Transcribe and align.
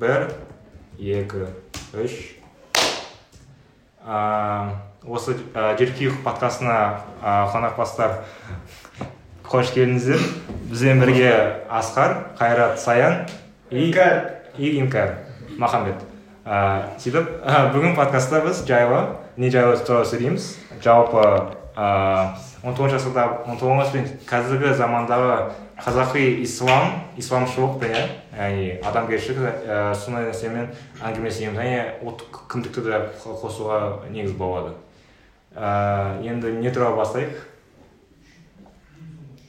бір 0.00 0.30
екі 0.98 1.46
үш 1.92 2.14
ә, 4.04 4.72
осы 5.04 5.36
ә, 5.54 5.74
подкастына 6.24 6.76
ә, 7.20 7.34
қонақпастар 7.52 8.22
қош 9.44 9.74
келдіңіздер. 9.74 10.22
Бізбен 10.70 11.02
бірге 11.02 11.32
асқар 11.68 12.32
қайрат 12.38 12.78
саян 12.80 13.26
и 13.70 13.90
инкар. 14.78 15.18
махамбет. 15.58 16.00
Ә, 16.44 16.96
сөйтіп 16.98 17.28
ә, 17.44 17.68
бүгін 17.74 17.94
подкастта 17.94 18.40
біз 18.40 18.64
жайлы 18.66 19.18
не 19.36 19.50
жайлы 19.50 19.76
туралы 19.76 20.08
сөйлейміз. 20.08 20.56
Жалпы 20.82 21.22
он 21.76 22.74
тоғызыншы 22.76 22.98
ғасырда 22.98 23.24
он 23.48 23.58
тоғызыншы 23.60 23.92
пен 23.92 24.08
қазіргі 24.28 24.74
замандағы 24.76 25.36
қазақи 25.80 26.42
ислам 26.44 26.98
исламшылық 27.16 27.82
иә 27.88 28.02
яғни 28.36 28.66
адамгершілік 28.84 29.64
ә, 29.66 29.94
сондай 29.96 30.28
нәрсемен 30.28 30.68
әңгімелесеміз 31.00 31.58
және 31.58 31.80
ұлттық 32.04 32.44
кіндікті 32.52 32.84
де 32.86 33.00
қосуға 33.24 33.80
негіз 34.12 34.36
болады. 34.36 34.74
Ә, 35.56 36.20
енді 36.22 36.52
не 36.60 36.70
туралы 36.70 37.00
бастайық? 37.00 37.40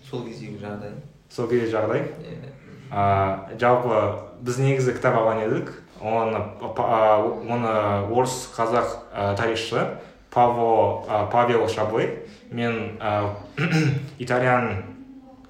Сол 0.09 0.25
кездегі 0.25 0.59
жағдай. 0.63 0.95
Сол 1.29 1.47
кездегі 1.51 1.75
жағдай? 1.75 2.07
Иә. 2.23 3.57
жалпы 3.59 3.99
біз 4.45 4.59
негізі 4.59 4.93
кітап 4.93 5.15
алған 5.17 5.43
едік. 5.47 5.71
Оны 6.03 6.39
оны 6.61 7.71
орыс 8.11 8.49
қазақ 8.55 8.91
тарихшы. 9.37 9.87
Паво 10.33 11.05
ә, 11.07 11.29
павел 11.31 11.67
шабой 11.69 12.23
мен 12.51 12.97
ә, 12.99 13.29
итальян 14.19 14.83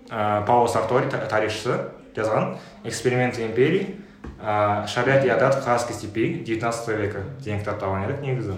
ә, 0.09 0.45
пауло 0.45 0.67
сартори 0.67 1.09
та- 1.09 1.25
тарихшысы 1.27 1.79
жазған. 2.15 2.57
Эксперименты 2.83 3.45
империи 3.45 3.95
ә, 4.41 4.85
шариат 4.87 5.25
и 5.25 5.29
адат 5.29 5.55
казахской 5.55 5.95
степи 5.95 6.43
19 6.45 6.87
века. 6.97 7.23
Деген 7.41 7.59
кітапты 7.61 7.85
алған 7.85 8.05
едік 8.09 8.21
негізі 8.21 8.57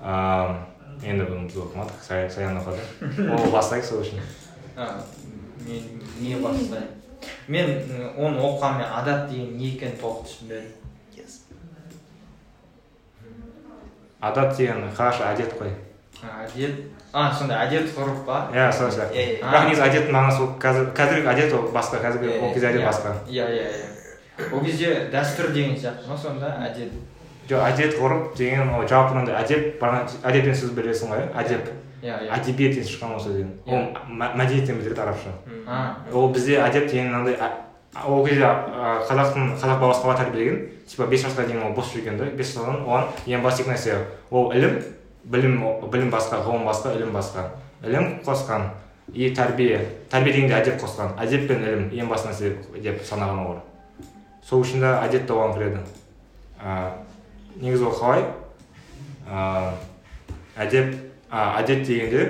ә, 0.00 0.56
енді 1.02 1.24
бұны 1.24 1.46
біз 1.46 1.56
оқымадық. 1.62 2.02
Сая- 2.02 2.30
саян 2.30 2.58
оқыды 2.58 3.30
ол 3.32 3.50
бастайық 3.54 3.84
сол 3.84 4.02
үшін 4.02 4.20
мен 5.66 5.82
не 6.20 6.34
бастайын 6.36 6.94
мен 7.48 7.66
оны 8.16 8.38
оқығанмен 8.38 8.86
адат 9.00 9.28
деген 9.30 9.56
не 9.58 9.72
екенін 9.74 9.96
толық 10.00 10.26
түсінбедім 10.26 10.74
адат 14.20 14.56
деген 14.56 14.84
қазақша 14.96 15.32
әдет 15.34 15.52
қой. 15.58 15.70
Әдет? 16.22 16.78
А 17.12 17.32
сондай 17.32 17.66
әдет 17.66 17.88
ғұрып 17.96 18.24
па? 18.26 18.48
Иә 18.52 18.72
сол 18.72 18.90
сияқты 18.90 19.14
Иә, 19.14 19.38
иә. 19.38 19.44
бірақ 19.44 19.68
негізі 19.68 19.82
әдеттің 19.86 20.12
мағынасы 20.16 20.42
ол 20.42 20.50
қазір 20.60 20.88
қазіргі 20.98 21.30
әдет 21.32 21.54
ол 21.54 21.68
басқа 21.72 22.00
қазіргі 22.02 22.32
ол 22.42 22.52
кезде 22.52 22.68
әдет 22.72 22.82
Иә, 22.82 22.86
басқа. 22.88 23.12
Иә 23.28 23.46
иә 23.54 23.68
иә. 23.68 24.52
Ол 24.52 24.64
кезде 24.64 24.90
дәстүр 25.12 25.52
деген 25.54 25.76
сияқты 25.76 26.08
ма 26.08 26.16
сонда 26.18 26.50
әдет? 26.66 26.90
Жоқ 27.48 27.64
әдет 27.70 27.94
ғұрып 27.98 28.36
деген 28.36 28.74
ол 28.74 28.86
жалпы 28.88 29.14
мынандай 29.14 29.38
әдеп 29.40 29.82
әдеп 29.82 30.42
деген 30.42 30.54
сөзді 30.54 30.80
білесің 30.82 31.12
ғой 31.14 31.22
иә 31.22 31.30
әдеп. 31.44 31.70
иә 32.02 32.18
иә. 32.26 32.28
Әдебиет 32.36 32.74
деген 32.74 32.88
шыққан 32.90 33.14
ол 33.14 33.20
сөзден 33.20 33.54
ол 33.66 33.88
мәдениеттен 34.10 34.76
білдіреді 34.82 35.00
арабша 35.00 35.32
ол 36.12 36.28
бізде 36.32 36.58
әдеп 36.60 36.90
деген 36.90 37.08
мынандай 37.12 37.38
ол 38.06 38.24
кезде 38.26 38.46
қазақтың 39.08 39.54
қазақ 39.60 39.80
баласы 39.80 40.02
қалай 40.02 40.16
тәрбиелеген 40.20 40.58
типа 40.88 41.06
бес 41.06 41.24
жасқа 41.24 41.46
дейін 41.46 41.62
ол 41.66 41.72
бос 41.74 41.92
жүрген 41.94 42.18
да 42.18 42.24
бес 42.24 42.52
жастан 42.54 42.82
оған 42.84 43.08
ең 43.26 43.42
басты 43.42 43.62
екі 43.62 43.72
нәрсе 43.72 43.96
ол 44.30 44.52
ілім 44.54 44.78
білім 45.24 45.56
білім 45.90 46.10
басқа 46.10 46.42
ғылым 46.44 46.64
басқа 46.68 46.94
ілім 46.96 47.12
басқа. 47.12 47.48
Ілім 47.84 48.20
қосқан 48.26 48.68
и 49.12 49.30
тәрбие 49.34 49.80
тәрбие 50.10 50.32
дегенде 50.32 50.54
әдеп 50.60 50.80
қосқан. 50.82 51.14
Әдеп 51.20 51.48
пен 51.48 51.62
ілім 51.64 51.84
ең 51.92 52.08
басты 52.10 52.28
нәрсе 52.30 52.54
деп 52.82 53.02
санаған 53.06 53.44
олар 53.44 53.60
сол 54.42 54.62
үшін 54.64 54.80
де 54.80 54.86
әдет 55.04 55.26
те 55.26 55.32
оған 55.32 55.54
кіреді. 55.54 55.78
Негізі 57.60 57.84
ол 57.84 57.92
қалай? 57.98 58.24
Ә, 59.28 59.72
әдеп 60.56 60.94
ә, 61.30 61.60
әдет 61.60 61.84
дегенде 61.86 62.22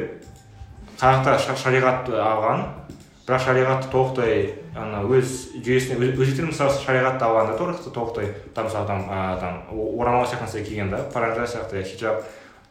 қазақта 0.99 1.37
ша- 1.39 1.55
шариғатты 1.57 2.17
алған 2.19 2.65
бірақ 3.29 3.45
шариғатты 3.47 3.91
толықтай 3.93 4.55
ана 4.79 5.03
өз 5.03 5.33
жүйесіне 5.65 5.99
өз- 5.99 6.19
өздері 6.23 6.51
мысалы 6.53 6.71
шариғатты 6.85 7.25
алған 7.27 7.51
да 7.51 7.57
толық- 7.59 7.93
толықтай 7.95 8.35
там 8.55 8.65
мысалы 8.67 8.87
там 8.87 9.05
там 9.41 9.63
орамал 10.01 10.25
сияқты 10.27 10.47
нәрсе 10.47 10.65
киген 10.65 10.91
да 10.91 10.99
паранжа 11.13 11.47
сияқты 11.47 11.83
хиджаб 11.83 12.23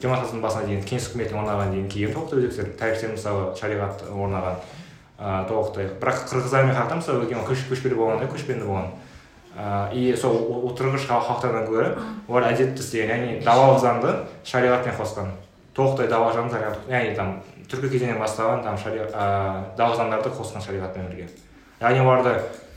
жиырма 0.02 0.22
басына 0.42 0.66
дейін 0.68 0.84
кеңес 0.86 1.10
үкіметінің 1.12 1.42
орнағаннан 1.42 1.72
дейін 1.74 1.88
киген 1.90 2.14
толықтай 2.14 2.40
өзбектер 2.40 2.74
тарихтен 2.80 3.12
мысалы 3.18 3.56
шариғат 3.58 4.04
орнаған 4.14 4.60
ә, 5.20 5.48
толықтай 5.50 5.90
бірақ 6.00 6.24
қырғыздар 6.30 6.66
мен 6.68 6.76
халықтар 6.76 6.98
мысалы 7.02 7.24
өйткені 7.26 7.46
көш, 7.48 7.64
көшпелі 7.72 7.96
болған 7.98 8.20
да 8.22 8.28
көшпенді 8.30 8.68
болған. 8.70 8.92
И 9.92 10.14
сол 10.16 10.36
отырғыш 10.70 11.08
хал- 11.10 11.24
халықтардан 11.26 11.66
гөрі 11.66 11.96
олар 12.30 12.52
әдетті 12.52 12.78
істеген 12.84 13.10
яғни 13.10 13.40
давалық 13.42 13.80
заңды 13.82 14.12
шариғатпен 14.46 14.94
қосқан. 15.00 15.32
Толықтай 15.74 16.06
заңды 16.14 16.52
шариғат 16.54 16.78
яғни 16.94 17.16
там 17.16 17.32
түркі 17.68 17.90
кезеңінен 17.90 18.22
басталған 18.22 18.62
там 18.64 18.78
шари 18.78 19.00
ә, 19.02 19.74
давалық 19.76 19.98
заңдарды 19.98 20.30
қосқан 20.38 20.62
шариғатпен 20.62 21.10
бірге. 21.10 21.26
Яғни 21.82 22.02
оларда 22.02 22.34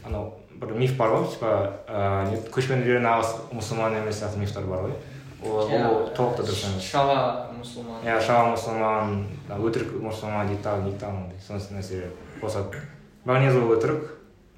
анау 0.07 0.33
бір 0.61 0.75
миф 0.77 0.97
бар 0.99 1.15
ғой 1.15 1.27
типа 1.33 1.51
ә, 1.89 2.29
не- 2.31 2.43
көшпенділер 2.53 3.01
нағыз 3.05 3.31
мұсылман 3.57 3.97
емес 4.03 4.21
сияқты 4.21 4.39
мифтар 4.43 4.65
бар 4.69 4.85
ғой. 4.89 4.97
Ол 5.41 5.57
ол 5.65 6.11
толықтай 6.13 6.45
дұрыс 6.45 6.65
емес. 6.69 6.85
Шала 6.85 7.49
мұсылман. 7.57 8.03
Иә 8.05 8.19
шала 8.21 8.51
мұсылман 8.53 9.15
өтірік 9.57 9.95
мұсылман 10.05 10.51
дейді 10.51 10.63
тағы 10.67 10.85
дейді 10.85 11.01
тағы 11.01 11.41
сондай 11.47 11.79
нәрселер 11.79 12.11
қосады. 12.43 12.83
Бірақ 13.25 13.41
негізі 13.41 13.63
ол 13.65 13.73
өтірік. 13.79 14.09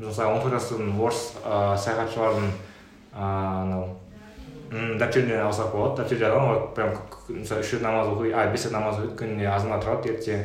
Мысалы 0.02 0.34
он 0.34 0.50
ғасырдың 0.50 0.96
орыс 0.98 1.20
ә, 1.44 1.76
саяхатшылардың 1.78 2.50
анау 3.14 3.88
дәптерінен 4.72 5.44
алсақ 5.46 5.70
болады. 5.70 6.02
Дәптер 6.02 6.18
жазған 6.24 6.50
ол 6.50 6.66
прям 6.74 6.94
мысалы 7.28 7.60
үш 7.62 7.72
рет 7.76 7.82
намаз 7.84 8.08
оқиды 8.08 8.32
а 8.34 8.46
бес 8.50 8.64
рет 8.66 8.72
намаз 8.72 8.98
оқиды 8.98 9.16
күніне 9.20 9.46
азанда 9.52 9.78
тұрады 9.84 10.14
ерте 10.14 10.38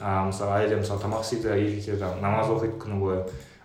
а, 0.00 0.24
мысалы 0.28 0.60
әйелі 0.60 0.80
мысалы 0.82 1.02
тамақ 1.02 1.26
істейді 1.26 1.54
еркектер 1.56 1.98
там 2.02 2.22
намаз 2.22 2.50
оқиды 2.54 2.78
күні 2.78 3.00
бойы 3.02 3.20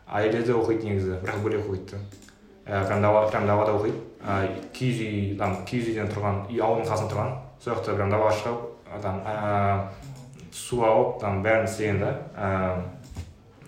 әйелдер 0.07 0.45
де 0.47 0.57
оқиды 0.57 0.89
негізі 0.89 1.21
бірақ 1.23 1.41
бөлек 1.45 1.67
оқиды. 1.67 1.97
Да 1.97 2.23
ә, 2.65 2.87
прям 2.87 3.01
дала 3.01 3.27
прям 3.27 3.47
далада 3.47 3.73
оқиды 3.75 3.97
киіз 4.73 4.99
үй 5.03 5.37
там 5.37 5.65
киіз 5.67 5.89
үйден 5.91 6.11
тұрған 6.13 6.45
үй 6.47 6.61
ауылдың 6.63 6.87
қасында 6.87 7.11
тұрған 7.11 7.33
сол 7.59 7.73
жақта 7.73 7.95
прям 7.97 8.13
далаға 8.13 8.31
шығып 8.39 8.59
там 9.03 9.19
су 10.53 10.83
алып 10.85 11.19
там 11.19 11.41
бәрін 11.43 11.67
істеген 11.67 11.99
да 11.99 12.11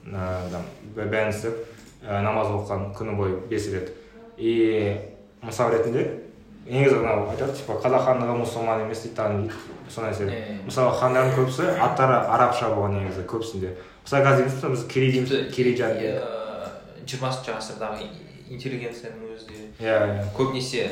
там 0.06 0.70
бәрін 0.96 1.34
істеп 1.34 1.60
намаз 2.06 2.54
оқыған 2.56 2.94
күні 2.96 3.18
бойы 3.20 3.40
бес 3.50 3.68
рет 3.74 3.92
и 4.38 5.02
мысал 5.42 5.72
ретінде 5.72 6.25
негізі 6.66 6.96
мынау 7.02 7.30
айтады 7.30 7.54
типа 7.54 7.74
қазақ 7.84 8.06
хандығы 8.08 8.36
мұсылман 8.42 8.82
емес 8.86 9.04
дейді 9.06 9.16
тағы 9.20 9.42
дейді 9.42 9.54
сол 9.94 10.04
нәрсе 10.08 10.26
Иә. 10.26 10.56
мысалы 10.66 10.96
хандардың 11.00 11.36
көбісі 11.38 11.68
аттары 11.88 12.16
арабша 12.38 12.70
болған 12.74 12.96
негізі 13.00 13.26
көбісінде 13.30 13.74
мысалы 14.06 14.24
қазір 14.26 14.48
дейміз 14.50 14.66
біз 14.74 14.86
керей 14.94 15.12
дейміз 15.14 15.34
керейжан 15.56 15.92
Иә, 16.02 16.16
жиырмасыншы 17.06 17.54
ғасырдағы 17.54 18.08
интеллигенцияның 18.50 19.36
өзі 19.36 19.46
де 19.52 19.86
иә 19.86 20.00
иә 20.10 20.26
көбінесе 20.38 20.88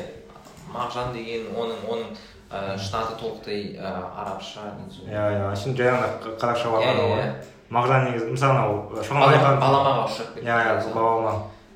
мағжан 0.73 1.11
деген 1.13 1.49
оның 1.57 1.81
оның 1.89 2.13
ә, 2.53 2.77
штаты 2.77 3.17
толықтай 3.19 3.73
ә, 3.77 3.89
арабша 4.13 4.69
негізі 4.77 5.09
иә 5.09 5.25
иә 5.39 5.49
ішінде 5.57 5.83
жай 5.83 5.91
ғана 5.93 6.37
қазақша 6.37 6.69
Иә, 6.69 6.93
иә, 6.93 7.01
ғой 7.01 7.17
иә. 7.17 7.33
мағжан 7.73 8.05
негізі 8.11 8.29
мысалы 8.33 8.53
анау 8.53 8.73
шоқан 9.01 9.17
Балама- 9.17 9.31
уәлихан 9.33 9.59
баламаға 9.59 10.07
кетті. 10.07 10.45
иә 10.45 10.57
иә 10.61 10.93
балама 10.93 11.33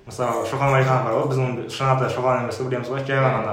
мысалы 0.08 0.46
шоқан 0.48 0.72
уәлихан 0.72 1.04
бар 1.04 1.14
ғой 1.18 1.28
біз 1.28 1.38
оның 1.44 1.68
шын 1.70 1.88
аты 1.92 2.08
шоқан 2.14 2.44
емес 2.46 2.56
қой 2.62 2.68
білеміз 2.70 2.90
ғой 2.94 3.02
жай 3.04 3.20
ғана 3.20 3.38
ана 3.44 3.52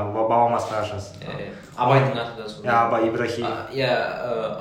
қазақшасы 0.63 1.11
Иә, 1.19 1.51
абайдың 1.77 2.15
аты 2.23 2.33
да 2.43 2.49
сондай 2.49 2.71
иә 2.71 2.75
абай 2.87 3.01
ибрахим 3.09 3.47
иә 3.75 3.91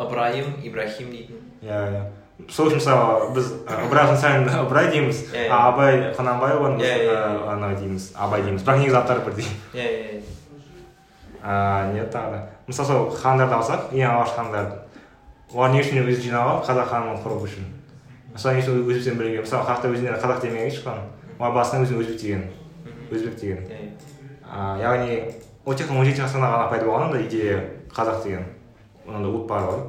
ыбырайым 0.02 0.48
ибрахим 0.64 1.08
дейтін 1.12 1.38
иә 1.62 1.78
иә 1.94 2.02
сол 2.50 2.66
үшін 2.68 2.78
мысалы 2.82 3.30
біз 3.36 3.46
ыбырайым 3.86 4.18
сән 4.18 4.50
ыбырай 4.66 4.88
дейміз 4.90 5.18
а 5.50 5.52
абай 5.70 5.92
құнанбайұлын 6.18 6.78
біз 6.82 6.94
ана 7.54 7.68
дейміз 7.78 8.04
абай 8.18 8.42
дейміз 8.42 8.64
бірақ 8.66 8.78
негізі 8.82 8.98
аттары 8.98 9.22
бірдей 9.28 9.46
иә 9.74 9.88
иә 9.94 10.06
не 11.94 12.02
тағы 12.10 12.28
да 12.34 12.40
мысалы 12.68 12.88
сол 12.88 13.10
хандарды 13.22 13.54
алсақ 13.60 13.82
ең 13.94 14.08
алғашқы 14.10 14.38
хандар 14.42 14.66
олар 15.54 15.70
не 15.76 15.80
үшін 15.84 16.02
өзі 16.08 16.22
жиналған 16.26 16.58
қазақ 16.66 16.88
ханын 16.90 17.22
құру 17.22 17.36
үшін 17.46 17.64
мысалы 18.34 18.54
не 18.56 18.62
үшін 18.64 18.74
өзбектен 18.82 19.16
бөлінген 19.20 19.44
мысалы 19.46 19.64
қазақта 19.68 19.86
өздеріне 19.94 20.20
қазақ 20.24 20.40
демеген 20.42 20.72
шыққан 20.74 20.98
олар 21.44 21.56
басына 21.58 21.84
өзін 21.84 22.00
өзбек 22.00 22.22
деген 22.22 22.44
өзбек 23.12 23.36
деген 23.42 23.64
яғни 24.80 25.18
ол 25.66 25.76
тек 25.76 25.92
он 25.92 26.06
жетінші 26.06 26.24
ғасырда 26.24 26.52
ғана 26.54 26.70
пайда 26.72 26.86
болған 26.88 27.08
андай 27.10 27.26
идея 27.28 27.58
қазақ 27.92 28.24
деген 28.24 28.46
ондай 29.08 29.32
ұлт 29.32 29.48
бар 29.50 29.68
ғой 29.68 29.82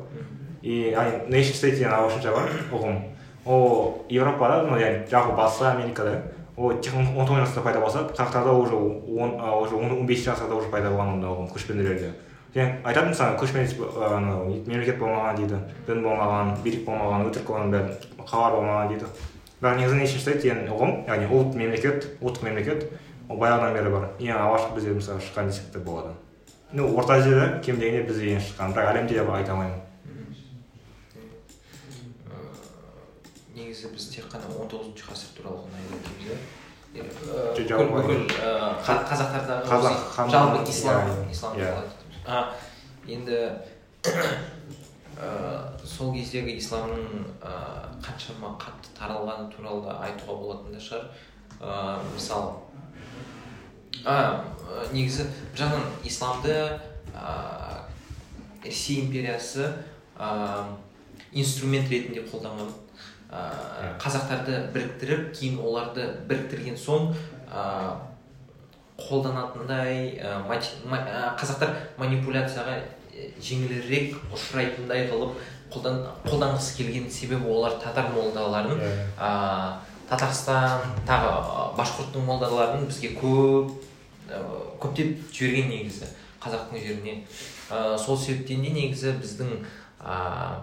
и 0.62 0.90
яғни 0.90 1.30
nation 1.30 1.54
state 1.54 1.76
деген 1.78 1.94
ағылшынша 1.94 2.34
бар 2.34 2.50
ұғым 2.74 2.98
ол 3.46 4.02
европада 4.08 4.64
ну 4.66 4.78
яғни 4.80 5.06
жалпы 5.10 5.36
батыста 5.36 5.70
америкада 5.70 6.22
ол 6.56 6.74
тек 6.80 6.94
он 6.96 7.06
тоғызыншы 7.14 7.46
ғасырда 7.46 7.62
пайда 7.68 7.80
болса 7.80 8.02
қазақтарда 8.10 8.50
уже 8.50 8.74
он 8.74 9.38
уже 9.62 9.76
он 9.76 10.06
бесінші 10.06 10.30
ғасырда 10.32 10.58
уже 10.58 10.70
пайда 10.74 10.90
болған 10.90 11.14
ондай 11.18 11.30
ұғым 11.30 11.52
көшпенділерде 11.54 12.10
және 12.54 12.80
айтады 12.82 13.12
мысалы 13.12 13.38
көшпенді 13.38 14.66
мемлекет 14.66 14.98
болмаған 14.98 15.38
дейді 15.38 15.62
дін 15.86 16.02
болмаған 16.02 16.56
билік 16.64 16.84
болмаған 16.86 17.28
өтірік 17.30 17.48
болған 17.50 17.72
бәрі 17.74 17.96
қалалар 18.26 18.58
болмаған 18.58 18.92
дейді 18.94 19.10
бірақ 19.64 19.78
негізі 19.81 19.96
nation 19.96 20.20
state 20.20 20.43
деген 20.44 20.66
ұғым 20.69 20.90
яғни 21.08 21.26
ұлт 21.32 21.55
мемлекет 21.56 22.05
ұлттық 22.20 22.44
мемлекет 22.44 22.82
ол 23.31 23.38
баяғыдан 23.40 23.72
бері 23.72 23.93
бар. 23.94 24.02
Ең 24.20 24.37
алғашқы 24.37 24.75
бізде 24.76 24.93
мысалы 24.99 25.25
шыққан 25.25 25.49
десек 25.49 25.70
те 25.72 25.78
болады. 25.81 26.12
Ну 26.72 26.90
орта 26.99 27.14
азияда 27.16 27.62
кем 27.64 27.78
дегенде 27.81 28.02
бізде 28.05 28.34
ең 28.34 28.43
шыққан. 28.44 28.75
Бірақ 28.76 28.90
әлемде 28.93 29.16
деп 29.16 29.31
айта 29.32 29.55
алмаймын. 29.55 29.81
Негізі 33.55 33.88
біз 33.94 34.11
тек 34.12 34.28
қана 34.28 34.52
он 34.52 34.69
тоғызыншы 34.69 35.08
ғасыр 35.08 35.32
туралы 35.38 35.64
ғана 35.64 35.76
айтып 35.96 36.17
иә? 36.28 36.37
Бүкіл 36.94 38.28
қазақтардағы 38.84 40.31
жалпы 40.31 40.60
ислам 40.70 41.08
иә, 41.08 41.31
ислам 41.32 41.56
иә. 41.56 42.44
енді 43.08 43.40
сол 46.04 46.12
кездегі 46.12 46.58
исламның 46.60 47.24
ә, 47.40 47.52
қаншама 48.04 48.52
қатты 48.60 48.92
таралғаны 48.98 49.48
туралы 49.52 49.86
да 49.86 49.96
айтуға 50.04 50.36
болатын 50.36 50.74
да 50.74 50.80
шығар. 50.82 51.06
Ә, 51.60 51.96
мысалы 52.12 52.52
а, 54.04 54.44
ә, 54.68 54.84
негізі 54.92 55.24
бір 55.54 55.62
жағынан 55.62 55.94
исламды 56.04 56.56
ә, 57.16 57.36
ресей 58.64 59.00
империясы 59.06 59.70
ә, 60.18 60.64
инструмент 61.32 61.88
ретінде 61.88 62.26
қолданған 62.28 62.68
ә, 63.30 63.94
қазақтарды 64.02 64.66
біріктіріп 64.74 65.30
кейін 65.38 65.62
оларды 65.64 66.10
біріктірген 66.28 66.76
соң 66.76 67.14
ә, 67.48 67.96
қолданатындай 69.00 70.20
қазақтар 71.40 71.72
манипуляцияға 71.98 72.76
жеңілірек 73.42 74.14
ұшырайтындай 74.34 75.08
қылып 75.10 75.40
қолдан 75.74 76.00
қолданғысы 76.24 76.76
келген 76.78 77.10
себебі 77.10 77.50
олар 77.50 77.74
татар 77.82 78.08
молдаларын 78.14 78.78
Иә. 78.78 78.92
ә, 79.18 79.30
татарстан 80.08 80.80
тағы 81.06 81.32
башқұрттың 81.78 82.24
молдаларын 82.24 82.86
бізге 82.86 83.14
көп 83.18 83.72
ә, 84.30 84.40
көптеп 84.80 85.16
жіберген 85.32 85.68
негізі 85.72 86.06
қазақтың 86.44 86.80
жеріне. 86.80 87.24
Ә, 87.70 87.98
сол 87.98 88.16
себептен 88.18 88.62
де 88.62 88.70
негізі 88.70 89.14
біздің 89.20 89.52
ә, 90.04 90.60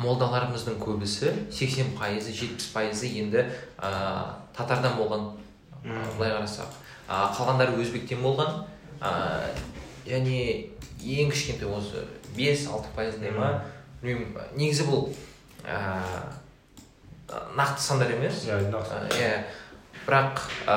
молдаларымыздың 0.00 0.78
көбісі 0.80 1.32
80 1.52 1.92
пайызы 1.98 2.32
жетпіс 2.32 2.70
пайызы 2.72 3.10
енді 3.20 3.44
ә, 3.76 3.90
татардан 4.56 4.96
болған 4.96 5.26
былай 6.16 6.32
қарасақ. 6.32 6.70
Ә, 7.08 7.26
қалғандары 7.36 7.76
өзбектен 7.82 8.22
болған 8.24 8.62
ә, 9.00 9.12
және 10.06 10.70
ең 11.02 11.30
кішкентай 11.34 11.68
осы 11.68 12.06
5-6 12.36 12.94
пайыздай 12.96 13.30
ма? 13.34 13.50
Білмеймін 14.02 14.36
негізі 14.56 14.86
бұл 14.88 15.08
ә, 15.66 15.78
нақты 17.56 17.82
сандар 17.82 18.12
емес. 18.14 18.44
Иә 18.46 18.60
нақты. 18.70 19.00
Иә. 19.18 19.32
Бірақ 20.06 20.40
ә, 20.64 20.76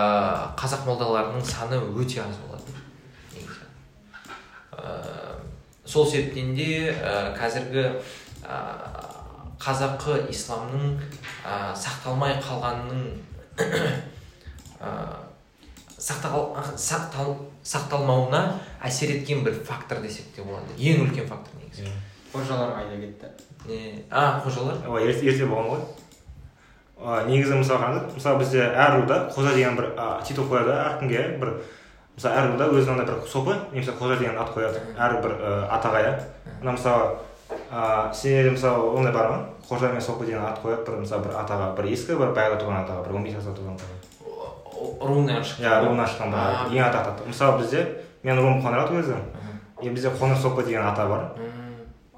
қазақ 0.60 0.86
молдаларының 0.90 1.46
саны 1.46 1.80
өте 1.96 2.22
аз 2.24 2.40
болатын 2.44 2.82
негізі. 3.36 3.70
Ә, 4.76 5.38
сол 5.86 6.08
себептен 6.10 6.56
де 6.56 6.92
ә, 6.92 7.32
қазіргі 7.38 7.88
ә, 8.44 8.60
қазақы 9.62 10.26
исламның 10.34 10.98
ә, 11.46 11.72
сақталмай 11.78 12.40
қалғанының 12.42 13.22
ә, 14.82 14.92
сақтал, 16.02 16.56
сақтал, 16.76 17.36
сақталмауына 17.64 18.42
әсер 18.84 19.14
еткен 19.14 19.46
бір 19.46 19.62
фактор 19.64 20.02
десек 20.02 20.34
те 20.36 20.42
болады. 20.42 20.74
Ең 20.78 21.06
үлкен 21.06 21.30
фактор 21.30 21.62
негізі. 21.62 21.86
Иә. 21.86 22.00
Қожалар 22.34 22.76
қайда 22.78 22.96
кетті. 23.02 23.28
Не 23.68 24.04
а 24.10 24.42
қожалар? 24.46 24.80
Ой 24.88 25.08
ерте 25.08 25.26
ерте 25.28 25.46
болған 25.46 25.70
ғой. 25.70 25.82
А, 27.02 27.24
негізі 27.26 27.56
мысалы 27.58 27.82
қараңыз 27.82 28.16
мысалы 28.16 28.40
бізде 28.40 28.62
әр 28.62 29.00
руда 29.02 29.32
қожа 29.36 29.54
деген 29.56 29.76
бір 29.76 29.92
а, 29.98 30.22
титул 30.24 30.46
қояды 30.46 30.74
әркімге 30.76 31.24
бір 31.42 31.54
мысалы 32.16 32.36
әр 32.36 32.52
руда 32.54 32.68
өзінің 32.70 32.94
андай 32.94 33.06
бір 33.10 33.28
сопы 33.28 33.56
немесе 33.72 33.96
қожа 33.98 34.18
деген 34.20 34.38
ат 34.38 34.54
қояды 34.56 34.84
әрбір 34.98 35.34
ә, 35.34 35.54
атаға 35.78 36.04
иә. 36.06 36.14
Ана 36.62 36.76
мысалы 36.78 37.18
ә, 37.72 38.14
сенде 38.14 38.52
мысалы 38.52 38.94
ондай 38.96 39.14
бар 39.14 39.30
ма? 39.32 39.40
Қожа 39.68 39.92
мен 39.92 40.02
сопы 40.02 40.26
деген 40.26 40.46
ат 40.46 40.62
қояды 40.64 40.86
бір 40.86 41.02
мысалы 41.02 41.26
бір 41.26 41.40
атаға 41.42 41.72
бір 41.76 41.90
ескі 41.92 42.20
бір 42.22 42.36
баяғыда 42.38 42.62
туған 42.62 42.84
атаға 42.86 43.08
бір 43.08 43.18
он 43.18 43.24
бес 43.26 43.34
жаста 43.40 43.56
туған 43.58 43.76
атаға. 43.76 43.98
Руынан 45.02 45.42
шыққан 45.42 45.66
иә 45.66 45.80
руынан 45.86 46.08
шыққан 46.10 46.32
бір 46.36 46.78
ең 46.78 46.86
атақты 46.86 47.10
ат. 47.12 47.28
мысалы 47.28 47.58
бізде 47.60 47.82
мен 48.24 48.38
руым 48.38 48.62
қоңырат 48.62 48.94
өзі 48.94 49.18
и 49.82 49.90
бізде 49.90 50.10
қоңыр 50.10 50.38
сопы 50.38 50.64
деген 50.64 50.86
ата 50.86 51.08
бар. 51.10 51.32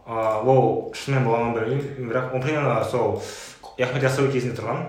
Ол 0.05 0.91
шынымен 0.97 1.27
болғанын 1.27 1.53
білмеймін 1.55 2.09
бірақ 2.11 2.33
примерно 2.41 2.83
сол 2.83 3.21
ахмет 3.79 4.03
яссауи 4.03 4.31
кезінде 4.31 4.57
тұрған 4.57 4.83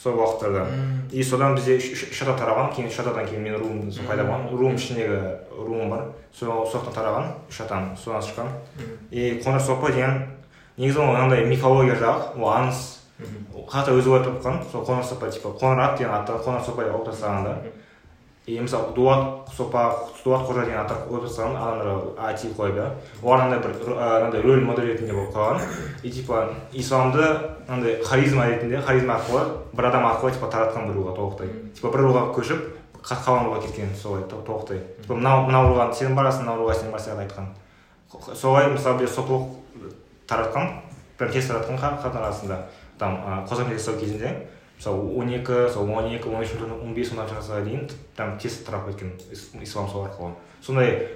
сол 0.00 0.14
уақыттарда 0.16 0.66
и 1.12 1.22
содан 1.22 1.56
бізде 1.58 1.76
үш 1.76 2.22
ата 2.22 2.36
тараған 2.38 2.70
кейін 2.76 2.88
үш 2.88 3.00
атадан 3.02 3.26
кейін 3.26 3.42
менің 3.44 3.64
руым 3.64 4.06
пайда 4.08 4.24
болған 4.24 4.46
руым 4.54 4.78
ішіндегі 4.78 5.18
руым 5.58 5.90
бар 5.90 6.06
сол 6.32 6.64
жақтан 6.70 6.94
тараған 6.94 7.28
үш 7.50 7.60
атаның 7.66 7.98
содан 8.00 8.24
шыққан 8.28 8.48
и 9.10 9.42
қоңыр 9.44 9.60
сопы 9.66 9.92
деген 9.92 10.22
негізі 10.78 11.02
ол 11.04 11.16
андай 11.16 11.44
мифология 11.44 11.98
жағы 12.00 12.40
ол 12.40 12.48
аңыз 12.54 12.86
қазақтар 13.68 13.98
өзі 13.98 14.14
ойлап 14.14 14.30
тапқан 14.30 14.62
сол 14.72 14.86
қоңыр 14.88 15.04
сопа 15.04 15.28
типа 15.28 15.52
қоңыр 15.60 15.84
ат 15.84 15.98
деген 15.98 16.14
аты 16.14 16.38
қоңыр 16.46 16.64
сопа 16.64 16.86
деп 16.86 16.94
алып 16.94 17.10
тастаған 17.10 17.44
да 17.44 17.56
и 18.50 18.58
мысалы 18.60 18.92
дулат 18.94 19.48
сопа 19.56 19.82
дулат 20.24 20.42
қожа 20.48 20.64
деген 20.64 20.80
аттар 20.80 20.98
қойып 21.08 21.26
тастаған 21.26 21.56
адамдар 21.56 22.26
айти 22.28 22.48
қойып 22.58 22.76
иә 22.80 22.88
олар 23.22 23.40
андай 23.46 23.58
бір 23.60 23.70
ы, 23.92 23.96
андай 24.26 24.40
рөл 24.42 24.64
модель 24.64 24.88
ретінде 24.92 25.12
болып 25.12 25.34
қойған 25.34 25.60
и 26.02 26.10
типа 26.10 26.48
исламды 26.72 27.22
андай 27.68 28.02
харизма 28.02 28.46
ретінде 28.48 28.80
харизма 28.80 29.14
арқылы 29.20 29.44
бір 29.72 29.88
адам 29.90 30.06
арқылы 30.10 30.32
типа 30.34 30.46
таратқан 30.50 30.88
бір 30.90 30.98
руға 31.00 31.16
толықтай 31.16 31.48
типа 31.76 31.90
бір 31.94 32.04
руға 32.08 32.24
көшіп 32.34 32.66
қа- 33.02 33.20
қалған 33.24 33.46
руға 33.48 33.62
кеткен 33.66 33.94
солай 33.96 34.22
то- 34.28 34.42
толықтай 34.46 34.80
типа 35.02 35.14
мынау 35.14 35.46
мынау 35.46 35.70
руға 35.74 35.92
сен 35.94 36.16
барасың 36.16 36.44
мынау 36.44 36.64
руға 36.64 36.74
сен 36.74 36.90
барасың 36.92 37.16
деп 37.16 37.24
айтқан. 37.30 37.46
Солай 38.34 38.66
мысалы 38.70 39.06
сопылық 39.06 39.46
таратқан 40.28 40.80
прям 41.18 41.30
тез 41.30 41.46
таратқан 41.48 41.78
ха- 41.78 41.96
хаттар 42.02 42.22
арасында. 42.22 42.66
Там 42.98 43.14
ы, 43.14 43.46
қожа 43.48 43.64
кезінде 43.98 44.48
мысалы 44.80 45.12
он 45.20 45.28
екі 45.28 45.68
сол 45.72 45.90
он 45.92 46.06
екі 46.08 46.28
он 46.32 46.40
үш 46.42 46.54
он 46.56 46.94
бес 46.96 47.12
он 47.12 47.18
алтыншы 47.20 47.40
ғасырға 47.40 47.64
дейін 47.68 47.88
там 48.16 48.38
тез 48.40 48.56
тарап 48.64 48.86
кеткен 48.88 49.12
ис- 49.30 49.50
ислам 49.62 49.88
сол 49.92 50.06
арқылы 50.08 50.32
сондай 50.64 51.08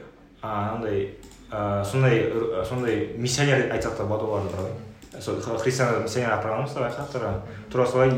андай 0.43 1.14
сондай 1.50 2.19
р- 2.28 2.64
сондай 2.69 3.14
миссионер 3.16 3.70
айтсақ 3.72 3.96
та 3.96 4.05
болады 4.05 4.25
оларды 4.25 4.52
ғой 4.56 5.20
сол 5.22 5.58
христиан 5.58 6.02
миссионер 6.02 6.32
апарған 6.37 6.66
мысалы 6.66 6.90
хаттарға 6.90 7.32
тура 7.72 7.87
солай 7.87 8.11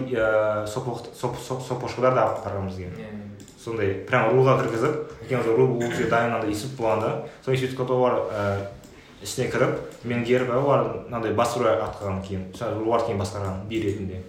соп 0.66 1.38
сопошкалар 1.68 2.14
да 2.14 2.22
алып 2.26 2.44
барған 2.46 2.68
бізге 2.70 2.90
сондай 3.62 3.92
прям 4.08 4.30
руға 4.34 4.58
кіргізіп 4.62 5.30
уже 5.40 5.56
ру 5.56 5.66
ол 5.76 5.82
жерде 5.82 6.10
дайын 6.10 6.34
андай 6.34 6.50
институт 6.50 6.78
болғанда 6.80 7.26
сол 7.44 7.54
институтқа 7.54 7.92
олар 7.92 8.68
ішіне 9.22 9.48
кіріп 9.50 10.04
меңгеріп 10.04 10.50
олар 10.54 10.84
мынандай 11.06 11.34
бас 11.34 11.56
руа 11.56 11.76
атқарған 11.86 12.22
кейін 12.26 12.44
олар 12.86 13.04
кейін 13.06 13.18
басқарған 13.20 13.62
би 13.68 13.80
ретінде 13.82 14.22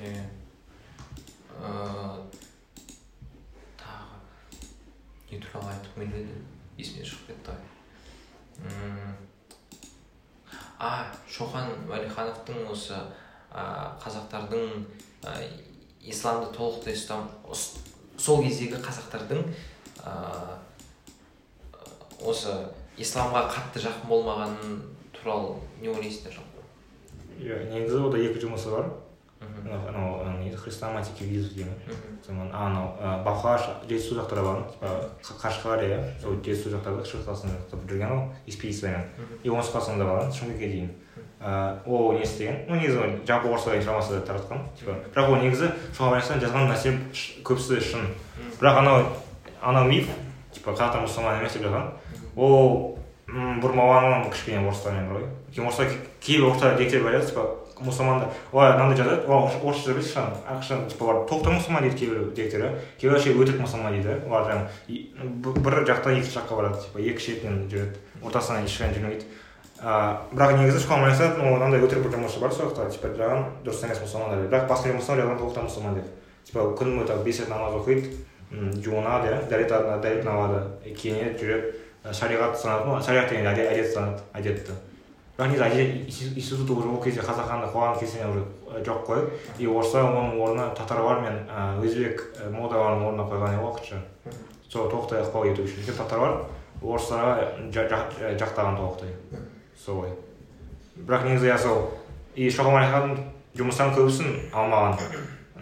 иә. 0.00 0.24
Ә, 1.60 1.70
тағы 3.80 4.20
не 5.30 5.38
туралы 5.42 5.72
айтқым 5.74 6.06
келеді 6.10 6.38
есімнен 6.80 7.04
шығып 7.10 7.32
кетті 7.34 7.50
ой 7.56 7.68
М, 8.60 9.16
а 10.78 11.06
шоқан 11.32 11.70
уәлихановтың 11.88 12.66
осы 12.72 12.96
ә, 13.52 13.62
қазақтардың 14.02 14.84
ә, 15.24 15.34
исламды 16.04 16.50
толықтай 16.56 16.92
ұстам 16.96 17.28
ұс- 17.48 17.78
сол 18.20 18.42
кездегі 18.44 18.76
қазақтардың 18.84 19.44
ә, 20.04 20.58
осы 22.20 22.52
исламға 23.00 23.46
қатты 23.52 23.80
жақын 23.86 24.08
болмағаны 24.12 24.80
туралы 25.16 25.56
не 25.80 25.88
ойлайсыздар 25.88 26.34
жалпы 26.36 26.64
иә 27.40 27.62
негізі 27.72 28.02
ода 28.10 28.18
екі 28.20 28.42
жұмысы 28.44 28.72
бар 28.74 28.90
анау 29.40 30.24
не 30.42 30.50
хрестоматик 30.56 31.20
визу 31.20 31.54
деген 31.54 31.72
мхм, 31.86 32.18
сонан 32.26 32.50
анау 32.52 32.94
балқаш 33.24 33.62
жетісу 33.88 34.16
жақтарға 34.18 34.42
барған 34.44 34.64
типа 34.72 35.36
қашқар 35.42 35.84
иә? 35.84 35.98
Сол 36.20 36.36
жетісу 36.44 36.70
жақтарда 36.74 37.04
шығыс 37.04 37.26
қазақстан 37.28 37.86
жүрген 37.88 38.12
ол 38.12 38.22
экспедициямен. 38.46 39.04
И 39.42 39.48
оңтүстік 39.48 39.76
қазақстанда 39.78 40.04
барған 40.08 40.32
шымкентке 40.32 40.68
дейін. 40.68 40.90
Ол 41.86 42.12
не 42.12 42.22
істеген? 42.22 42.64
Ну 42.68 42.76
негізі 42.76 43.00
жалпы 43.26 43.48
орысша 43.48 43.76
информация 43.78 44.20
таратқан. 44.20 44.64
Типа 44.78 44.96
бірақ 45.14 45.30
ол 45.30 45.36
негізі 45.40 45.70
соған 45.96 46.16
байланысты 46.18 46.40
жазған 46.44 46.68
нәрсе 46.68 46.94
көбісі 47.44 47.80
шын. 47.80 48.08
Бірақ 48.60 48.82
анау 48.82 49.06
анау 49.62 49.88
миф 49.88 50.08
типа 50.52 50.72
қазақтар 50.76 51.06
мұсылман 51.06 51.40
емес 51.40 51.56
деп 51.56 51.64
жазған. 51.64 51.90
Ол 52.36 52.98
бұрмаланған 53.30 54.30
кішкене 54.32 54.66
орыстармен 54.66 55.08
бар 55.08 55.22
ғой. 55.22 55.28
Өйткені 55.50 55.66
орыстар 55.66 55.86
кей- 55.86 56.06
кейбір 56.20 56.48
орыстар 56.50 56.76
деректер 56.76 57.02
бар 57.04 57.20
типа 57.24 57.44
мұсылмандар. 57.84 58.28
Олар 58.52 58.76
мынандай 58.78 58.96
жазады. 58.98 59.26
Олар 59.26 59.50
орысша- 59.50 59.64
орысша 59.64 59.92
жазбайды 59.92 60.08
шын 60.08 60.24
ақшан 60.54 60.88
типа 60.88 61.04
олар 61.04 61.26
толықтай 61.28 61.54
мұсылман 61.58 61.82
дейді 61.82 61.96
кейбір 61.98 62.30
деректер 62.34 62.60
иә 62.60 62.72
кейбір 63.00 63.20
ше 63.20 63.34
өтірік 63.34 63.60
мұсылман 63.64 63.92
дейді. 63.96 64.16
Олар 64.28 64.68
б- 64.88 65.60
бір 65.60 65.84
жақтан 65.88 66.16
екінші 66.18 66.38
жаққа 66.38 66.56
барады 66.56 66.82
типа 66.84 67.00
екі 67.00 67.20
шетінен 67.26 67.68
жүреді. 67.70 67.96
Ортасынан 68.22 68.64
ешқайда 68.64 68.98
жүрмейді. 69.00 69.24
А, 69.82 70.22
бірақ 70.32 70.58
негізі 70.60 70.86
байланысты 71.00 71.36
ну 71.38 71.54
мынандай 71.56 71.80
өтірік 71.80 72.02
бір 72.04 72.18
жұмысы 72.18 72.40
бар 72.40 72.52
сол 72.52 72.68
жақта. 72.68 72.90
Типа 72.92 73.08
жазған 73.16 73.44
дұрыс 73.64 73.84
емес 73.84 74.02
мұсылмандар 74.04 74.42
деп 74.42 74.52
бірақ 74.52 74.66
басқа 74.68 74.92
мұсылман 74.98 75.20
жазған 75.22 75.38
мұсылман 75.68 75.94
деп 75.94 76.04
типа 76.44 76.60
күн 76.76 76.98
бойы 77.00 77.24
бес 77.24 77.40
рет 77.40 77.48
намаз 77.48 77.74
оқиды. 77.80 78.12
Жуынады 78.50 79.28
иә 79.30 79.48
дәрет 79.48 79.70
дәретін 80.02 80.28
алады 80.28 80.60
киінеді 80.92 81.38
жүреді. 81.38 81.72
Шариғат 82.12 82.56
санады 82.58 83.00
шариғат 83.06 83.28
деген 83.30 83.46
әде- 83.46 83.68
әдет 83.70 83.92
санады 83.94 84.20
әдетті. 84.34 84.72
Әдет 85.40 86.06
институт- 86.36 86.70
уже 86.70 86.88
ол 86.88 87.00
кезде 87.02 87.20
қазақ 87.20 87.46
ханды 87.48 87.66
қуған 87.72 87.98
кезде 88.00 88.26
уже 88.26 88.44
ә, 88.68 88.82
жоқ 88.84 89.06
қой 89.06 89.28
и 89.58 89.66
орыстар 89.66 90.04
оның 90.04 90.38
орнына 90.40 90.74
татарлар 90.74 91.20
мен 91.20 91.38
ә, 91.48 91.80
өзбек 91.84 92.20
ә, 92.36 92.50
молдалардың 92.50 93.06
орнына 93.08 93.24
қойған 93.30 93.54
еді 93.56 93.64
уақытша 93.64 93.96
сол 94.68 94.88
толықтай 94.90 95.22
ықпал 95.22 95.46
ету 95.50 95.62
үшін 95.62 95.80
өйткені 95.80 95.96
татарлар 95.96 96.36
орыстарға 96.82 97.32
жа- 97.72 97.88
жа- 97.88 98.36
жақтаған 98.38 98.76
толықтай 98.76 99.14
солай 99.84 100.10
бірақ 100.96 101.24
негізі 101.24 101.48
иә 101.50 101.58
сол 101.58 101.88
и 102.36 102.48
шоқан 102.50 102.74
уәлиханның 102.76 103.18
жұмыстарының 103.56 103.96
көбісін 103.96 104.28
алмаған 104.52 104.98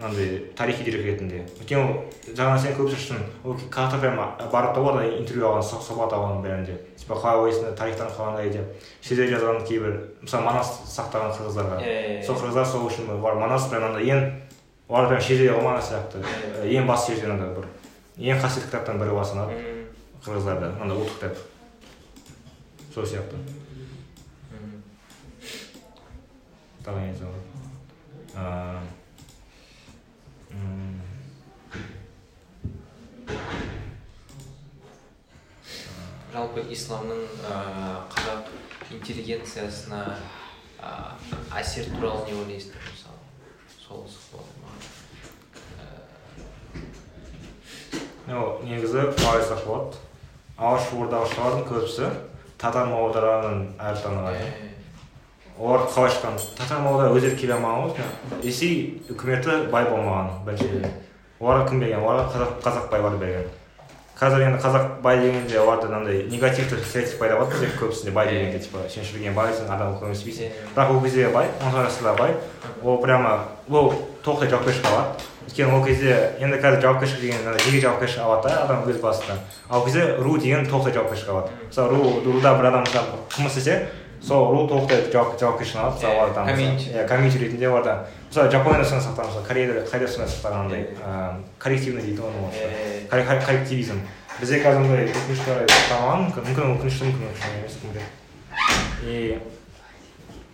андай 0.03 0.39
тарихи 0.55 0.83
дерек 0.83 1.05
ретінде 1.05 1.39
өйткені 1.59 1.81
ол 1.83 2.35
жаңа 2.37 2.57
сен 2.61 2.75
көбісі 2.77 2.95
үшін 2.99 3.23
ол 3.43 3.55
қазақтар 3.73 3.99
прям 3.99 4.15
барып 4.51 4.73
та 4.75 4.79
олардан 4.81 5.17
интервью 5.19 5.45
алған 5.49 5.65
сұх- 5.67 5.83
сұхбат 5.87 6.13
алған 6.15 6.39
бәрінде 6.45 6.75
типа 6.99 7.15
қалай 7.19 7.41
ойлайсыңдар 7.43 7.75
тарихтан 7.77 8.11
қаландай 8.15 8.49
деп 8.53 8.65
шетел 9.01 9.27
жазған 9.33 9.65
кейбір 9.67 9.97
мысалы 10.21 10.43
манас 10.45 10.71
сақтаған 10.95 11.33
қырғыздарға 11.35 11.79
Иә, 11.83 12.23
сол 12.25 12.35
қырғыздар 12.39 12.65
сол 12.71 12.87
үшін 12.87 13.11
олар 13.17 13.35
манас 13.41 13.67
прям 13.69 13.83
андай 13.89 14.03
ең 14.13 14.19
олар 14.89 15.07
прям 15.11 15.21
шежіре 15.21 15.51
қылмаған 15.57 15.83
сияқты 15.83 16.23
ең 16.79 16.87
басты 16.87 17.13
шежіре 17.15 17.31
андай 17.35 17.49
бір 17.59 17.65
ең 18.19 18.39
қасиетті 18.43 18.69
кітаптың 18.71 18.99
бірі 19.03 19.11
болып 19.17 19.27
саналады 19.27 19.59
Мгм. 19.59 19.85
қырғыздарда 20.25 20.71
андай 20.81 20.97
ұлттық 20.97 21.15
кітап 21.19 21.35
сол 22.93 23.03
сияқты 23.03 23.35
тағы 26.85 26.99
не 27.03 27.13
жалпы 36.33 36.61
исламның 36.73 37.21
қазақ 38.13 38.49
интеллигенциясына 38.95 40.01
әсер 41.59 41.89
туралы 41.95 42.25
не 42.29 42.33
ойлайсыздар? 42.39 42.83
Мысалы 42.93 43.19
сол 43.75 44.05
сұхбат 44.09 44.49
маған 44.63 44.81
ну 48.29 48.39
негізі 48.63 49.01
қалай 49.17 49.41
айтсақ 49.41 49.61
болады 49.65 49.93
алаш 50.57 50.85
ордаушылардың 50.93 51.63
көбісі 51.69 52.09
татар 52.61 52.85
молдаларының 52.91 53.59
әріп 53.79 54.03
таныған 54.05 54.35
Ә, 54.39 54.43
олар 55.59 55.85
қалай 55.91 56.11
шыққан? 56.11 56.39
Татар 56.57 56.79
молда 56.79 57.09
өздері 57.11 57.35
келе 57.35 57.53
алмаған 57.57 57.91
ғой 57.91 58.43
ресей 58.43 59.03
үкіметі 59.11 59.65
бай 59.71 59.85
болмаған 59.91 60.43
біріншіден 60.45 60.85
оларға 61.39 61.69
кім 61.69 61.81
берген? 61.83 62.03
Оларға 62.03 62.29
қазақ 62.33 62.61
қазақ 62.63 62.91
байлар 62.91 63.17
берген. 63.19 63.49
Қазір 64.19 64.41
енді 64.43 64.59
қазақ 64.59 64.87
бай 65.03 65.19
дегенде 65.19 65.59
оларда 65.59 65.87
мынандай 65.87 66.25
негативті 66.27 66.75
стереотип 66.83 67.19
пайда 67.19 67.37
болады 67.39 67.55
бізде 67.55 67.69
көбісінде 67.79 68.11
бай 68.11 68.27
дегенде 68.27 68.59
типа 68.59 68.81
сен 68.91 69.05
шіріген 69.07 69.35
байсың 69.35 69.69
адам 69.71 69.93
көңіл 70.01 70.17
сүйсің 70.19 70.49
Иә. 70.49 70.65
бірақ 70.75 70.91
ол 70.91 71.01
кезде 71.05 71.29
бай 71.31 71.47
он 71.63 71.71
тоғыз 71.71 71.87
жасында 71.87 72.15
бай. 72.19 72.33
Ол 72.83 72.97
прямо 72.99 73.37
ол 73.69 73.93
толықтай 74.23 74.49
жауапкершілік 74.49 74.91
алады. 74.91 75.23
Өйткені 75.47 75.71
ол 75.71 75.85
кезде 75.85 76.17
енді 76.39 76.59
қазір 76.59 76.81
жауапкершілік 76.81 77.21
деген 77.21 77.59
жеке 77.63 77.79
жауапкершілік 77.79 78.25
алады 78.25 78.49
да 78.49 78.63
адам 78.65 78.83
өз 78.91 78.99
басында 78.99 79.39
ал 79.69 79.79
ол 79.79 79.85
кезде 79.85 80.17
ру 80.19 80.37
деген 80.37 80.67
толықтай 80.67 80.93
жауапкершілік 80.99 81.29
алады. 81.29 81.49
Мысалы 81.69 81.89
ру 81.95 82.33
руда 82.33 82.57
бір 82.59 82.67
адам 82.73 82.83
мысалы 82.83 83.23
қылмыс 83.31 83.55
істесе 83.55 83.87
сол 84.21 84.51
ру 84.51 84.67
толықтай 84.67 85.05
жауап 85.11 85.39
жауапкершілік 85.39 85.79
алады 85.79 85.95
мысалы 85.95 86.29
Иә, 86.29 86.45
комьюнити. 86.45 86.89
иә 86.93 87.07
комьюнити 87.07 87.37
ретінде 87.37 87.69
оларда 87.69 88.07
мысалы 88.29 88.51
жапонияда 88.51 88.85
сондай 88.89 89.05
сақтаған 89.07 89.27
мысалы 89.29 89.45
кореяда 89.47 89.85
қайда 89.91 90.07
сондай 90.07 90.27
сақтаған 90.33 90.59
андай 90.65 90.81
ыыы, 90.81 91.43
коллективный 91.59 92.01
дейді 92.01 92.21
ғой 92.21 92.31
колле- 93.11 93.45
коллективизм 93.45 94.01
бізде 94.39 94.59
қазір 94.63 94.81
ондай 94.83 95.05
өкінішке 95.07 95.51
орай 95.55 95.67
сақталмаған 95.71 96.25
мүмкін 96.35 96.75
өкінішті 96.75 97.05
мүмкін 97.05 97.29
өкінішті 97.29 97.55
емес 97.59 97.77
кім 97.79 97.89
біледі 97.93 98.09
и 99.07 99.39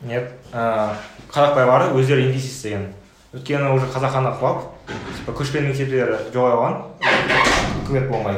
нет 0.06 0.30
ыыы 0.54 0.90
қазақ 1.34 1.56
байлары 1.56 1.90
өздері 1.98 2.28
инвестиция 2.30 2.78
істеген 2.78 2.94
өйткені 3.34 3.74
уже 3.76 3.86
қазақ 3.90 4.12
ханы 4.14 4.30
құлап 4.40 4.62
типа 5.18 5.32
көшпелі 5.42 5.68
мектептер 5.74 6.14
жоғалған 6.34 6.78
үкімет 7.84 8.08
болмай 8.10 8.38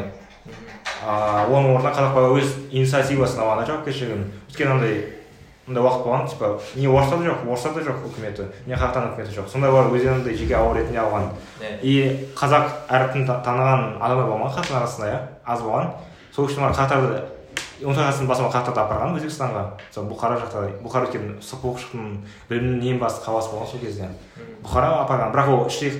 ыыы 1.03 1.51
оның 1.51 1.75
орнына 1.75 1.91
қазақ 1.93 2.15
байлар 2.15 2.39
өз 2.41 2.55
инициативасын 2.71 3.43
алған 3.43 3.61
да 3.61 3.67
жауапкершілігін 3.69 4.23
өйткені 4.49 4.71
андай 4.77 4.95
мындай 5.67 5.83
уақыт 5.83 6.03
болған 6.05 6.27
типа 6.31 6.49
не 6.75 6.87
орыстарда 6.87 7.27
жоқ 7.27 7.47
орыстарда 7.51 7.81
жоқ 7.83 8.05
үкіметі 8.07 8.45
не 8.67 8.75
қазақтан 8.75 9.09
үкіметі 9.13 9.35
жоқ. 9.35 9.47
Сонда 9.51 9.69
олар 9.69 9.91
өздерін 9.91 10.21
андай 10.21 10.35
жеке 10.35 10.55
ауыл 10.55 10.75
ретінде 10.77 10.99
алған. 10.99 11.29
Иә. 11.61 11.79
и 11.81 12.27
қазақ 12.35 12.69
әріпін 12.87 13.25
та- 13.27 13.41
таныған 13.43 13.97
адамдар 13.99 14.29
болмаған 14.31 14.55
қазақтың 14.55 14.77
арасында 14.77 15.07
иә? 15.11 15.19
аз 15.45 15.61
болған. 15.61 15.91
Сол 16.31 16.45
үшін 16.47 16.63
олар 16.63 16.71
қазақтарды 16.71 17.21
он 17.85 17.93
тоғыз 17.93 18.07
ғасырдың 18.09 18.27
басында 18.27 18.49
қазақтарды 18.49 18.81
апарған 18.81 19.17
өзбекстанға. 19.19 19.63
Сол 19.91 20.05
бұхара 20.09 20.39
жақта 20.41 20.63
бұхара 20.81 21.05
өйткені 21.05 21.37
сұлулықтың 21.45 22.05
білімнің 22.49 22.87
ең 22.93 22.99
басты 22.99 23.25
қаласы 23.25 23.51
болған 23.51 23.67
сол 23.71 23.79
кезде. 23.79 24.07
Бұхараға 24.63 25.03
апарған 25.05 25.33
бірақ 25.35 25.51
ол 25.53 25.67
іштей 25.67 25.91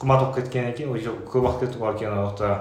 қымбат 0.00 0.20
болып 0.22 0.36
кеткеннен 0.36 0.72
кейін 0.72 0.94
көп 1.28 1.42
уақыт 1.42 1.60
кетті 1.66 1.82
олар 1.82 1.94
өйткені 1.94 2.16
ол 2.22 2.30
жақта 2.30 2.60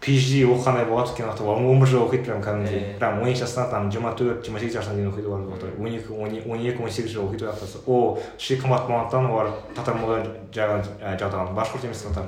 PhD 0.00 0.46
оқығандай 0.48 0.86
болады 0.88 1.10
өйткені 1.10 1.28
жақта 1.28 1.44
он 1.44 1.80
бір 1.80 1.88
жыл 1.90 2.06
оқиды 2.06 2.24
прям 2.24 2.40
кәдімгідей 2.40 2.80
Иә. 2.80 2.98
прям 2.98 3.20
он 3.20 3.28
екі 3.28 3.40
жастан 3.42 3.68
там 3.70 3.90
жиырма 3.92 4.14
төрт 4.16 4.44
жиырма 4.46 4.58
сегіз 4.60 4.74
жасына 4.78 4.94
дейін 4.96 5.10
оқиды 5.12 5.28
олар 5.28 5.42
он 5.78 5.86
екі 5.92 6.12
он 6.48 6.60
екі 6.64 6.82
он 6.82 6.90
сегіз 6.90 7.10
жыл 7.12 7.26
оқиды 7.28 7.44
ол 7.44 7.52
жақта 7.52 7.82
ол 7.86 8.18
іштей 8.38 8.56
қымбат 8.62 8.86
болғандықтан 8.88 9.28
олар 9.30 9.50
татар 9.76 9.94
молда 10.00 10.22
жағын 10.56 10.86
жағдаған 11.20 11.52
башқұрт 11.54 11.84
емес 11.84 12.02
татар. 12.08 12.24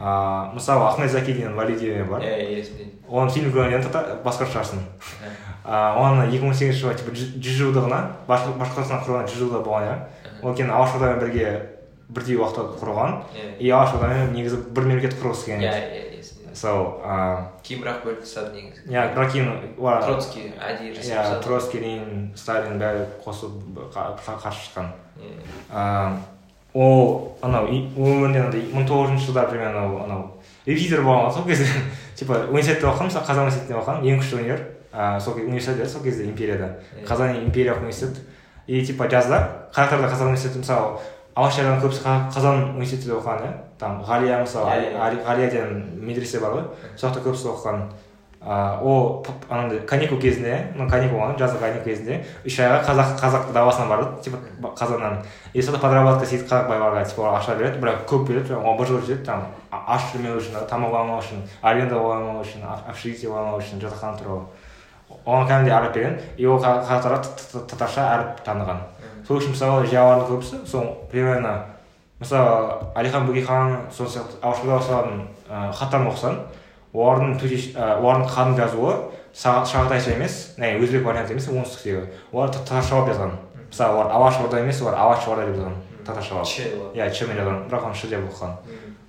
А 0.00 0.50
мысалы 0.54 0.84
ахмет 0.88 1.10
заки 1.10 1.32
деген 1.32 1.54
валидиеве 1.54 2.02
бар 2.04 2.20
иә 2.24 2.58
есімде 2.58 2.88
оның 3.08 3.28
фильм 3.30 3.52
көргеннен 3.52 3.82
татар 3.84 4.16
басқарып 4.24 4.50
шығарсың 4.56 4.80
оны 6.00 6.24
екі 6.32 6.42
мың 6.48 6.54
сегізінші 6.58 6.80
жылы 6.80 6.94
типа 6.98 7.12
жүз 7.14 7.60
жылдығына 7.60 8.00
Башқұрт- 8.26 8.58
башқұртстан 8.58 9.04
құрылған 9.04 9.28
жүз 9.30 9.38
жылдығы 9.44 9.62
болған 9.68 9.86
иә 9.86 9.94
ол 10.42 10.54
кейін 10.58 10.70
алашордамен 10.74 11.20
бірге 11.22 11.52
бірдей 12.08 12.36
уақытта 12.36 12.66
құрылған 12.80 13.14
и 13.60 13.70
алашордамен 13.70 14.34
негізі 14.34 14.58
бір 14.74 14.88
мемлекет 14.90 15.14
құрғысы 15.22 15.46
келген 15.52 15.62
иә 15.70 16.03
иә 16.54 16.56
сол 16.56 17.00
а, 17.04 17.50
кейін 17.66 17.82
бірақ 17.82 18.04
бөліп 18.06 18.20
тастады 18.22 18.54
негізі 18.54 18.86
иә 18.88 19.08
бірақ 19.14 19.32
троцкий 20.06 20.52
әдейі 20.54 20.94
жасап 20.94 21.18
иә 21.18 21.40
ленин 21.82 22.32
сталин 22.38 22.78
бәрі 22.78 23.04
қосылып 23.24 23.82
қа- 23.94 24.14
қа- 24.22 24.38
қарсы 24.38 24.68
шыққан 24.70 24.88
Иә. 25.18 26.16
ол 26.74 27.36
анау 27.42 27.66
өмірінде 27.70 28.40
андай 28.48 28.64
мың 28.74 28.86
тоғыз 28.88 29.10
жүзінші 29.12 29.26
жылдары 29.28 29.50
примерно 29.52 29.84
анау 30.04 30.22
репетитор 30.66 31.04
болған 31.06 31.28
ғой 31.28 31.34
сол 31.36 31.44
кезде 31.46 31.66
типа 32.18 32.40
университетте 32.50 32.86
оқығанмын 32.88 33.12
мысалы 33.12 33.26
қазақ 33.28 33.44
университетінде 33.44 33.78
оқығанмын 33.78 34.08
ең 34.10 34.22
күшті 34.22 34.38
универ 34.40 34.64
сол 35.22 35.34
университет 35.38 35.80
еді 35.84 35.88
сол 35.92 36.02
кезде 36.02 36.24
империяда 36.26 36.72
Иә. 36.98 37.06
қазан 37.06 37.36
империялық 37.46 37.78
университет 37.86 38.18
и 38.66 38.82
типа 38.86 39.06
жазда 39.08 39.68
қазақтарда 39.74 40.10
қазақ 40.10 40.26
университеті 40.32 40.58
мысалы 40.64 40.98
алашжардан 41.36 41.80
көбісі 41.82 42.02
Қа- 42.04 42.30
қазан 42.32 42.64
университетінде 42.76 43.14
оқыған 43.18 43.42
иә? 43.42 43.52
Там 43.78 44.02
ғалия 44.06 44.40
мысалы 44.42 44.70
Иә, 44.70 44.92
иә. 44.94 45.00
Али- 45.02 45.22
ғалия 45.26 45.50
деген 45.50 45.84
медресе 46.06 46.38
бар 46.40 46.52
ғой. 46.52 46.64
Сол 46.96 47.10
жақта 47.10 47.22
көбісі 47.24 47.48
оқыған. 47.54 47.80
А, 48.46 48.78
ол 48.82 49.24
анандай 49.48 49.78
каникул 49.88 50.18
кезінде 50.20 50.68
ну 50.76 50.86
каникул 50.86 51.18
болған 51.18 51.38
жазғы 51.38 51.58
каникул 51.60 51.84
кезінде 51.84 52.18
үш 52.44 52.58
айға 52.60 52.82
қазақ 52.84 53.14
қазақ 53.18 53.52
даласына 53.54 53.88
барды. 53.88 54.22
Типа 54.22 54.36
қазаннан. 54.76 55.16
И 55.54 55.62
сонда 55.62 55.80
подработка 55.80 56.24
істейді 56.24 56.44
қазақ 56.44 56.68
байларға 56.68 57.04
типа 57.08 57.22
олар 57.22 57.40
ақша 57.40 57.56
береді 57.56 57.80
бірақ 57.80 58.04
көп 58.06 58.26
береді 58.28 58.54
он 58.54 58.76
бір 58.76 58.86
жыл 58.86 59.00
жетеді 59.00 59.24
там 59.24 59.46
аш 59.72 60.02
жүрмеу 60.12 60.36
үшін 60.38 60.60
тамақ 60.68 60.92
алмау 60.94 61.18
үшін 61.22 61.40
аренда 61.62 61.96
алмау 61.96 62.42
үшін 62.44 62.62
об- 62.68 62.90
общежитие 62.90 63.30
алмау 63.32 63.58
үшін 63.58 63.80
жатақхана 63.80 64.20
тұру 64.20 64.42
оған 65.24 65.48
кәдімгідей 65.48 65.72
әріп 65.80 65.92
берген. 65.94 66.20
И 66.36 66.44
ол 66.46 66.58
қа- 66.60 66.84
қазақтарға 66.84 67.66
татарша 67.66 68.02
әріп 68.12 68.44
таныған. 68.44 68.76
Сол 69.26 69.38
үшін 69.40 69.54
мысалы 69.54 69.86
жиялардың 69.86 70.28
көбісі 70.30 70.60
сол 70.68 70.86
примерно 71.10 71.54
мысалы 72.20 72.90
әлихан 73.00 73.26
бөкейхан 73.28 73.76
сол 73.92 74.06
сияқты 74.06 74.38
алашордаушылардың 74.42 75.20
ә, 75.50 75.72
хаттарын 75.72 76.08
оқысаң 76.12 76.36
олардың 76.94 77.34
төте 77.40 77.58
ә, 77.74 77.96
олардың 77.98 78.28
қан 78.30 78.54
жазуы 78.58 78.94
шағатайша 79.34 80.12
емес 80.14 80.54
не 80.58 80.76
өзбек 80.78 81.02
варианты 81.04 81.32
емес 81.34 81.48
оңтүстіктегі. 81.50 82.04
Олар 82.32 82.50
та- 82.54 82.60
татаршалап 82.62 83.08
жазған. 83.10 83.32
Мысалы 83.66 83.96
олар 83.98 84.12
алашорда 84.14 84.60
емес 84.62 84.80
олар 84.82 84.94
алашорда 84.94 85.46
деп 85.48 85.56
жазған 85.56 85.74
татаршалап 86.06 86.44
болады. 86.46 86.94
иә 86.94 87.10
чмен 87.10 87.36
жазған. 87.40 87.64
Бірақ 87.68 87.84
оны 87.88 87.94
ш 87.94 88.06
деп 88.08 88.20
оқыған 88.30 88.52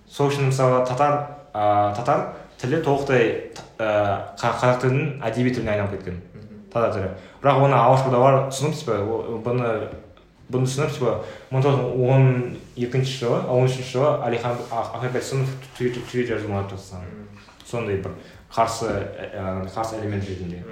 сол 0.10 0.30
үшін 0.32 0.48
мысалы 0.50 0.86
татар 0.88 1.28
ә, 1.54 1.94
татар 1.96 2.34
тілі 2.58 2.82
толықтай 2.82 3.52
ә, 3.78 4.34
қа- 4.40 4.56
қазақ 4.58 4.82
тілінің 4.82 5.22
әдеби 5.22 5.54
тіліне 5.54 5.72
айналып 5.76 5.92
кеткен. 6.00 6.22
Татар 6.74 6.92
тілі. 6.94 7.10
Бірақ 7.44 7.62
оны 7.62 7.76
алашордалар 7.78 8.50
түсініп 8.50 8.90
о- 8.90 9.42
бұны 9.46 9.90
бұны 10.52 10.68
түсініп 10.70 10.92
типа 10.94 11.12
мың 11.52 11.64
тоғыз 11.66 11.80
жүз 11.82 12.10
он 12.10 12.58
екінші 12.78 13.18
жылы 13.24 13.40
он 13.50 13.66
үшінші 13.66 13.92
жылы 13.96 14.10
әлихан 14.28 14.58
Ах- 14.72 14.92
ахмет 14.96 15.16
байтұрсынов 15.16 15.50
түйе 15.78 16.26
жазуын 16.30 16.58
алып 16.60 16.72
тастаған 16.76 17.06
Мгм. 17.10 17.28
сондай 17.66 17.98
бір 17.98 18.12
қарсы 18.56 18.86
ә, 18.92 19.66
қарсы 19.74 19.98
элемент 20.00 20.24
ретінде. 20.30 20.64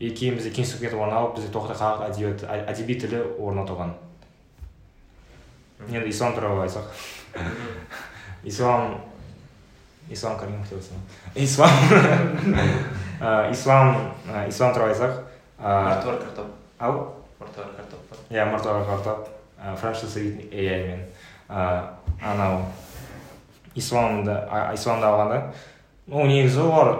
И 0.00 0.08
кейін 0.16 0.34
бізде 0.38 0.50
кеңестік 0.50 0.80
үкімет 0.80 0.94
орын 0.96 1.12
алып 1.14 1.34
бізде 1.36 1.50
тоқтай 1.52 1.76
қазақ 1.76 2.06
әдебиеті 2.08 2.46
ә- 2.48 2.64
әдеби 2.72 2.96
тілі 3.02 3.20
орнатылған 3.38 3.92
енді 5.92 6.08
ислам 6.08 6.32
туралы 6.34 6.64
айтсақ. 6.64 6.88
Ислам 8.44 9.00
ислам 10.08 10.38
каримов 10.38 10.68
деп 10.70 10.80
ислам. 11.34 11.70
Ә, 13.20 13.50
ислам 13.52 14.12
ислам 14.48 14.72
туралы 14.74 14.92
айтсақ 14.94 15.22
картоп. 15.60 16.46
ау 16.78 17.19
мартуар 17.50 17.74
картоп 17.76 18.00
па 18.10 18.16
иә 18.34 18.44
мұртаға 18.50 18.84
картоп 18.86 19.28
франшиза 19.80 20.20
ai 20.20 20.78
мен 20.86 21.00
анау 22.20 22.62
исламды 23.74 24.32
исламды 24.74 25.06
алғанда 25.06 25.40
ол 26.12 26.26
негізі 26.26 26.60
олар 26.62 26.92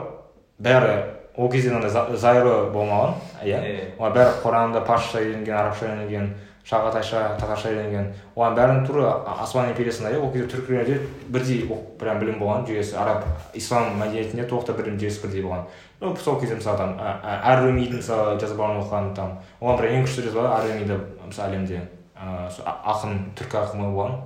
бәрі 0.61 0.97
ол 1.37 1.51
кезде 1.51 1.71
мынандай 1.71 1.91
за- 1.91 2.17
зайыры 2.17 2.71
болмаған 2.75 3.15
иә 3.45 3.61
олар 3.99 4.13
бәрі 4.17 4.43
құранды 4.45 4.85
парсша 4.87 5.19
үйренген 5.23 5.55
арабша 5.57 5.87
үйренген 5.87 6.35
шағатайша 6.67 7.37
татарша 7.41 7.71
үйренген. 7.73 8.11
Олардың 8.37 8.57
бәрінің 8.59 8.87
тура 8.87 9.13
осман 9.43 9.71
империясында 9.71 10.13
иә 10.13 10.21
ол 10.21 10.33
кезде 10.33 10.49
түркілерде 10.55 10.99
бірдей 11.29 11.65
прям 11.99 12.21
білім 12.21 12.39
болған. 12.43 12.67
Жүйесі 12.69 12.97
араб 13.01 13.25
ислам 13.55 13.97
мәдениетінде 14.01 14.47
толықтай 14.51 14.77
білім 14.77 14.99
жүйесі 15.01 15.25
бірдей 15.25 15.43
болған. 15.47 15.65
Ну 16.01 16.15
сол 16.17 16.39
кезде 16.41 16.61
мысалы 16.61 16.79
там 16.79 16.95
әр 17.01 17.65
румидің 17.65 18.03
мысалы 18.03 18.39
жазбаларын 18.41 18.85
оқыған 18.85 19.11
там 19.17 19.39
оған 19.61 19.81
прям 19.81 19.99
ең 19.99 20.07
күшті 20.07 20.29
жазба 20.29 20.47
әр 20.59 20.69
румиді 20.69 21.01
мысалы 21.27 21.49
әлемде 21.49 21.83
ақын 22.21 23.19
түркі 23.41 23.61
ақыны 23.65 23.91
болған 23.91 24.17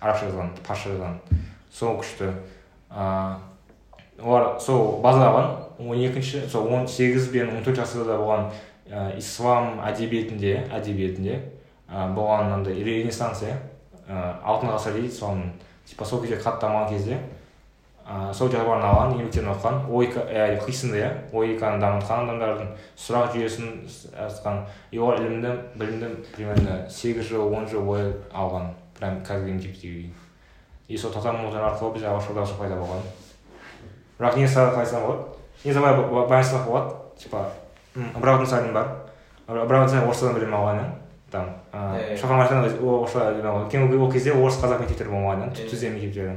арабша 0.00 0.28
жазған 0.28 0.52
парсша 0.66 0.92
жазған. 0.96 1.16
Сол 1.72 1.96
күшті. 2.00 2.34
Ыыы 2.90 3.50
олар 4.22 4.60
сол 4.60 5.00
базада 5.02 5.30
алған 5.30 5.88
он 5.88 5.98
екінші 5.98 6.44
сол 6.48 6.68
он 6.72 6.86
сегіз 6.86 7.30
бен 7.32 7.48
он 7.56 7.64
төртінші 7.64 8.02
ғасырда 8.02 8.18
болған 8.20 8.50
ислам 9.18 9.80
әдебиетінде 9.80 10.68
әдебиетінде. 10.70 11.40
Болған 11.92 12.48
мынандай 12.48 12.82
ренессанс 12.84 13.44
иә 13.44 13.56
алтын 14.08 14.72
ғасыр 14.72 14.98
дейді 14.98 15.14
соның 15.14 15.52
типа 15.86 16.04
сол 16.04 16.22
кезде 16.22 16.38
қатты 16.40 16.66
дамыған 16.66 16.88
кезде 16.90 17.18
ә, 18.06 18.32
сол 18.34 18.50
жазбаларын 18.50 18.86
алған 18.88 19.14
еңбектерін 19.18 19.52
оқыған 19.52 19.80
ә, 20.26 20.56
қисынды 20.64 21.02
иә 21.02 21.10
логиканы 21.32 21.80
дамытқан 21.82 22.24
адамдардың 22.26 22.72
сұрақ 22.98 23.36
жүйесін 23.36 23.74
жазған 24.16 24.64
и 24.90 24.98
олар 24.98 25.20
ілімді 25.20 25.52
білімді 25.76 26.10
примерно 26.34 26.78
сегіз 26.90 27.28
жыл 27.28 27.52
он 27.52 27.68
жыл 27.68 27.84
бойы 27.86 28.12
алған 28.32 28.72
прям 28.98 29.20
қазіргі 29.26 29.58
мектептегі 29.58 30.10
и 30.88 30.96
сол 30.96 31.12
татар 31.12 31.36
арқылы 31.36 31.92
бізде 31.94 32.08
ағылшын 32.08 32.34
аударышы 32.34 32.58
пайда 32.58 32.80
болған 32.80 33.06
бірақ 34.18 34.36
не 34.36 34.48
сұраққа 34.48 34.82
айтсам 34.82 35.06
болады 35.06 36.26
баян 36.28 36.44
сұрақ 36.44 36.66
болады 36.66 36.94
типа 37.18 37.46
ыбырай 37.94 38.34
алтынсарин 38.34 38.74
бар 38.74 38.90
ыбырай 39.46 39.82
алтынсарин 39.84 40.08
орыстардан 40.08 40.40
білім 40.40 40.58
алған 40.58 40.82
иә 40.82 40.90
там 41.32 41.48
шоқан 42.20 42.42
орысша 42.42 43.30
білім 43.32 43.48
алған 43.50 43.64
өйткені 43.66 43.98
ол 43.98 44.12
кезде 44.12 44.34
орыс 44.36 44.60
қазақ 44.62 44.84
мектептері 44.84 45.10
болмаған 45.14 45.54
түзде 45.56 45.90
мектептері. 45.94 46.36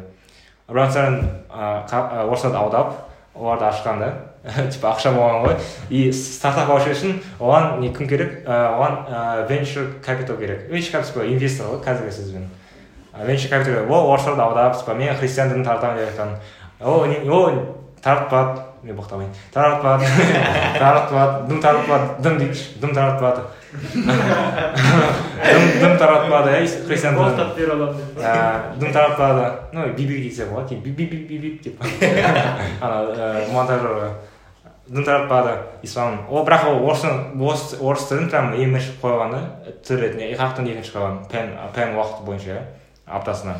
Ыбырай 0.67 0.87
алтынсарин 0.87 2.25
орысшада 2.25 2.63
аударып 2.63 2.93
оларды 3.35 3.65
ашқан 3.69 3.99
да. 3.99 4.13
Типа 4.71 4.93
ақша 4.93 5.11
болған 5.13 5.45
ғой. 5.45 5.55
И 5.89 6.11
стартап 6.13 6.69
ашу 6.69 6.91
үшін 6.93 7.19
оған 7.39 7.79
не 7.81 7.89
кім 7.93 8.07
керек? 8.07 8.43
Оған 8.45 9.01
venture 9.49 9.87
capital 10.05 10.37
керек. 10.37 10.69
Capital 10.69 11.03
типа 11.09 11.25
инвестор 11.25 11.73
ғой 11.73 11.81
қазіргі 11.85 12.13
сөзбен 12.13 12.45
venture 13.23 13.49
capital 13.49 13.89
ол 13.89 14.11
орысшада 14.11 14.43
аударып 14.43 14.77
типа 14.77 14.93
мен 14.93 15.15
христиан 15.15 15.49
дінін 15.49 15.63
таратамын 15.63 15.97
деп 15.97 16.09
айтқан 16.09 16.35
ол 16.81 17.05
ол 17.31 17.51
таратпады 18.03 18.61
мен 18.83 18.95
боқтамайын 18.95 19.31
таратпады 19.53 20.05
таратпады 20.79 21.47
дым 21.47 21.61
таратпады 21.61 22.21
дым 22.21 22.37
дейді 22.37 22.59
дым 22.81 22.93
таратпады 22.93 23.41
дым 25.45 25.63
дым 25.81 25.97
таратпады 25.97 26.49
иә 26.51 26.67
христиан 26.87 27.15
дінін 27.15 27.25
Боқтап 27.25 27.55
бере 27.55 27.71
аламын 27.71 27.95
деп 27.97 28.79
дым 28.79 28.93
таратпады 28.93 29.43
ну 29.73 29.87
биби 29.97 30.21
десе 30.23 30.45
болады 30.45 30.69
кейін 30.69 30.83
бип 30.83 30.95
бип 30.95 31.11
бип 31.11 31.41
бип 31.41 31.61
деп 31.63 31.75
ана 32.81 32.95
монтажерға 33.51 34.09
дым 34.87 35.03
таратпады 35.03 35.57
ислам 35.83 36.19
ол 36.29 36.45
бірақ 36.45 36.69
ол 36.69 36.89
орыс 36.89 37.75
орыс 37.81 38.07
тілін 38.09 38.29
прям 38.29 38.53
ең 38.53 38.75
бірінші 38.75 38.97
қойған 39.01 39.31
да 39.33 39.39
тіл 39.87 40.01
ретінде 40.01 40.33
қаяқтан 40.35 40.69
екінші 40.69 40.97
қойған 40.97 41.21
пән 41.31 41.53
пән 41.73 41.95
уақыты 41.97 42.25
бойынша 42.25 42.51
иә 42.51 42.63
аптасына. 43.05 43.55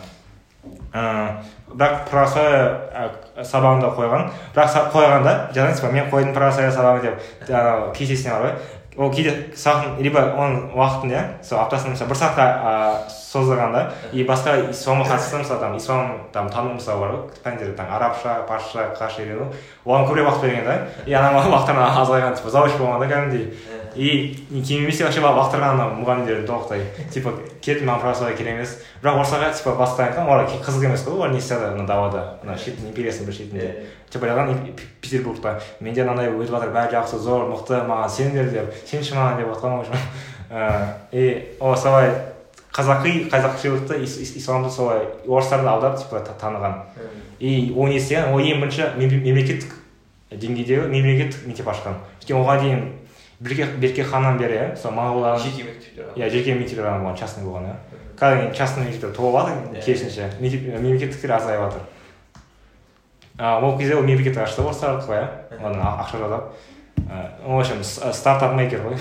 Бірақ 1.76 2.38
ә, 2.40 3.10
сабағында 3.46 3.92
қойған. 3.98 4.30
Бірақ 4.56 4.92
қойғанда 4.94 5.34
типа 5.54 5.92
мен 5.92 6.10
қойдым 6.10 6.34
православие 6.34 6.72
сабағын 6.72 7.02
деп 7.02 7.50
анау 7.50 7.92
кесесіне 7.94 8.34
бар 8.34 8.42
ғой 8.46 8.54
ол 8.98 9.12
кейде 9.12 9.36
сағын 9.56 10.00
либо 10.04 10.22
оның 10.36 10.72
уақытын 10.76 11.12
иә 11.12 11.24
сол 11.44 11.60
аптасына 11.60 11.96
мысалы 11.96 12.10
бір 12.14 12.20
сағатқа 12.22 12.48
ыыы 12.72 13.24
созылғанда 13.36 13.82
и 14.14 14.24
басқа 14.24 14.56
исламға 14.72 15.10
қатысты 15.12 15.42
мысалы 15.42 15.60
там 15.60 15.78
ислам 15.78 16.12
там 16.34 16.50
тану 16.50 16.76
мысалы 16.78 17.02
бар 17.02 17.16
ғой 17.16 17.42
пәндер 17.44 17.74
там 17.76 17.92
арабша 17.92 18.38
парсша 18.48 18.88
қазақша 18.96 19.26
үйрену 19.26 19.50
оған 19.86 20.08
көбірек 20.08 20.30
уақыт 20.30 20.42
берген 20.42 20.66
да. 20.66 20.78
И 21.06 21.14
ана 21.14 21.34
уақыттары 21.40 21.84
азайған 22.02 22.36
типа 22.38 22.50
завуч 22.50 22.78
болған 22.80 23.04
да 23.04 23.10
кәдімгідей. 23.12 23.54
И 23.96 24.36
кейін 24.50 24.86
емес 24.86 25.02
вообще 25.02 25.22
уақыттарға 25.22 25.72
ана 25.76 25.90
мұғалімдер 26.00 26.46
толықтай 26.48 26.86
типа 27.14 27.36
кет 27.62 27.84
маған 27.84 28.02
православие 28.02 28.38
керек 28.38 28.56
емес. 28.56 28.78
Бірақ 29.06 29.20
орысқа 29.22 29.54
типа 29.54 29.76
басқа 29.78 30.08
айтқан 30.10 30.26
олар 30.28 30.48
қызық 30.50 30.86
емес 30.90 31.04
қой 31.06 31.14
олар 31.14 31.30
не 31.30 31.38
істеді 31.38 31.66
ана 31.76 31.86
далада 31.86 32.24
ана 32.44 32.58
шет 32.58 32.80
империясының 32.82 33.26
бір 33.30 33.34
шетінде 33.38 33.68
типа 34.10 34.26
ойлаған 34.26 34.56
петербургта 35.02 35.60
менде 35.80 36.04
мынандай 36.04 36.32
өтіп 36.34 36.56
жатыр 36.56 36.72
бәрі 36.74 36.96
жақсы 36.98 37.20
зор 37.22 37.46
мықты 37.52 37.84
маған 37.86 38.10
сендер 38.10 38.50
деп 38.50 38.74
сенші 38.90 39.14
маған 39.14 39.38
деп 39.44 39.54
жатқан 39.54 39.78
в 39.78 39.80
общем 39.86 39.94
Ә, 40.46 40.94
и 41.12 41.56
ол 41.60 41.76
солай 41.76 42.12
қазақи 42.72 43.30
қазақшылықты 43.32 43.98
ис- 44.04 44.20
ис- 44.22 44.36
исламды 44.38 44.70
солай 44.70 45.00
орыстарды 45.28 45.68
аударып 45.68 45.98
типа 45.98 46.20
та- 46.20 46.36
таныған. 46.40 46.76
И 47.40 47.74
ол 47.76 47.88
не 47.88 47.98
істеген 47.98 48.30
ол 48.32 48.38
ең 48.40 48.62
бірінші 48.62 48.84
мем- 48.96 49.24
мемлекеттік 49.26 49.74
деңгейдегі 50.32 50.86
мемлекеттік 50.88 51.48
мектеп 51.48 51.68
ашқан. 51.68 51.98
Өйткені 52.22 52.40
оған 52.46 52.62
дейін 52.62 52.92
берке 53.40 53.66
берке 53.82 54.04
ханнан 54.04 54.38
бері 54.38 54.54
иә 54.54 54.76
сол 54.78 54.92
моңғолдар 54.92 55.40
жеке 55.40 55.64
мектептер 55.64 56.06
иә 56.16 56.30
жеке 56.30 56.54
мектептер 56.54 56.86
ғана 56.86 57.02
болған 57.04 57.18
частный 57.18 57.44
болған 57.44 57.66
иә. 57.66 57.76
Қазір 58.20 58.54
частный 58.56 58.86
мектептер 58.86 59.12
толып 59.16 59.36
жатыр 59.40 59.76
Иә. 59.76 59.84
керісінше 59.86 60.30
мемлекеттіктер 60.40 61.32
азайып 61.32 61.62
жатыр 61.62 61.82
а, 63.38 63.60
ол 63.60 63.78
кезде 63.78 63.96
ол 63.96 64.04
мемлекет 64.04 64.38
ашты 64.38 64.62
орыстар 64.62 64.96
арқылы 64.98 65.16
иә 65.16 65.28
ақша 66.00 66.18
жаудап 66.18 66.54
Ә, 67.06 67.28
в 67.46 67.60
общем 67.60 67.84
стартап 67.84 68.54
мейкер 68.56 68.80
ғой 68.82 68.96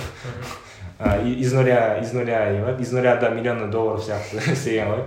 Ә, 0.99 1.23
из 1.25 1.53
нуля 1.53 1.99
из 1.99 2.13
нуля 2.13 2.51
не 2.53 2.61
ба 2.61 2.73
из 2.79 2.93
нуля 2.93 3.17
до 3.17 3.31
миллиона 3.31 3.69
долларов 3.71 4.03
сияқты 4.05 4.53
істеген 4.53 4.89
ғой 4.89 5.05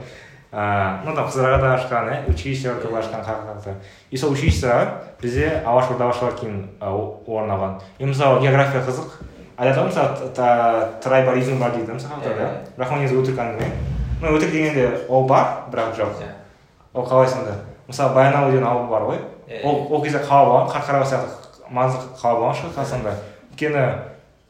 ну 0.51 1.13
там 1.13 1.27
қызылордада 1.27 1.73
ашқан 1.75 2.07
иә 2.07 2.29
училище 2.31 2.69
көп 2.81 2.95
ашқан 2.97 3.19
қарақалпақта 3.21 3.73
и 4.09 4.17
сол 4.17 4.31
училищеға 4.31 5.01
бізде 5.21 5.61
алаш 5.65 5.91
ордабашылар 5.91 6.33
кейін 6.39 6.69
орын 6.79 7.51
алған 7.51 7.81
и 7.99 8.05
мысалы 8.05 8.39
география 8.41 8.79
қызық 8.79 9.19
айтады 9.57 9.81
ғой 9.81 9.87
мысалы 9.91 10.89
трайбализм 11.03 11.59
бар 11.59 11.75
дейді 11.75 11.91
мысалы 11.99 12.13
халықтарда 12.15 12.47
иә 12.47 12.49
бірақ 12.77 12.93
ол 12.93 12.97
негізі 13.03 13.19
өтірік 13.21 13.39
әңгіме 13.43 13.96
ну 14.21 14.33
өтірік 14.33 14.51
дегенде 14.51 15.05
ол 15.09 15.27
бар 15.27 15.69
бірақ 15.71 15.95
жоқ. 15.97 16.21
Иә. 16.21 16.33
ол 16.93 17.05
қалай 17.05 17.27
сонда 17.27 17.55
мысалы 17.87 18.13
баянауыл 18.15 18.51
деген 18.51 18.67
ауыл 18.67 18.87
бар 18.87 19.01
ғой. 19.03 19.19
Ол 19.63 19.87
ол 19.91 20.03
кезде 20.03 20.19
қала 20.19 20.49
болған 20.49 20.71
қарқаралы 20.73 21.05
сияқты 21.05 21.69
маңызды 21.69 22.09
қала 22.21 22.39
болған 22.39 22.57
шығыс 22.57 22.75
қазақстанда. 22.77 23.13
Өйткені 23.51 23.83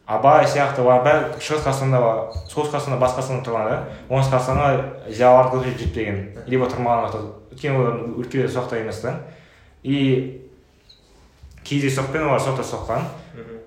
абай 0.08 0.46
сияқты 0.48 0.82
олар 0.82 1.04
бәрі 1.04 1.42
шығыс 1.44 1.66
қазақстанда 1.66 2.00
бар 2.02 2.24
солтүстік 2.48 2.78
қазақстанда 2.78 3.00
батыс 3.02 3.18
қазақстанда 3.18 3.46
тұрған 3.46 3.70
да. 3.70 3.84
Оңтүстік 4.10 4.38
қазақстанға 4.38 5.12
зиялылар 5.12 5.52
көп 5.52 5.68
жетпеген 5.84 6.24
либо 6.48 6.72
тұрмаған 6.72 7.20
өйткені 7.52 7.78
олар 7.78 8.02
өлкелер 8.16 8.50
сол 8.50 8.64
жақта 8.64 8.82
емес 8.82 9.02
та. 9.04 9.18
И 9.84 10.42
кездейсоқпен 11.64 12.30
олар 12.30 12.40
сол 12.40 12.56
жақта 12.56 12.70
соққан 12.72 13.08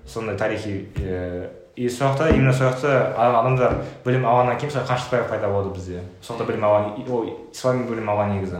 сондай 0.07 0.37
тарихи 0.37 0.87
ііі 0.97 1.60
и 1.75 1.89
сол 1.89 2.07
жақта 2.09 2.29
именно 2.33 2.53
сол 2.53 2.67
жақта 2.67 3.13
адам- 3.15 3.39
адамдар 3.39 3.75
білім 4.05 4.25
алғаннан 4.25 4.57
кейін 4.59 4.71
мысалы 4.71 4.87
қаншықбаев 4.87 5.29
пайда 5.29 5.47
болды 5.49 5.69
бізде 5.75 6.01
сол 6.21 6.37
жақта 6.37 6.45
білім 6.51 6.65
алған 6.67 7.09
ол 7.09 7.29
ислами 7.51 7.87
білім 7.87 8.09
алған 8.11 8.33
негізі. 8.35 8.59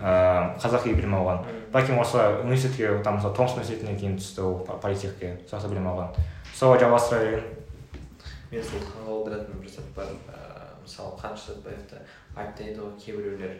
Ыыы 0.00 0.58
қазақи 0.60 0.94
білім 0.96 1.14
алған. 1.14 1.44
Бірақ 1.72 1.86
кейін 1.86 2.00
осылай 2.00 2.40
университетке 2.42 3.02
там 3.04 3.16
мысалы 3.20 3.34
томск 3.36 3.56
университетіне 3.56 3.96
кейін 3.98 4.16
түсті 4.18 4.40
ол 4.42 4.58
по- 4.66 4.78
политехке 4.82 5.36
сол 5.48 5.58
жақта 5.60 5.68
білім 5.74 5.86
алған. 5.92 6.08
Солай 6.54 6.78
жалғастыра 6.80 7.20
берген 7.20 7.44
мен 8.50 8.62
сол 8.64 8.80
таңғалдыратын 8.88 9.60
бір 9.62 9.68
зат 9.70 9.88
бар. 9.96 10.06
Ыыы 10.06 10.82
мысалы 10.82 11.16
қаныш 11.22 11.46
сәтбаевты 11.46 12.00
айыптайды 12.36 12.80
ғой 12.80 12.96
кейбіреулер 13.04 13.54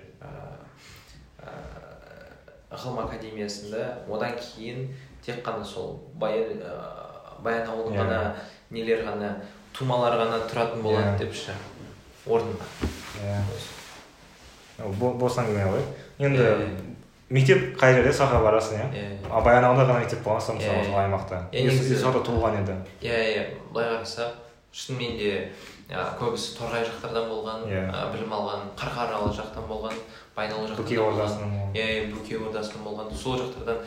ыыы 1.40 2.76
ғылым 2.81 3.00
академиясында. 3.05 3.85
Одан 4.11 4.33
кейін 4.40 4.88
тек 5.24 5.44
қана 5.46 5.64
сол 5.64 6.00
баян 6.14 6.59
ыыы 6.59 7.42
баянауылдың 7.44 7.94
Иә. 7.94 8.03
ғана 8.05 8.35
нелер 8.70 9.04
ғана 9.06 9.35
тумалар 9.76 10.16
ғана 10.20 10.38
тұратын 10.50 10.83
болады 10.83 11.14
Иә. 11.14 11.18
деп 11.18 11.35
ше 11.35 11.54
орнына 12.26 12.66
иә. 13.20 13.42
Бос 14.98 15.37
әңгіме 15.38 15.64
ғой. 15.74 15.83
Енді 16.18 16.42
Иә. 16.42 16.68
мектеп 17.30 17.76
қай 17.80 17.94
жерде? 17.94 18.11
Жаққа 18.16 18.40
барасың 18.44 18.78
иә? 18.78 18.87
Иә. 18.94 19.09
А 19.30 19.40
баянауылда 19.44 19.85
ғана 19.88 20.00
мектеп 20.00 20.22
болған 20.24 20.40
сол 20.40 20.54
Иә, 20.56 20.59
мысалы 20.59 20.78
иә. 20.78 20.85
сол 20.87 20.94
аймақта. 21.02 21.42
Иә, 21.52 21.59
И 21.64 21.70
со- 21.70 21.76
негізі- 21.76 21.92
и 21.92 21.96
сол 21.96 22.12
жақта 22.12 22.24
туылған 22.26 22.62
еді. 22.62 22.76
Иә 23.02 23.18
иә. 23.35 23.44
Былай 23.72 23.90
қарасақ 23.90 24.30
шынымен 24.72 25.18
де 25.18 25.52
көбісі 25.90 26.56
торғай 26.59 26.85
жақтардан 26.87 27.28
болған 27.28 27.66
Иә. 27.66 28.12
білім 28.12 28.30
алған 28.33 28.61
қарқаралы 28.76 29.33
жақтан 29.35 29.66
болған 29.68 29.92
байдалы 30.37 30.68
жақтарда 30.68 30.83
бөкей 30.83 30.98
ордасының 30.98 31.72
иә 31.74 31.87
иә 31.87 32.14
бөкей 32.14 32.38
ордасының 32.38 32.85
болған. 32.85 33.14
Сол 33.14 33.37
жақтардан 33.37 33.78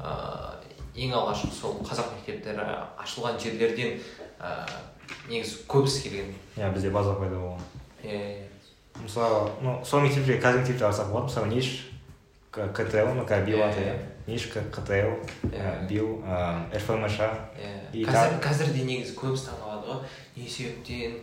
ыыы 0.00 0.61
ең 0.96 1.12
алғашқы 1.16 1.52
сол 1.56 1.78
қазақ 1.86 2.12
мектептері 2.16 2.66
ашылған 3.00 3.38
жерлерден 3.40 3.98
ыыы 4.40 4.80
негізі 5.28 5.64
көбісі 5.68 6.02
келген. 6.08 6.34
Иә 6.56 6.72
бізде 6.74 6.90
база 6.90 7.14
пайда 7.14 7.36
болған. 7.36 7.60
Иә 8.02 8.20
иә 8.20 9.02
мысалы 9.02 9.50
ну 9.62 9.78
сол 9.84 10.00
мектептерге 10.04 10.40
қазіргі 10.42 10.64
мектептерге 10.66 10.84
қарасақ 10.84 11.12
болады 11.12 11.30
мысалы 11.30 11.48
ниш 11.48 11.70
ктл 12.52 13.14
ну 13.16 13.24
как 13.26 13.44
бил 13.46 13.58
Иә, 13.58 13.68
аты 13.70 13.80
иә. 13.80 13.96
ниш 14.26 14.48
ктл 14.52 14.92
ә, 15.48 15.86
бил 15.88 16.20
ә, 16.26 16.68
рфмш 16.76 17.16
иә 17.22 18.04
қазір 18.04 18.36
қазір 18.44 18.72
де 18.76 18.84
негізі 18.84 19.16
көбісі 19.16 19.48
таңқалады 19.48 19.86
ғой. 19.88 20.02
Не 20.36 20.48
себептен 20.48 21.16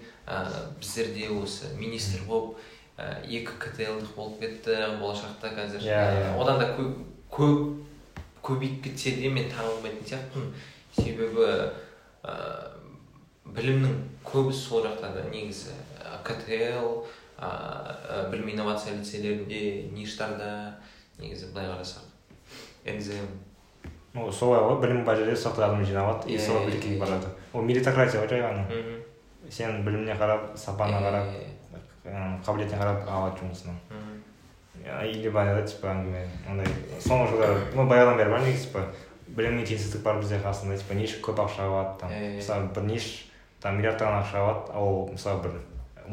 біздерде 0.80 1.30
осы 1.30 1.70
министр 1.78 2.26
болып 2.26 2.58
ә, 2.98 3.22
екі 3.26 3.54
ктл 3.60 4.02
болып 4.16 4.40
кетті 4.42 4.76
болашақта 5.00 5.54
қазір 5.54 5.86
ә, 5.86 6.34
одан 6.42 6.60
да 6.60 6.74
көп 6.74 6.98
көп 7.30 7.78
көбейіп 8.46 8.84
кетсе 8.84 9.16
де 9.18 9.30
мен 9.34 9.50
таңғалмайтын 9.52 10.06
сияқтымын 10.08 10.54
себебі 10.96 11.48
ә, 12.24 12.36
білімнің 13.56 13.96
көбісі 14.28 14.62
сол 14.68 14.86
жақта 14.86 15.12
да 15.16 15.26
негізі 15.32 15.76
ктл 16.24 17.04
ә, 17.40 18.30
білім 18.32 18.54
инновация 18.56 18.96
лицейлерінде 18.98 19.92
ништарда 19.94 20.80
негізі 21.20 21.52
былай 21.54 21.70
қарасақ 21.72 22.10
экзем 22.86 23.30
ну 24.14 24.32
солай 24.32 24.64
ғой 24.66 24.82
білім 24.82 25.04
бар 25.06 25.22
жерде 25.22 25.38
сотық 25.38 25.68
адам 25.68 25.86
жиналады 25.86 26.32
и 26.32 26.40
сол 26.40 26.66
билікке 26.66 26.96
иә. 26.96 27.00
барады 27.00 27.30
ол 27.54 27.62
меритократия 27.62 28.22
ғой 28.22 28.30
жай 28.30 28.42
ғана 28.42 28.66
сен 29.50 29.84
біліміне 29.86 30.16
қарап 30.20 30.52
сапаңа 30.58 31.02
қарап 31.04 31.30
қабілетіне 32.46 32.80
қарап 32.80 33.08
алады. 33.08 33.46
Иә, 33.46 34.19
или 35.06 35.30
баяғыда 35.30 35.66
типа 35.68 35.92
әңгіме 35.94 36.24
андай 36.50 36.68
соңғы 37.00 37.32
жылдары 37.32 37.60
ну 37.76 37.86
баяғыдан 37.90 38.18
бері 38.18 38.30
бар 38.36 38.42
негізі 38.46 38.68
типа 38.68 38.86
білімнің 39.38 39.66
теңсіздік 39.70 40.04
бар 40.04 40.20
бізде 40.22 40.40
қасында 40.44 40.78
типа 40.80 40.94
ниш 40.98 41.18
көп 41.22 41.42
ақша 41.46 41.68
алады 41.68 42.00
там 42.02 42.10
иә. 42.12 42.36
мысалы 42.38 42.70
бір 42.76 42.84
ниш 42.90 43.08
там 43.62 43.78
миллиардтаған 43.78 44.24
ақша 44.24 44.42
алады 44.42 44.74
ол 44.80 45.10
мысалы 45.12 45.44
бір 45.44 45.52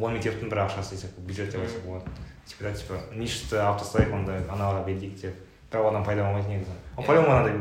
он 0.01 0.13
мектептің 0.19 0.51
бір 0.51 0.65
ақшасы 0.67 0.95
десек 0.97 1.19
бюджет 1.19 1.51
деп 1.51 1.63
айтсақ 1.63 1.87
болады. 1.87 2.11
Типа 2.47 2.65
да 2.65 2.73
типа 2.73 2.95
ништі 3.15 3.57
алып 3.57 3.81
тастайық 3.81 4.13
онда 4.13 4.37
аналарға 4.53 4.85
берейік 4.87 5.17
деп. 5.23 5.35
Бірақ 5.73 5.89
одан 5.89 6.05
пайда 6.05 6.23
болмайды 6.27 6.49
негізі. 6.49 6.75
Ол 6.97 7.05
по-моему 7.05 7.33
андай 7.33 7.55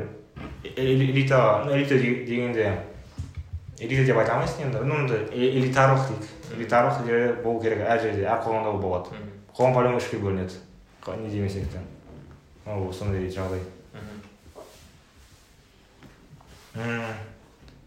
элита 0.75 1.63
ну 1.65 1.71
элита 1.75 1.95
де- 1.97 2.25
дегенде 2.25 2.77
элита 3.79 4.03
деп 4.05 4.17
айта 4.17 4.33
алмайсың 4.35 4.67
енді. 4.67 4.83
Ну 4.83 4.95
енді 4.95 5.21
э- 5.31 5.51
элитарлық 5.61 6.09
дейік. 6.09 6.27
Элитарлық 6.57 7.41
болу 7.43 7.61
керек 7.61 7.79
әр 7.79 8.01
жерде 8.01 8.25
әр 8.27 8.43
қоғамда 8.43 8.73
ол 8.73 8.79
болады. 8.79 9.15
Қоғам 9.55 9.73
по-любому 9.73 9.97
үшке 9.97 10.17
бөлінеді. 10.19 10.59
Қ- 11.05 11.17
не 11.21 11.29
демесек 11.29 11.69
те 11.71 11.79
ол 12.65 12.91
сондай 12.93 13.29
жағдай 13.29 13.59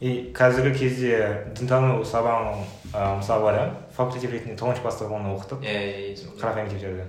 и 0.00 0.10
қазіргі 0.32 0.78
кезде 0.78 1.16
дінтану 1.58 2.04
сабағын 2.06 2.60
мысалы 3.18 3.42
бар 3.42 3.56
иә 3.58 3.64
факультатив 3.96 4.30
ретінде 4.30 4.54
тоғызыншы 4.56 4.82
класста 4.84 5.08
оны 5.10 5.32
оқытып 5.34 5.64
иә 5.66 6.14
иә 6.14 6.36
қарапайым 6.38 6.68
мектептерде 6.68 7.04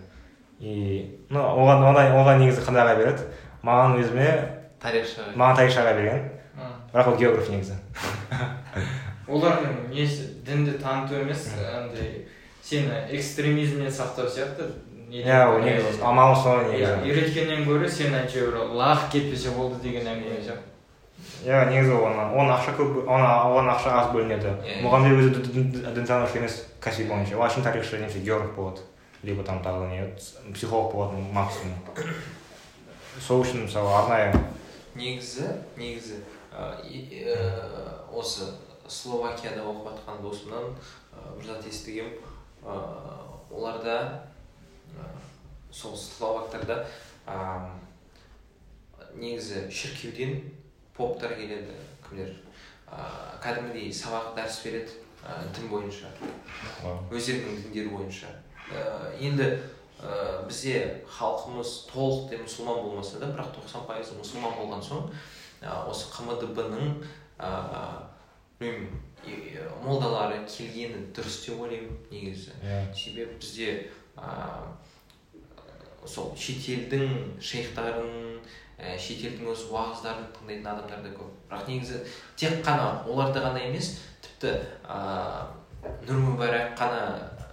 и 0.60 1.20
ну 1.30 1.40
оған 1.40 1.86
оған 1.86 2.16
оған 2.18 2.42
негізі 2.42 2.66
қандайға 2.66 2.96
береді 2.98 3.28
маған 3.64 4.00
өзіме 4.02 4.28
тарихшы 4.82 5.22
маған 5.36 5.56
тарихшаға 5.62 5.94
берген 6.00 6.26
А, 6.60 6.74
бірақ 6.92 7.14
ол 7.14 7.18
географ 7.22 7.50
негізі 7.54 7.78
олардың 9.30 9.78
несі 9.94 10.26
дінді 10.44 10.74
таныту 10.82 11.22
емес 11.22 11.46
андай 11.62 12.26
сені 12.66 12.90
экстремизмнен 13.14 13.88
сақтау 13.94 14.28
сияқты 14.28 14.66
иә 15.10 15.44
негізі 15.66 16.02
амалы 16.06 16.36
сол 16.38 16.66
негізі 16.70 16.98
үйреткеннен 17.06 17.66
гөрі 17.68 17.90
сен 17.90 18.18
әйтеуір 18.24 18.60
лағып 18.78 19.12
кетпесе 19.16 19.56
болды 19.58 19.82
деген 19.84 20.08
әңгіме 20.08 20.42
сияқты 20.44 20.70
иә 21.46 21.66
негізі 21.70 21.96
оны 21.96 22.26
оның 22.36 22.52
ақша 22.54 22.74
көп 22.78 23.08
оны 23.08 23.28
оған 23.28 23.70
ақша 23.72 23.94
аз 23.96 24.10
бөлінеді. 24.14 24.52
Мұғалімдер 24.84 25.20
өзі 25.20 25.64
дінтанушы 25.96 26.40
емес 26.40 26.58
кәсіби 26.84 27.10
бойынша 27.12 27.38
ол 27.38 27.46
әшейін 27.48 27.66
тарихшы 27.66 28.00
немесе 28.00 28.20
географ 28.20 28.52
болады. 28.56 28.84
Либо 29.24 29.44
там 29.44 29.62
тағы 29.64 29.88
не 29.90 30.54
психолог 30.54 30.94
болады 30.94 31.18
максимум. 31.32 31.76
Сол 33.20 33.44
үшін 33.44 33.66
мысалы 33.68 33.92
арнайы. 34.02 34.34
Негізі 34.96 35.48
негізі 35.78 36.20
ә, 36.52 36.76
осы 38.12 38.52
словакияда 38.88 39.64
оқып 39.64 39.92
жатқан 39.92 40.22
досымнан 40.24 40.74
бір 41.38 41.46
зат 41.46 41.68
естігем 41.68 42.12
ә, 42.64 42.76
оларда 43.52 44.29
сол 45.72 45.96
словактарда 45.98 46.86
ә, 47.28 47.70
негізі 49.16 49.70
шіркеуден 49.72 50.52
поптар 50.98 51.36
келеді 51.36 51.74
кімдер 52.08 52.32
ә, 52.90 53.38
кәдімгідей 53.44 53.92
сабақ 53.94 54.34
дәріс 54.38 54.62
береді 54.66 54.92
ә, 55.26 55.40
дін 55.56 55.70
бойынша 55.72 56.10
өздерінің 57.12 57.60
діндері 57.66 57.90
бойынша. 57.94 58.32
Ә, 58.74 59.12
енді 59.20 59.50
ә, 60.02 60.46
бізде 60.48 61.04
халқымыз 61.10 61.74
толықтай 61.92 62.40
мұсылман 62.44 62.82
болмаса 62.86 63.20
да 63.20 63.30
бірақ 63.34 63.54
90 63.60 63.86
пайызы 63.90 64.18
мұсылман 64.20 64.56
болған 64.58 64.82
соң 64.86 65.10
ә, 65.62 65.86
осы 65.90 66.10
қмдб-ның 66.16 66.96
и- 68.60 69.60
молдалары 69.84 70.40
келгені 70.48 71.10
дұрыс 71.16 71.46
деп 71.46 71.60
ойлаймын 71.62 71.96
негізі. 72.12 72.54
Иә. 72.64 72.94
Себебі 72.96 73.36
бізде 73.40 73.90
ә, 74.16 74.62
сол 76.08 76.34
шетелдің 76.38 77.40
шейхтарын 77.42 78.40
ә, 78.80 78.96
шетелдің 79.00 79.50
осы 79.52 79.68
уағыздарын 79.74 80.30
тыңдайтын 80.36 80.70
адамдар 80.72 81.04
да 81.04 81.12
көп. 81.16 81.34
Бірақ 81.50 81.68
негізі 81.68 82.00
тек 82.40 82.62
қана 82.66 83.04
оларды 83.08 83.42
ғана 83.44 83.62
емес 83.68 83.98
тіпті 84.24 84.56
ә, 84.88 85.48
нұр 86.08 86.22
мүбәрак 86.28 86.76
қана 86.80 87.02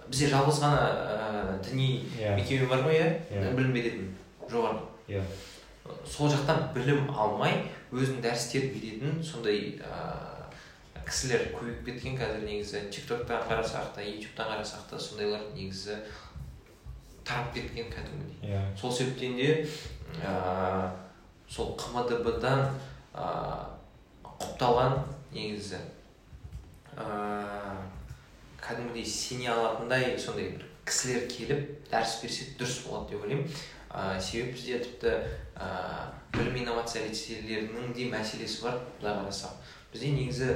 бізде 0.07 0.31
жалғыз 0.31 0.61
ғана 0.63 0.83
ә, 0.87 1.57
діни 1.65 2.05
иә. 2.17 2.35
мекеме 2.35 2.69
бар 2.71 2.85
ғой 2.87 2.99
иә? 3.01 3.09
Иә. 3.31 3.53
білім 3.55 3.73
беретін 3.75 4.15
жоғары. 4.49 4.79
Иә. 5.09 5.23
Сол 6.07 6.31
жақтан 6.31 6.69
білім 6.75 7.11
алмай 7.11 7.65
өзінің 7.91 8.23
дәрістерін 8.23 8.73
беретін 8.75 9.23
сондай 9.23 9.79
ә, 9.83 10.27
кісілер 11.07 11.49
көбейіп 11.55 11.83
кеткен. 11.85 12.17
Қазір 12.19 12.43
негізі 12.47 12.85
тик 12.91 13.07
токтан 13.07 13.43
қарасақ 13.47 13.93
та 13.95 14.03
ютубтан 14.03 14.51
қарасақ 14.53 14.89
та 14.89 14.99
сондайлар 14.99 15.43
негізі 15.55 15.99
тарап 17.27 17.53
кеткен 17.53 17.91
кәдімгідей 17.91 18.53
иә. 18.53 18.61
Сол 18.79 18.91
себептен 18.91 19.35
де 19.35 19.67
ә, 20.23 20.91
сол 21.49 21.75
қмдб 21.79 22.39
дан 22.41 22.71
ә, 23.13 23.27
құпталған 24.23 25.01
негізі 25.33 25.81
ә, 26.95 27.75
кәдімгідей 28.63 29.05
сене 29.05 29.51
алатындай 29.51 30.15
сондай 30.19 30.53
бір 30.55 30.65
кісілер 30.87 31.27
келіп 31.27 31.91
дәріс 31.91 32.15
берсе 32.23 32.47
дұрыс 32.59 32.79
болады 32.87 33.11
деп 33.11 33.27
ойлаймын. 33.27 33.59
Ә, 33.91 34.19
себебі 34.21 34.55
бізде 34.55 34.79
тіпті 34.83 35.13
ә, 35.59 35.67
білім 36.31 36.61
инновация 36.63 37.05
лицейлерінің 37.07 37.93
де 37.95 38.07
мәселесі 38.11 38.63
бар 38.63 38.79
былай 39.01 39.19
қарасақ. 39.19 39.55
Бізде 39.93 40.11
негізі 40.15 40.49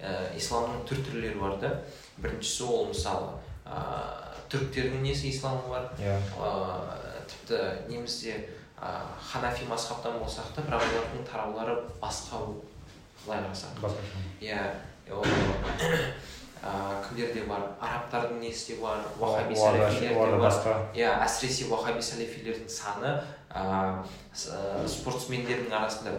ә, 0.00 0.14
исламның 0.36 0.84
түр 0.88 1.04
түрлері 1.08 1.40
бар 1.40 1.58
да. 1.62 1.74
Біріншісі 2.18 2.64
ол 2.68 2.88
мысалы 2.92 3.36
ә, 3.64 4.27
түріктердің 4.52 5.02
несі 5.04 5.30
исламы 5.32 5.62
бар? 5.68 5.88
Иә. 5.98 6.16
Ә, 6.38 7.24
тіпті 7.28 7.58
немізде 7.92 8.36
ә, 8.80 8.92
ханафи 9.32 9.64
мазхабтан 9.68 10.18
болсақ 10.22 10.52
та 10.56 10.62
бірақ 10.62 10.82
олардың 10.88 11.24
тараулары 11.30 11.76
басқа 12.02 12.40
былай 13.26 13.42
қарасақ. 13.44 13.80
Басқаша 13.82 14.22
иә 14.40 14.60
кімдерде 17.08 17.44
бар? 17.46 17.62
Арабтардың 17.80 18.40
несі 18.42 18.74
де 18.74 18.80
бар? 18.82 18.98
Уахаби 19.20 19.54
де 19.54 20.14
бар. 20.14 20.88
иә 20.94 21.12
әсіресе 21.24 21.68
уахаби 21.70 22.02
салафилердің 22.02 22.68
саны 22.68 23.12
ә, 23.54 24.02
спортсмендердің 24.88 25.72
арасында 25.72 26.16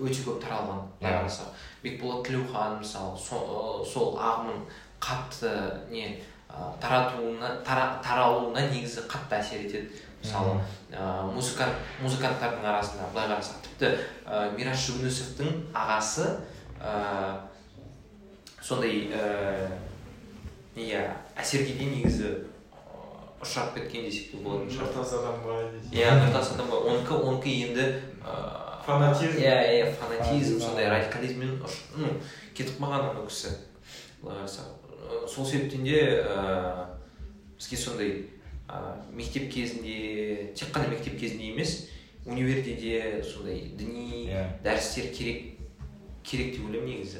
өте 0.00 0.22
көп 0.22 0.38
таралған 0.44 0.84
былай 1.00 1.12
Иә. 1.12 1.24
қарасақ. 1.24 1.50
Бекболат 1.82 2.24
тілеухан 2.28 2.78
мысалы 2.80 3.18
со- 3.18 3.84
сол 3.84 4.16
ағымның 4.16 4.62
қатты 5.00 5.52
не 5.90 6.22
таратуына 6.80 7.50
тара, 7.66 8.00
таралуына 8.04 8.66
негізі 8.70 9.04
қатты 9.10 9.38
әсер 9.40 9.64
етеді 9.66 10.02
мысалы 10.22 10.56
ә, 10.90 11.26
музыкант 11.32 11.76
музыканттардың 12.02 12.64
арасында 12.66 13.10
былай 13.12 13.28
қарасақ 13.34 13.62
тіпті 13.66 13.92
ә, 14.24 14.50
мирас 14.56 14.86
жүгінісовтің 14.88 15.52
ағасы 15.76 16.28
ә, 16.80 17.40
сондай 18.62 19.06
ә, 19.12 19.68
иә 20.76 21.04
әсерге 21.36 21.76
де 21.78 21.90
негізі 21.92 22.32
ұшырап 23.42 23.74
кеткен 23.76 24.08
десек 24.08 24.32
те 24.32 24.40
болатын 24.42 24.72
шығар 24.72 24.90
нұртас 24.92 25.12
адам 25.20 25.42
бар 25.44 25.68
иә 25.92 26.14
нұртас 26.22 26.54
адам 26.54 26.70
бар 26.72 26.88
оныкі 26.92 27.20
оныкі 27.20 27.58
енді 27.68 27.90
ә, 28.24 28.36
Фанатизм. 28.86 29.40
иә 29.42 29.54
иә 29.74 29.92
фанатизм 29.98 30.60
сондай 30.60 30.88
радикализммен 30.88 31.56
ну 31.96 32.10
кетіп 32.54 32.78
қалған 32.80 33.10
анау 33.10 33.26
кісі 33.26 33.50
былай 34.22 34.38
қарасақ 34.38 34.75
сол 35.28 35.46
себептен 35.46 35.84
де 35.84 36.00
ә, 36.24 36.86
бізге 37.58 37.76
сондай 37.76 38.24
а, 38.68 38.96
мектеп 39.12 39.50
кезінде 39.52 40.52
тек 40.54 40.68
қана 40.74 40.88
мектеп 40.90 41.18
кезінде 41.20 41.52
емес 41.52 41.88
универде 42.26 42.74
де 42.74 43.22
сондай 43.22 43.60
діни 43.78 44.26
Иә. 44.30 44.44
дәрістер 44.64 45.12
керек 45.14 45.58
керек 46.22 46.56
деп 46.56 46.66
ойлаймын 46.66 46.90
негізі 46.90 47.18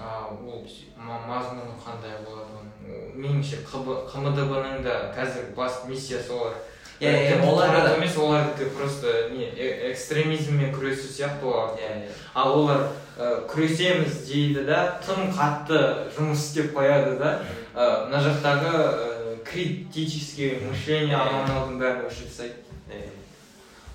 а 0.00 0.28
ол 0.32 0.64
ма- 0.96 1.22
мазмұны 1.28 1.74
қандай 1.84 2.16
болады 2.24 2.58
оның 2.58 3.14
меніңше 3.16 3.62
қмдб 3.68 4.52
ның 4.64 4.82
да 4.84 4.96
қазір 5.16 5.52
басты 5.56 5.88
миссиясы 5.90 6.32
олар 6.32 6.54
Иә, 7.00 7.10
иә, 7.10 7.46
олар 7.48 7.74
емес 7.96 8.16
олардікі 8.16 8.70
просто 8.76 9.30
не 9.30 9.46
э- 9.46 9.92
экстремизммен 9.92 10.72
күресу 10.74 11.08
сияқты 11.10 11.44
олар 11.44 11.78
иә 11.78 12.10
ал 12.34 12.60
олар 12.60 12.88
ә, 13.18 13.46
күресеміз 13.50 14.26
дейді 14.26 14.64
да 14.64 15.00
тым 15.04 15.32
қатты 15.34 15.80
жұмыс 16.16 16.46
істеп 16.46 16.76
қояды 16.76 17.18
да. 17.18 17.40
Мына 17.74 18.20
жақтағы 18.20 19.42
критический 19.44 20.60
мышление 20.62 21.16
Иә. 21.16 21.20
анау 21.20 21.42
мынаудың 21.46 21.78
бәрін 21.80 22.06
өшіріп 22.06 22.28
тастайды. 22.28 22.54
Э, 22.90 23.08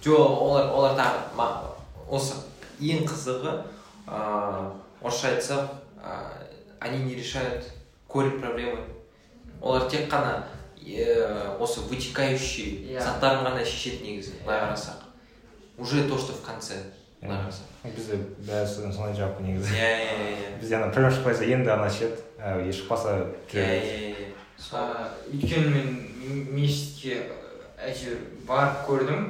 жоқ 0.03 0.41
олар 0.41 0.69
олар 0.69 0.97
тағы 0.99 1.73
осы 2.09 2.35
ең 2.79 3.05
қызығы 3.07 3.53
ыыы 4.07 4.71
орысша 5.01 5.33
айтсақ 5.33 5.69
они 6.79 7.03
не 7.05 7.15
решают 7.15 7.65
корень 8.07 8.39
проблемы. 8.39 8.79
Олар 9.61 9.89
тек 9.89 10.09
қана 10.11 10.43
э, 10.43 10.56
осы 11.59 11.81
вытекающий 11.81 12.87
Иә. 12.93 13.01
заттарын 13.01 13.43
ғана 13.45 13.65
шешеді 13.65 14.03
негізі 14.03 14.33
былай 14.45 14.59
қарасақ 14.61 15.03
уже 15.77 16.07
то 16.07 16.17
что 16.17 16.33
в 16.33 16.41
конце 16.41 16.75
былай 17.21 17.37
Иә. 17.37 17.43
қарасақ 17.47 17.95
бізде 17.95 18.19
бәрі 18.47 18.67
содан 18.67 18.93
солай 18.93 19.13
жауап 19.15 19.39
негізі. 19.41 19.73
Иә 19.73 19.91
иә 20.03 20.15
иә 20.31 20.59
бізде 20.61 20.75
ана 20.75 20.91
проблема 20.91 21.15
шықпай 21.15 21.33
жатса 21.33 21.45
енді 21.45 21.69
ғана 21.69 21.89
шешеді 21.89 22.15
ә, 22.39 22.71
шықпаса 22.71 23.17
иә 23.53 23.65
иә 23.65 24.15
иә 24.15 24.37
өйткені 25.31 25.69
мен 25.69 26.47
мешітке 26.55 27.21
әйтеуір 27.77 28.17
барып 28.47 28.87
көрдім. 28.87 29.27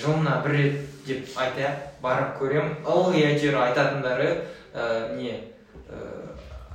Жылына 0.00 0.38
бір 0.42 0.54
рет 0.56 0.78
деп 1.06 1.28
айтайық 1.36 1.82
барып 2.02 2.38
көремін. 2.40 2.78
Ылғи 2.88 3.20
әйтеуір 3.28 3.58
айтатындары 3.60 4.30
не 5.18 5.34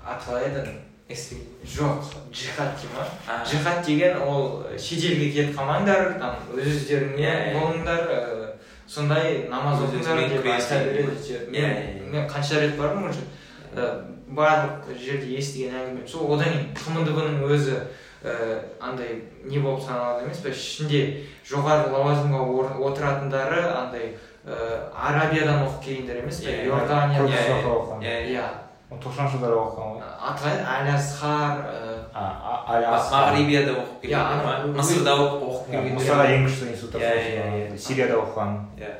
аты 0.05 0.21
қалай 0.27 0.45
еді 0.51 0.61
жоқ 1.63 2.03
джихад 2.33 2.75
дей 2.81 2.89
ма 2.95 3.43
джихад 3.45 3.85
деген 3.85 4.17
ол 4.21 4.63
шетелге 4.77 5.29
кетіп 5.31 5.55
қалмаңдар 5.55 6.17
там 6.19 6.35
өз 6.53 6.67
өздеріңе 6.73 7.31
болыңдар 7.55 8.03
ә, 8.11 8.49
сондай 8.87 9.47
намаз 9.49 9.85
оқыңдар 9.87 10.27
деп 10.29 10.45
айта 10.51 10.83
береді 10.83 11.39
мен 11.47 12.11
мен 12.11 12.27
қанша 12.27 12.59
рет 12.59 12.75
бардым 12.77 13.09
уже. 13.09 13.23
Барлық 14.27 14.91
жерде 14.99 15.37
естіген 15.37 15.75
әңгімем 15.79 16.07
сол 16.07 16.33
одан 16.35 16.51
кейін 16.51 16.73
қмдб 16.75 17.17
ның 17.23 17.43
өзі 17.55 17.77
андай 18.83 19.21
не 19.45 19.59
болып 19.63 19.83
саналады 19.85 20.25
емес 20.25 20.41
па 20.43 20.49
ішінде 20.51 21.23
жоғары 21.47 21.91
лауазымға 21.93 22.41
отыратындары 22.89 23.61
андай 23.71 24.17
арабиядан 24.45 25.63
оқып 25.67 25.83
келгендер 25.85 26.23
емес 26.23 26.41
Иә, 26.43 26.65
иорданиядан. 26.67 27.27
Иә, 28.01 28.49
тоқсаныншы 28.89 29.35
жылдары 29.37 29.57
оқыған 29.59 29.89
ғой 29.97 30.01
аты 30.29 30.43
қалай 30.43 30.57
әл 30.87 30.93
асхар 30.95 31.65
А, 32.17 32.21
а- 32.23 32.63
а- 32.65 32.81
Ма- 32.81 33.09
мағрибияда 33.13 33.73
оқып 33.77 33.97
келген 34.01 34.71
мысырда 34.77 35.11
оқып 35.21 35.65
келгендер 35.71 35.97
мысырда 35.99 36.23
ең 36.33 36.45
күшті 36.47 36.69
институттар 36.71 37.01
сол 37.01 37.17
үшін, 37.19 37.35
иә. 37.67 37.77
сирияда 37.77 38.15
оқыған 38.23 38.55
иә 38.79 38.91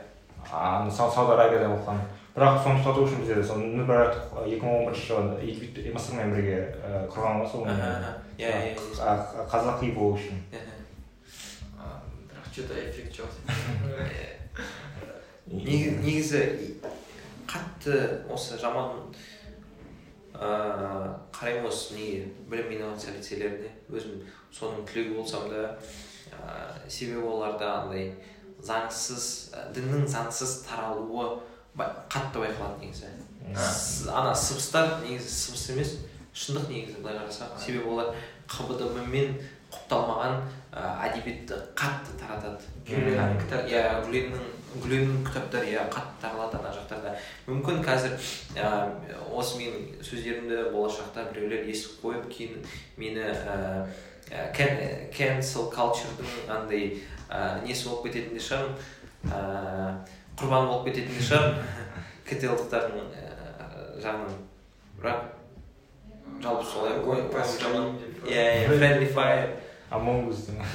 а, 0.52 0.82
ана 0.82 0.92
Сау- 0.92 1.12
сауд 1.12 1.32
арабияда 1.34 1.72
оқыған 1.72 1.98
бірақ 2.36 2.60
соны 2.64 2.78
ұстату 2.84 3.06
үшін 3.08 3.24
бізде 3.24 3.44
сол 3.44 3.58
мүбарак 3.64 4.14
екі 4.46 4.62
мың 4.62 4.76
он 4.76 4.86
бірінші 4.86 5.08
жылы 5.08 5.94
мысырмен 5.96 6.36
бірге 6.36 6.58
ә, 6.84 7.08
құрған 7.10 7.42
ғой 7.42 7.50
сол 7.50 7.66
иә 8.38 8.52
қазақи 9.50 9.94
болу 9.96 10.14
үшін. 10.20 10.38
А, 11.80 11.98
бірақ 12.30 12.54
че 12.54 12.62
то 12.68 12.74
эффект 12.76 13.16
жоқ. 13.18 13.32
Нег- 15.48 16.02
негізі 16.04 16.76
қатты 17.48 18.26
осы 18.30 18.60
жаман 18.60 18.90
ыыы 20.38 21.12
қараймын 21.34 21.68
осы 21.70 21.96
неге 21.98 22.32
білім 22.50 22.74
инновация 22.78 23.16
лицейлеріне 23.18 23.72
өзім 23.90 24.22
соның 24.54 24.86
түлегі 24.88 25.18
болсам 25.18 25.50
да 25.50 25.78
ыыы 26.32 26.90
себебі 26.90 27.26
оларда 27.26 27.72
андай 27.82 28.12
заңсыз 28.64 29.28
діннің 29.76 30.06
заңсыз 30.10 30.62
таралуы 30.68 31.40
қатты 31.78 32.42
байқалады 32.42 32.86
негізі. 32.86 33.10
Ана 34.10 34.34
сыбыстар 34.36 35.00
негізі 35.04 35.30
сыбыс 35.30 35.70
емес 35.74 35.94
шындық 36.34 36.70
негізі 36.72 37.02
былай 37.02 37.20
қарасақ. 37.22 37.58
Себебі 37.62 37.90
олар 37.94 38.16
қбдб 38.50 39.06
мен 39.12 39.38
құпталмаған 39.72 40.40
ә, 40.72 40.82
әдебиетті 41.10 41.60
қатты 41.78 42.16
таратады. 42.20 42.64
Иә 42.88 44.02
гүленнің 44.06 44.57
гүленнің 44.76 45.24
кітаптары 45.28 45.72
иә 45.72 45.86
қатты 45.92 46.22
таралады 46.22 46.60
ана 46.60 46.74
жақтарда 46.76 47.14
мүмкін 47.48 47.80
қазір 47.86 48.18
ә, 48.60 48.72
осы 49.32 49.62
менің 49.62 50.04
сөздерімді 50.04 50.68
болашақта 50.74 51.30
біреулер 51.32 51.70
естіп 51.72 52.02
қойып 52.04 52.28
кейін 52.34 52.66
мені 53.00 53.24
ә, 53.24 53.88
cancel 55.16 55.70
culture'дың 55.72 56.52
андай 56.52 57.00
ә, 57.30 57.64
несі 57.64 57.88
болып 57.88 58.08
кететін 58.08 58.36
де 58.36 58.44
шығармын. 58.44 58.76
Ә, 59.32 59.40
құрбаны 60.40 60.68
болып 60.72 60.90
кететін 60.90 61.16
де 61.16 61.24
шығармын 61.24 61.56
ктл-дықтардың 62.28 63.10
ә, 63.16 63.72
жағынан. 64.04 64.38
Бірақ 64.98 65.20
жалпы 66.44 66.66
солай 66.68 67.00
иә 68.28 68.46
иә 68.60 68.70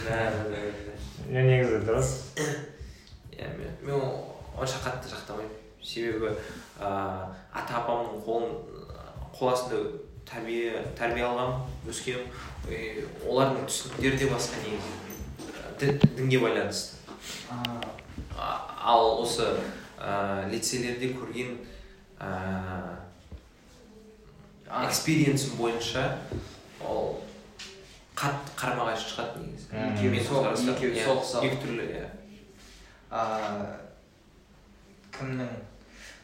да 0.06 0.44
да. 0.48 0.60
иә 1.28 1.46
негізі 1.48 1.82
дұрыс. 1.88 2.14
иә 3.36 3.48
мен 3.58 3.70
мен 3.82 4.00
онша 4.58 4.78
қатты 4.84 5.08
жақтамаймын 5.12 5.58
себебі 5.82 6.28
ыыы 6.28 6.36
ата 7.52 7.78
апамның 7.80 8.22
қолын 8.26 8.52
қол 9.38 9.52
астында 9.52 9.82
тәрбие 10.28 10.82
тәрбие 10.98 11.24
алғанмын 11.26 11.90
өскенмін 11.90 12.28
и 12.70 13.04
олардың 13.26 13.64
түсініктері 13.66 14.18
де 14.22 14.28
басқа 14.30 14.60
негізі 14.64 14.98
Ді- 15.82 16.14
дінге 16.16 16.38
байланысты 16.38 16.96
ал 18.82 19.22
осы 19.22 19.48
ә, 19.98 20.48
лицейлерде 20.50 21.12
көрген 21.16 21.56
ә, 22.20 22.28
экспириенсім 24.86 25.56
бойынша 25.58 26.04
ол 26.86 27.18
қатты 28.16 28.54
қарама 28.58 28.86
қайшы 28.92 29.10
шығады 29.12 29.42
негізі 29.42 29.68
Мм. 29.72 29.94
Екеуі 29.96 30.10
Менің 30.12 30.26
сол- 30.28 30.38
көзқарастарым, 30.38 30.76
екеуі 30.76 30.94
иә, 30.96 31.06
соғысады. 31.08 31.46
екі 31.48 31.60
түрлі 31.64 31.84
иә 31.90 32.04
кімнің 35.12 35.50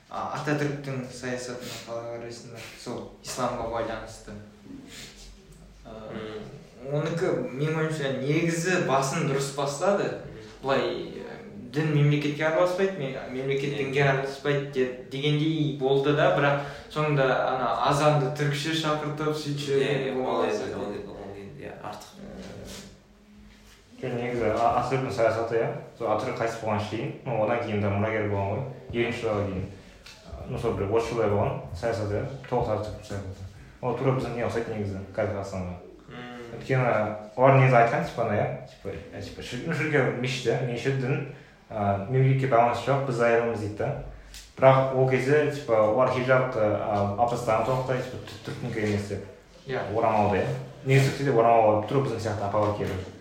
ататүріктің 0.09 1.03
саясатына 1.13 1.75
қалай 1.87 2.07
қарайсыңдар 2.17 2.63
сол 2.81 3.03
исламға 3.27 3.67
байланысты 3.75 4.33
оныкі 6.89 7.33
менің 7.59 7.77
ойымша 7.83 8.15
негізі 8.23 8.79
басын 8.89 9.27
дұрыс 9.29 9.51
бастады 9.59 10.07
былай 10.63 10.81
ә, 11.21 11.37
дін 11.75 11.91
мемлекетке 11.93 12.47
араласпайды 12.49 12.97
ме- 12.97 13.21
мемлекет 13.35 13.75
Иә. 13.75 13.79
дінге 13.83 14.03
араласпайды 14.09 14.71
де- 14.73 15.05
дегендей 15.13 15.77
болды 15.81 16.15
да 16.17 16.31
бірақ 16.39 16.63
соңында 16.95 17.27
ана 17.51 17.69
азанды 17.91 18.31
түркше 18.39 18.73
шақыртып 18.81 19.35
сөйтіп 19.37 19.61
иә 19.61 19.77
жіберген 19.77 20.09
иә, 20.09 20.17
ол 20.17 20.25
болған 20.25 20.49
енді- 20.49 20.57
сияқты. 20.57 20.79
ол 20.79 20.93
енді- 20.93 21.09
ол 21.13 21.37
енді, 21.37 21.65
иә 21.67 21.73
артық 21.85 22.11
жоқ 24.03 24.15
негізі 24.15 24.51
атүріктің 24.55 25.13
саясаты 25.17 25.57
иә 25.59 25.69
сол 25.99 26.13
атүрік 26.15 26.39
қайтыс 26.39 26.61
болғаннан 26.63 26.87
кейін 26.91 27.13
ну 27.27 27.43
одан 27.45 27.61
кейін 27.65 27.81
де 27.83 27.89
мұрагер 27.91 28.29
болған 28.31 28.53
ғой 28.55 29.03
елуінші 29.03 29.23
жылға 29.25 29.43
дейін 29.49 29.67
ну 30.49 30.59
сол 30.63 30.73
бір 30.79 30.93
отыз 30.95 31.09
жылдай 31.11 31.31
болған 31.33 31.59
саясаты 31.75 32.21
иә 32.21 32.25
толық 32.49 32.71
атүріктің 32.77 33.09
саясаты 33.11 33.47
ол 33.83 33.97
тура 33.99 34.15
біздің 34.19 34.37
не 34.39 34.47
ұқсайды 34.47 34.77
негізі 34.77 35.03
қазір 35.17 35.35
қазақстанға 35.39 35.75
Мм. 36.09 36.39
өйткені 36.59 36.93
олар 37.37 37.59
негізі 37.59 37.77
айтқан 37.83 38.07
типа 38.07 38.23
ана 38.23 38.39
иә 38.39 38.47
типа 38.71 38.95
ә, 38.95 39.23
типа 39.23 39.43
шіркеу 39.43 40.15
мешіт 40.23 40.47
иә 40.47 40.61
мешіт 40.71 41.01
дін 41.03 41.19
ыыы 41.71 42.07
мемлекетке 42.11 42.47
байланысы 42.55 42.87
жоқ 42.91 43.05
біз 43.11 43.21
айырылымыз 43.21 43.61
дейді 43.61 43.77
да 43.83 43.91
бірақ 44.59 44.95
ол 44.97 45.09
кезде 45.11 45.51
типа 45.53 45.83
олар 45.93 46.11
хиджабты 46.15 46.59
алып 46.63 47.31
тастаған 47.35 47.67
толықтай 47.67 47.99
типа 48.03 48.23
тү- 48.31 48.41
түркінікі 48.47 48.87
емес 48.89 49.09
деп 49.13 49.23
иә 49.69 49.83
орамалды 49.95 50.39
иә 50.41 50.49
негізі 50.87 51.13
түркияде 51.13 51.39
орамал 51.39 51.83
тура 51.87 52.07
біздің 52.07 52.25
сияқты 52.25 52.49
апалар 52.49 52.75
киеді 52.79 52.97
ыыы 52.97 53.18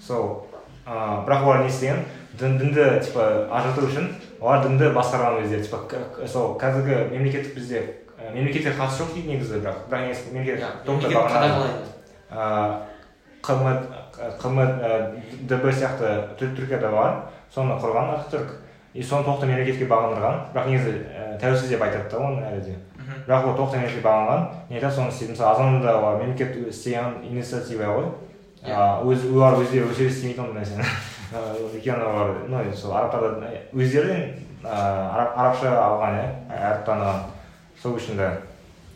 сол 0.00 0.46
бірақ 0.86 1.42
олар 1.44 1.60
не 1.60 1.68
істеген? 1.68 2.04
дін 2.38 2.58
дінді 2.58 2.84
типа 3.00 3.48
ажырату 3.50 3.86
үшін 3.88 4.10
олар 4.40 4.60
дінді 4.66 4.90
басқарған 4.92 5.40
өздері 5.42 5.62
типа 5.64 6.26
сол 6.28 6.58
қазіргі 6.60 7.08
мемлекеттік 7.14 7.54
бізде 7.54 7.82
мемлекетке 8.34 8.74
қатысы 8.76 9.02
жоқ 9.02 9.14
дейді 9.14 9.28
негізі 9.32 9.62
бірақ 9.64 9.78
бірақ 9.88 10.02
негізі 10.06 10.34
мемлекет 10.34 10.60
қымет 14.40 14.76
дб 15.48 15.64
сияқты 15.72 16.12
түр- 16.38 16.54
түркияда 16.56 16.90
бар 16.92 17.16
соны 17.52 17.76
құрған 17.80 18.14
ататүрік 18.16 18.54
и 18.94 19.02
соны 19.02 19.24
толықтай 19.24 19.48
мемлекетке 19.50 19.86
бағындырған. 19.90 20.38
Бірақ 20.54 20.68
негізі 20.70 20.92
тәуелсіз 21.40 21.68
деп 21.68 21.82
айтады 21.84 22.10
да 22.10 22.18
оны 22.18 22.46
әлі 22.48 22.60
де. 22.64 22.76
Бірақ 23.26 23.44
ол 23.50 23.56
толықтай 23.56 23.80
мемлекетке 23.80 24.06
бағынған. 24.08 24.46
Не 24.70 24.76
айтады 24.78 24.94
соны 24.96 25.08
істейді. 25.12 25.32
Мысалы 25.32 25.52
азанда 25.52 26.16
мемлекет 26.22 26.56
істеген 26.68 27.20
инициатива 27.22 27.84
ғой. 27.92 28.08
Олар 28.64 29.60
өздері 29.60 29.86
өздері 29.90 30.08
істемейді 30.10 30.40
ондай 30.40 30.62
нәрсені 30.62 30.84
өйткені 31.74 32.04
олар 32.08 32.34
ну 32.48 32.76
сол 32.76 32.94
арабтарда 32.96 33.50
өздері 33.72 34.18
араб 34.64 35.34
арабша 35.36 35.72
алған 35.76 36.18
иә 36.18 36.26
әріп 36.50 36.86
таныған 36.86 37.24
сол 37.82 37.96
үшін 37.98 38.20
де 38.20 38.30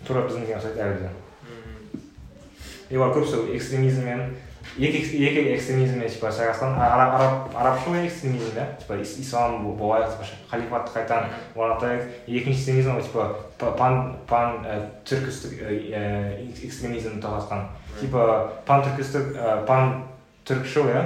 тура 0.07 0.25
біздің 0.27 0.49
ұқсайды 0.57 0.81
әлі 0.85 0.95
де 1.03 1.11
и 2.91 2.97
олар 2.97 3.13
көбісі 3.15 3.45
экстремизммен 3.57 4.37
екі 4.79 5.01
екі 5.27 5.55
экстремизммен 5.55 6.09
типа 6.09 6.29
шайқасқан. 6.29 6.77
Араб 6.79 7.15
араб 7.15 7.57
арабшыл 7.57 7.95
экстремизм 8.05 8.55
иә 8.57 8.67
типа 8.79 9.01
ислам 9.03 9.65
болайық 9.77 10.13
типа 10.13 10.25
халифатты 10.51 10.93
қайтадан 10.99 11.25
орнатайық. 11.57 12.03
Екінші 12.27 12.59
экстремизм 12.59 12.97
ол 12.97 13.03
типа 13.03 13.73
пан 13.79 14.17
пан 14.29 14.67
түркістік 15.05 15.59
экстремизм 16.65 17.21
таласқан 17.21 17.67
типа 18.01 18.53
пан 18.67 18.83
түркістік 18.87 19.67
пан 19.67 20.05
түркшіл 20.47 20.89
иә? 20.91 21.05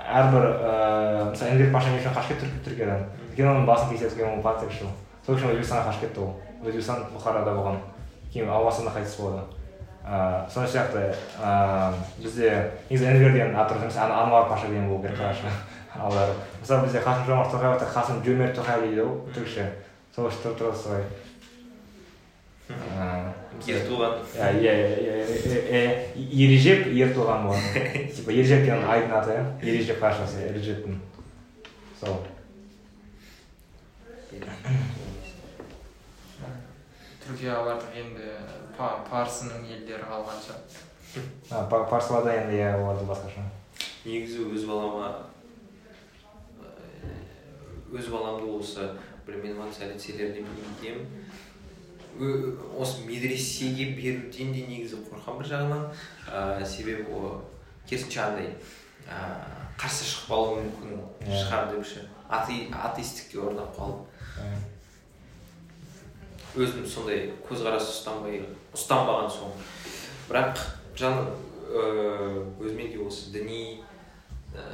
Әрбір 0.00 0.44
ыыы 0.46 1.30
мысалы 1.30 1.50
энвер 1.50 1.72
паша 1.72 1.90
не 1.90 1.98
үшін 2.00 2.14
қашып 2.14 2.38
кетті 2.40 2.46
түркиядан. 2.64 3.04
Өйткені 3.30 3.50
оның 3.50 3.66
басын 3.68 3.90
кеседі 3.92 4.24
ол 4.24 4.40
пан 4.42 4.56
түркшіл. 4.62 4.88
Сол 5.26 5.36
үшін 5.36 5.52
өзбекстанға 5.52 5.90
қашып 5.90 6.06
кетті 6.06 6.24
ол. 6.24 6.32
Өзбекстан 6.64 7.04
бұхарада 7.12 7.52
болған. 7.54 7.76
Кейін 8.32 8.48
албастанда 8.48 8.94
қайтыс 8.96 9.20
болды. 9.20 9.44
Ыыы 10.10 10.50
сол 10.50 10.66
сияқты 10.66 11.04
ыыы 11.38 11.94
бізде 12.18 12.48
негізі 12.90 13.06
энвер 13.12 13.32
деген 13.32 13.54
аты 13.54 13.74
дұрыс 13.74 13.84
емес 13.86 13.98
ануар 14.02 14.48
паша 14.48 14.66
деген 14.66 14.88
болу 14.88 15.02
керек 15.02 15.18
короче 15.18 15.52
ал 15.94 16.12
мысалы 16.60 16.82
бізде 16.86 16.98
қасым 17.04 17.26
жомарт 17.26 17.52
тоқаев 17.54 17.94
қасым 17.94 18.24
жомерт 18.24 18.58
тоқаев 18.58 18.88
дейді 18.88 19.06
ғой 19.06 19.34
түркше 19.36 19.68
сол 20.14 20.26
үшін 20.26 20.56
тура 20.58 20.74
солай. 20.74 21.04
Ер 23.66 23.82
туған 23.86 24.18
иә 24.34 24.74
иә 25.70 25.84
ережеп 26.16 26.86
ер 26.94 27.14
туған 27.14 27.46
болған. 27.46 27.62
Типа 28.16 28.34
ережеп 28.34 28.64
деген 28.66 28.86
айдың 28.86 29.14
аты 29.18 29.36
иә 29.36 29.44
ережеп 29.72 30.00
пашасы 30.02 30.46
ережептің. 30.50 30.98
Сол. 32.00 32.22
Түркияға 37.30 37.62
бардық 37.68 37.98
енді 38.00 38.30
парсының 38.76 39.66
елдері 39.70 40.06
қалғанша. 40.08 40.56
Парсыларда 41.90 42.34
енді 42.42 42.56
иә 42.58 42.72
оларды 42.80 43.06
басқаша. 43.06 43.44
Негізі 44.04 44.48
өз 44.50 44.66
балама 44.66 45.10
өз 47.90 48.10
баламды 48.10 48.50
осы 48.58 48.88
бір 49.26 49.38
мотивация 49.44 49.92
лицейлеріне 49.92 50.46
берейін 50.82 51.06
осы 52.78 53.06
медресеге 53.06 53.92
беруден 53.94 54.52
де 54.54 54.66
негізі 54.66 55.04
қорқамын 55.06 55.42
бір 55.42 55.50
жағынан. 55.52 55.86
Ә, 56.26 56.64
себебі 56.66 57.06
ол 57.14 57.40
керісінше 57.86 58.20
андай 58.24 58.50
ә, 59.06 59.22
қарсы 59.78 60.08
шығып 60.08 60.34
қалуы 60.34 60.66
мүмкін 60.66 60.98
шығар 61.30 61.70
деп 61.74 61.86
ше. 61.86 62.04
Атеистікке 62.30 63.38
орнап 63.38 63.74
қалып 63.78 64.69
өзім 66.58 66.86
сондай 66.86 67.30
көзқарас 67.46 67.90
ұстанбай 67.92 68.42
ұстанбаған 68.74 69.30
соң. 69.30 69.52
Бірақ 70.30 70.62
жан 70.98 71.30
өзіме 71.70 72.88
де 72.90 72.98
осы 73.04 73.30
діни 73.34 73.82
ә, 74.54 74.64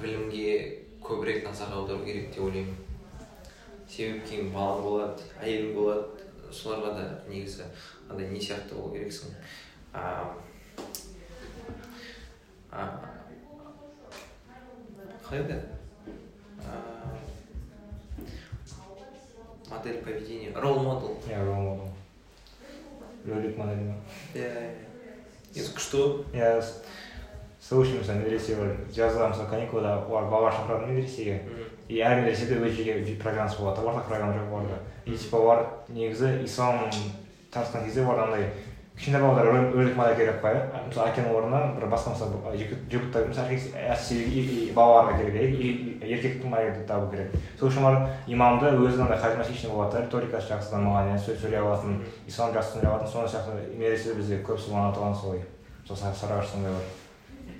білімге 0.00 0.84
көбірек 1.04 1.44
назар 1.46 1.72
аудару 1.72 2.04
керек 2.04 2.30
деп 2.34 2.44
ойлаймын. 2.44 2.76
Себебі 3.88 4.24
кейін 4.28 4.52
балаң 4.52 4.82
болады 4.84 5.30
әйелің 5.40 5.74
болады 5.76 6.24
соларға 6.54 6.94
да 6.98 7.04
негізі 7.28 7.64
андай 8.08 8.28
не 8.30 8.40
сияқты 8.40 8.76
болу 8.76 8.94
керексің 8.94 9.32
қалай 15.24 15.40
еді 15.40 15.58
модель 19.76 19.98
поведения. 20.02 20.52
Ролл 20.54 20.80
модел 20.80 21.18
иә 21.26 21.44
ролл 21.44 21.62
модел 21.62 21.88
ролик 23.26 23.56
модель 23.56 23.84
ма 23.84 23.94
иә 24.34 24.50
негізі 25.54 25.72
күшті 25.76 26.02
иә 26.34 26.60
үшін 26.60 28.02
мысалы 28.02 28.20
медресе 28.20 28.56
жазда 28.92 29.28
мысалы 29.28 29.48
каникулда 29.48 29.96
олар 30.04 30.26
балалар 30.28 30.52
шақырады 30.52 30.92
медресеге 30.92 31.40
и 31.88 32.00
әр 32.00 32.20
медреседе 32.20 32.58
өз 32.60 32.76
жеке 32.76 33.16
программасы 33.22 33.58
болады 33.58 33.80
ортақ 33.80 34.08
программа 34.08 34.34
жоқ 34.34 34.52
оларда 34.52 34.78
и 35.06 35.16
типа 35.16 35.36
олар 35.36 35.66
негізі 35.88 36.44
ислам 36.44 36.90
танысқан 37.50 37.84
кезде 37.86 38.04
олар 38.04 38.24
андай 38.28 38.50
кішкентай 38.96 39.20
балалар 39.22 39.46
ролик 39.74 39.96
модель 39.96 40.16
керек 40.16 40.38
қой 40.42 40.54
иә 40.54 40.84
мысалы 40.86 41.10
әкенің 41.10 41.34
орнына 41.34 41.60
бір 41.74 41.88
басқа 41.90 42.14
мысалы 42.14 42.56
жігіт 42.56 43.16
мысалы 43.28 43.58
әсіресе 43.90 44.72
балаларға 44.76 45.18
керек 45.18 46.04
еркектің 46.04 46.48
модель 46.52 46.86
табу 46.86 47.10
керек. 47.10 47.34
Сол 47.58 47.68
үшін 47.68 47.88
олар 47.88 48.08
имамды 48.26 48.70
өзінің 48.70 49.08
андай 49.08 49.18
харизматичный 49.18 49.70
болады 49.72 49.98
да 49.98 50.04
риторикасы 50.06 50.52
жақсы 50.52 50.76
дамыған 50.76 51.10
иә 51.10 51.18
сөз 51.18 51.40
сөйлей 51.42 51.60
алатын 51.60 51.98
ислам 52.28 52.54
жақсы 52.54 52.76
түсіндіре 52.76 52.92
алатын 52.92 53.10
сол 53.10 53.26
сияқты 53.26 53.52
медреседе 53.74 54.14
бізде 54.20 54.42
көбісі 54.46 54.70
орнатылған 54.70 55.14
солай 55.18 55.42
сол 55.88 55.96
сарыағаш 55.96 56.52
сондай 56.52 56.72
бар. 56.72 56.86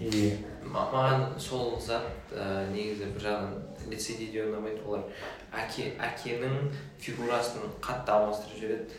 И 0.01 0.39
маған 0.71 1.39
сол 1.39 1.79
зат 1.81 2.33
ә, 2.33 2.71
негізі 2.73 3.11
бір 3.15 3.27
жағынан 3.27 3.91
лицейде 3.91 4.31
де 4.33 4.47
ұнамайды 4.47 4.81
олар. 4.87 5.05
Әке 5.53 5.93
әкенің 5.99 6.71
фигурасын 6.99 7.71
қатты 7.85 8.15
алмастырып 8.15 8.59
жібереді. 8.59 8.93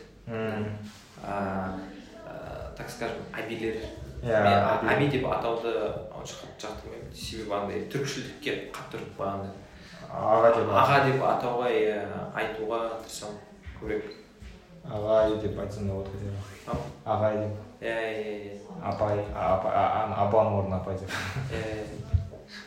Так 2.76 2.90
скажем 2.90 3.22
әбилер 3.36 3.80
иә 4.26 4.40
әби 4.92 5.08
деп 5.12 5.26
атауды 5.30 5.72
онша 6.16 6.40
қатты 6.42 6.66
жақтырмаймын 6.66 7.14
себебі 7.14 7.52
андай 7.56 7.86
түркішілдікке 7.92 8.58
қатты 8.74 9.00
ұрып 9.00 9.18
қалғанда 9.18 9.50
аға 10.06 10.52
деп 10.56 10.70
аға 10.70 10.98
деп 11.06 11.24
атауға 11.26 11.68
иә 11.72 11.98
айтуға 12.34 12.80
тырысамын 13.02 13.38
көбірек. 13.80 14.06
Ағай 14.86 15.36
деп 15.42 15.58
айтсам 15.58 15.88
да 15.88 15.94
болады 15.94 16.10
хотя 16.64 16.78
ағай 17.04 17.38
деп. 17.42 17.54
Иә 17.80 17.96
иә 18.06 18.34
иә 18.46 18.54
апай 18.86 19.18
апаның 19.34 20.60
орнына 20.60 20.78
апай 20.78 20.96
деп. 21.00 21.10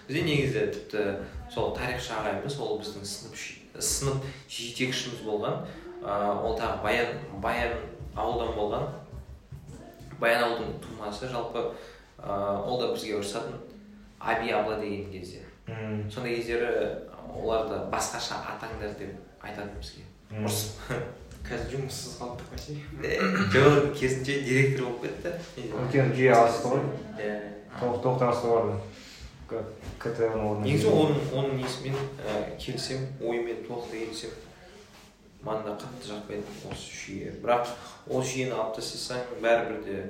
Бізде 0.08 0.24
негізі 0.28 0.66
тіпті 0.76 1.06
сол 1.54 1.72
тарихшы 1.78 2.12
ағайымыз 2.18 2.60
ол 2.60 2.80
біздің 2.82 3.08
сынып 3.08 3.36
сынып 3.80 4.26
жетекшіміз 4.52 5.24
болған 5.24 5.64
ол 6.04 6.58
тағы 6.60 6.84
баян 6.84 7.16
баян 7.42 7.78
ауылдан 8.16 8.52
болған 8.58 8.90
баян 10.20 10.44
ауылдың 10.44 10.76
тумасы 10.84 11.30
жалпы 11.32 11.64
ол 12.20 12.80
да 12.82 12.92
бізге 12.94 13.18
ұрысатын 13.20 13.60
аби 14.20 14.52
абла 14.52 14.80
деген 14.80 15.12
кезде. 15.12 15.44
Сондай 16.12 16.36
кездері 16.36 16.72
оларды 17.30 17.80
басқаша 17.94 18.42
атаңдар 18.56 18.96
деп 19.00 19.46
айтатын 19.46 19.78
бізге. 19.80 20.06
Ұрысып 20.34 20.94
қазір 21.50 21.76
жұмыссыз 21.78 22.20
қалдық 22.20 22.50
қой 22.52 22.60
жоқ 23.54 23.94
керісінше 23.98 24.42
директор 24.44 24.86
болып 24.86 25.02
кетті. 25.08 25.32
Өйткені 25.70 26.16
жүйе 26.18 26.34
ауысты 26.36 26.74
ғой. 26.74 26.82
иә 27.20 27.38
басталады 27.80 28.76
ктн 30.00 30.36
орнына 30.36 30.66
негізі 30.66 30.92
оның 30.94 31.32
оның 31.34 31.56
несімен 31.64 31.96
келісемін 32.62 33.08
ойымен 33.24 33.64
толық 33.66 33.90
келісемін. 33.92 34.49
Маған 35.45 35.63
да 35.65 35.75
қатты 35.80 36.12
жақпайды 36.12 36.58
осы 36.71 36.89
жүйе 36.99 37.32
бірақ 37.43 37.71
ол 38.10 38.23
жүйені 38.25 38.58
алып 38.58 38.75
тастасаң 38.80 39.39
бәрібір 39.43 39.84
де 39.86 40.02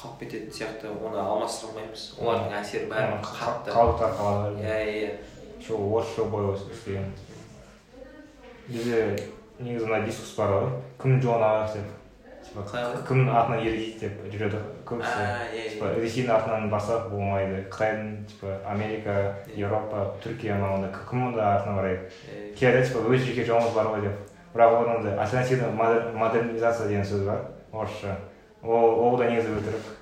қалып 0.00 0.22
кететін 0.24 0.52
сияқты. 0.54 0.88
Оны 0.88 1.20
алмастыра 1.20 1.70
алмаймыз 1.74 2.06
олардың 2.20 2.56
әсері 2.60 2.88
бәрібір 2.88 3.20
қатты. 3.26 3.74
қалдықтар 3.74 4.14
қалады 4.16 4.64
иә 4.64 4.78
иә. 4.94 5.10
Шоу 5.60 5.92
орысша 5.98 6.24
бой 6.24 6.54
істеген. 6.56 7.12
Бізде 8.68 9.28
негізі 9.58 9.86
мына 9.86 10.04
дискурс 10.06 10.34
бар 10.36 10.54
ғой. 10.54 10.70
Кім 11.02 11.20
жуан 11.20 11.68
деп. 11.74 11.96
Типа 12.50 12.64
кімнің 13.06 13.28
артынан 13.30 13.60
ерегейді 13.60 14.08
деп 14.08 14.32
жүреді 14.32 14.62
көбісі. 14.88 15.26
Типа 15.74 15.92
ресейдің 16.00 16.32
артынан 16.34 16.70
барсақ 16.72 17.10
болмайды. 17.12 17.60
Қытайдың 17.70 18.24
типа 18.32 18.56
америка 18.66 19.36
еуропа 19.54 20.08
түркия 20.24 20.56
мынандай. 20.56 20.90
Кімнің 21.10 21.36
да 21.36 21.52
артынан 21.58 21.78
қарайды 21.78 22.54
келеді 22.56 22.88
типа 22.88 23.04
өз 23.12 23.28
жеке 23.28 23.44
жауымыз 23.44 23.76
бар 23.76 23.92
ғой 23.92 24.08
деп. 24.08 24.29
Бірақ 24.54 24.80
одан 24.80 24.96
андай 24.96 25.16
альтернативный 25.16 25.70
модернизация 26.12 26.88
деген 26.88 27.04
сөз 27.04 27.24
бар 27.24 27.46
орысша. 27.72 28.18
Ол 28.62 28.98
ол 29.00 29.16
да 29.16 29.30
негізі 29.30 29.56
өтірік 29.60 29.96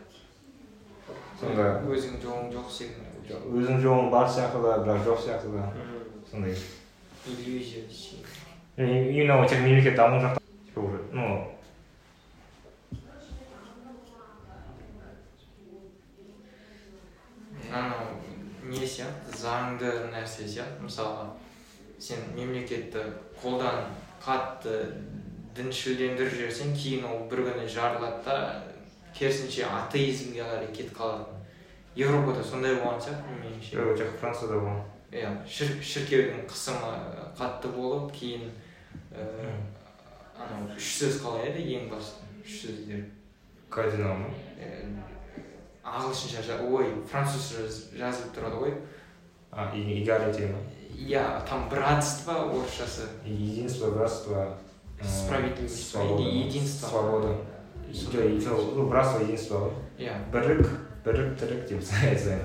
сонда 1.38 1.66
өзің 1.86 2.18
жолың 2.22 2.48
жоқ 2.54 2.70
секілді 2.72 3.38
өзің 3.54 3.82
жолың 3.82 4.10
бар 4.10 4.26
сияқты 4.26 4.62
да 4.62 4.78
бірақ 4.82 5.04
жоқ 5.06 5.20
сияқты 5.22 5.52
да. 5.52 5.68
Сондай. 6.30 6.56
Именно 8.76 9.46
тек 9.48 9.60
мемлекет 9.60 9.96
даму 9.96 10.20
жақта. 10.20 10.40
Типа 10.66 10.80
уже 10.80 11.00
ну. 11.12 11.52
Анау 17.72 18.18
не 18.64 18.86
сияқты 18.86 19.36
заңды 19.36 19.92
нәрсе 20.12 20.48
сияқты. 20.48 20.82
Мысалға 20.82 21.30
сен 21.98 22.18
мемлекетті 22.34 23.04
қолдан 23.42 23.90
қатты 24.24 24.74
діншілдендіріп 25.56 26.34
жіберсең 26.38 26.74
кейін 26.78 27.04
ол 27.08 27.24
бір 27.30 27.44
күні 27.48 27.66
жарылады 27.72 28.22
да 28.24 28.36
керісінше 29.18 29.66
атеизмге 29.66 30.44
қарай 30.44 30.70
кетіп 30.74 30.94
қалатын. 30.98 31.34
Европада 31.98 32.44
сондай 32.44 32.76
болған 32.78 33.00
сияқты 33.02 33.38
меніңше 33.40 33.74
жоқ 33.78 33.96
жақ 33.98 34.12
францияда 34.20 34.60
болған. 34.62 34.82
Иә 35.10 35.30
шір- 35.48 35.80
шіркеудің 35.82 36.44
қысымы 36.50 36.92
қатты 37.38 37.72
болып 37.74 38.12
кейін 38.14 38.50
ііі 39.10 39.54
анау 40.38 40.68
үш 40.76 40.90
сөз 41.00 41.18
қалай 41.24 41.48
еді 41.50 41.64
ең 41.78 41.88
басты 41.90 42.28
үш 42.44 42.60
сөздер 42.62 43.02
кардинал 43.70 44.20
ма? 44.20 44.28
Ііі, 44.60 44.94
ағылшынша 45.82 46.44
ой 46.68 46.92
французша 47.10 47.64
жаз- 47.64 47.88
жазылып 47.98 48.36
тұрады 48.36 48.60
ғой. 48.62 48.74
А 49.50 49.70
ма? 50.52 50.60
Иә 50.98 51.24
там 51.48 51.68
братство 51.68 52.34
орысшасы 52.50 53.06
единство 53.24 53.90
братство 53.90 54.56
э, 55.00 55.04
Справедливость, 55.06 55.90
свобода. 55.90 56.22
или 56.22 56.38
единство. 56.46 56.88
свобода. 56.88 57.36
Ну 58.74 58.88
братство 58.88 59.20
единство. 59.22 59.58
Ғой 59.58 59.72
иә 60.04 60.16
бірлік 60.32 60.66
бірлік 61.04 61.36
тірлік 61.38 61.68
деп 61.68 61.92
айтсаң 62.04 62.42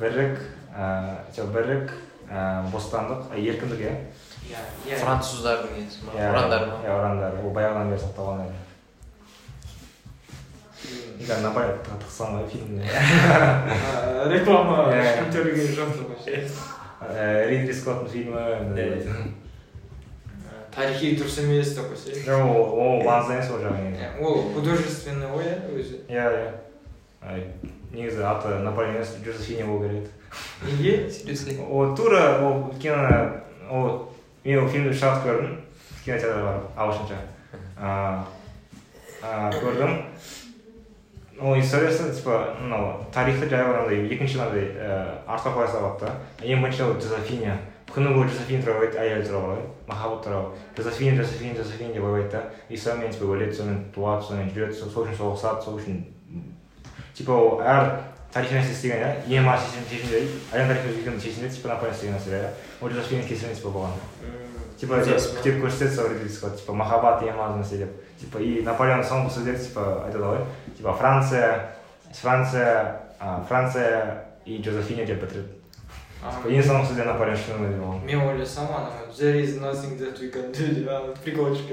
бірлік 0.00 0.40
ііі 0.72 1.36
жоқ 1.36 1.52
бірлік 1.54 1.92
ііі 2.28 2.72
бостандық 2.72 3.30
а, 3.30 3.38
еркіндік 3.38 3.80
иә 3.86 3.94
иә 4.90 4.98
француздардың 5.00 5.78
несі 5.78 6.04
ма? 6.04 6.12
Иә, 6.18 6.28
ұрандар 6.32 6.66
ма? 6.68 6.76
иә 6.84 6.98
ұрандар 6.98 7.38
ол 7.42 7.54
баяғыдан 7.56 7.94
бері 7.94 8.02
сақталған 8.04 8.44
Кейін, 10.82 11.18
егер 11.22 11.38
ғой 12.36 12.46
фильмде 12.50 12.84
реклама 14.34 14.88
ешкім 14.90 15.28
төлеген 15.36 15.74
жоқ 15.78 15.92
Э, 17.10 17.48
ридли 17.50 17.74
скоттың 17.74 18.08
фильмі 18.12 18.42
тарихи 20.72 21.12
дұрыс 21.18 21.40
емес 21.42 21.74
деп 21.76 21.90
қойса 21.90 22.14
жоқ 22.24 22.42
ол 22.48 22.70
ол 22.80 23.02
маңызды 23.04 23.34
емес 23.34 23.50
ол 23.52 23.58
жағы 23.60 24.10
ол 24.22 24.38
художественный 24.54 25.28
ғой 25.32 25.48
иә 25.50 25.56
өзі 25.74 25.98
иә 26.08 26.26
иә 26.38 26.52
Ай, 27.22 27.44
негізі 27.92 28.22
аты 28.26 28.54
наполеон 28.62 28.96
емес 28.96 29.16
жозефиня 29.24 29.66
болу 29.66 29.84
керек 29.84 30.08
еді 30.62 30.78
неге 30.78 30.94
seriously 31.08 31.58
ол 31.68 31.94
тура 31.96 32.38
ол 32.40 32.72
кино 32.80 33.42
ол 33.68 34.08
мен 34.44 34.62
ол 34.62 34.68
фильмді 34.68 34.94
үш 34.94 35.02
рет 35.02 35.26
көрдім 35.26 35.58
кинотеатрға 36.04 36.46
барып 36.46 36.64
ағылшынша 36.78 37.20
А, 39.22 39.50
ол 41.40 41.58
историясы 41.58 42.12
типа 42.12 42.56
мынау 42.60 43.04
тарихты 43.12 43.48
жай 43.48 43.64
ғана 43.64 43.84
андай 43.84 44.06
екінші 44.06 44.40
андай 44.40 44.66
ііі 44.68 44.88
артқа 45.26 45.54
қоя 45.56 45.68
салады 45.70 46.06
да 46.06 46.12
ең 46.44 46.62
бірінші 46.62 46.82
ол 46.84 46.94
жозефиня 47.00 47.56
күні 47.92 48.12
бойы 48.14 48.28
жозефина 48.28 48.62
туралы 48.62 48.86
айтады 48.86 49.02
әйелі 49.06 49.26
туралы 49.26 49.54
ғой 49.54 49.64
махаббат 49.88 50.24
туралы 50.24 50.54
жозефина 50.76 51.16
жозефина 51.22 51.56
жозефина 51.56 51.94
деп 51.94 52.04
ойлайды 52.04 52.30
да 52.30 52.42
и 52.68 52.76
сонымен 52.76 53.12
типа 53.12 53.24
өледі 53.24 53.56
сонымен 53.56 53.84
туады 53.94 54.26
сонымен 54.28 54.54
жүреді 54.54 54.78
сол 54.78 55.04
үшін 55.04 55.18
соғысады 55.18 55.64
сол 55.64 55.80
үшін 55.80 56.04
типа 57.14 57.32
ол 57.32 57.60
әр 57.60 57.90
тарихи 58.32 58.56
нәрсе 58.56 58.76
істеген 58.76 59.02
иә 59.02 59.40
ең 59.40 59.48
маңызды 59.48 59.72
шешім 59.72 59.88
шешімдер 59.90 60.30
әлем 60.52 60.72
тарихи 60.72 60.92
өзгерген 60.92 61.20
шешімдер 61.20 61.52
типа 61.56 61.74
наполеон 61.74 61.96
істеген 61.96 62.16
нәрселер 62.16 62.46
иә 62.46 62.52
ол 62.80 62.96
жозефина 62.96 63.28
кесірінен 63.28 63.56
типа 63.56 63.74
болған 63.76 64.40
типа 64.80 65.02
деп 65.44 65.60
көрсетеді 65.62 66.28
сол 66.32 66.56
типа 66.56 66.72
махаббат 66.74 67.22
ең 67.28 67.36
маңызды 67.36 67.60
нәрсе 67.60 67.84
деп 67.84 67.92
типа 68.22 68.40
и 68.40 68.62
наполеон 68.64 69.04
соңғы 69.04 69.34
сөздері 69.36 69.60
типа 69.66 69.84
айтады 70.06 70.24
ғой 70.24 70.40
типа 70.82 70.92
франция 70.92 71.68
франция 72.12 73.00
а, 73.20 73.44
франция 73.48 74.24
и 74.44 74.62
жозефиня 74.62 75.06
деп 75.06 75.22
бітіреді 75.22 75.62
Типа, 76.22 76.50
ең 76.54 76.62
соңғы 76.62 76.94
де 76.94 77.02
болған 77.02 78.04
мен 78.06 78.20
ойласам 78.22 78.68
анау 78.70 79.08
there 79.10 79.40
is 79.42 79.56
nothing 79.58 79.96
that 79.98 80.18
we 80.22 80.30
can 80.30 80.52
do 80.54 80.68
деп 80.74 80.88
ана 80.88 81.14
приколчик 81.24 81.70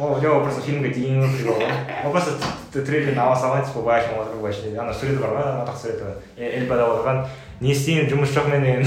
ол 0.00 0.16
жоқ 0.16 0.32
ол 0.32 0.42
просто 0.42 0.62
фильмге 0.62 0.88
дейінгі 0.88 1.28
прикол 1.36 1.60
ғой 1.60 2.06
ол 2.06 2.10
просто 2.10 2.32
трейлерін 2.72 3.18
ала 3.18 3.36
салған 3.36 3.66
типа 3.66 3.82
былайша 3.84 4.16
отырып 4.16 4.40
былайша 4.40 4.80
ана 4.80 4.94
суреті 4.94 5.20
бар 5.20 5.36
ғой 5.36 5.44
атақты 5.62 5.80
суреті 5.82 6.04
эльбада 6.38 6.88
отырған 6.88 7.24
не 7.60 7.72
істеймін 7.72 8.08
жұмыс 8.08 8.32
жоқ 8.32 8.48
менен 8.48 8.84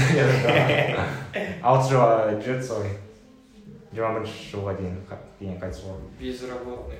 алты 1.62 1.90
жыл 1.90 2.02
жүреді 2.42 2.62
солай 2.66 2.96
жиырма 3.94 4.18
бірінші 4.18 4.50
жылға 4.50 4.78
дейін 4.80 5.02
кейін 5.38 5.60
қайтыс 5.62 5.86
болды 5.86 6.10
безработный 6.18 6.98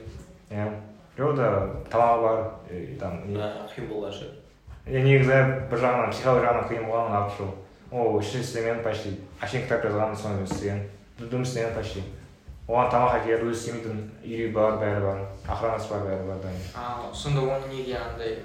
иә 0.51 0.71
жоқ 1.19 1.37
да 1.37 1.53
талабы 1.91 2.23
бар 2.27 2.43
и 2.71 2.97
там 3.01 3.23
қиын 3.29 3.89
болған 3.89 4.13
шығар 4.13 4.35
е, 4.87 5.03
негізі 5.03 5.39
бір 5.71 5.81
жағынан 5.85 6.13
психология 6.13 6.51
жағынан 6.51 6.69
қиын 6.71 6.91
болған 6.91 7.17
алты 7.21 7.39
жыл 7.39 7.55
ол 7.93 8.19
ештеңе 8.21 8.43
істемеген 8.45 8.83
почти. 8.85 9.13
Әшейін 9.41 9.67
кітап 9.67 9.85
жазған 9.87 10.17
соны 10.19 10.45
істеген. 10.45 10.83
Дым 11.19 11.43
істеген 11.47 11.75
почти. 11.77 12.03
Оған 12.67 12.91
тамақ 12.91 13.21
әкеледі 13.21 13.47
өзі 13.47 13.61
істемейтін 13.61 14.01
үйі 14.27 14.49
бар 14.55 14.79
бәрі 14.81 15.03
бар 15.05 15.21
охранасы 15.47 15.91
бар 15.93 16.07
бәрі 16.09 16.27
бар 16.27 16.41
дайын 16.43 17.15
сонда 17.15 17.45
оны 17.47 17.69
неге 17.71 17.95
андай 17.95 18.41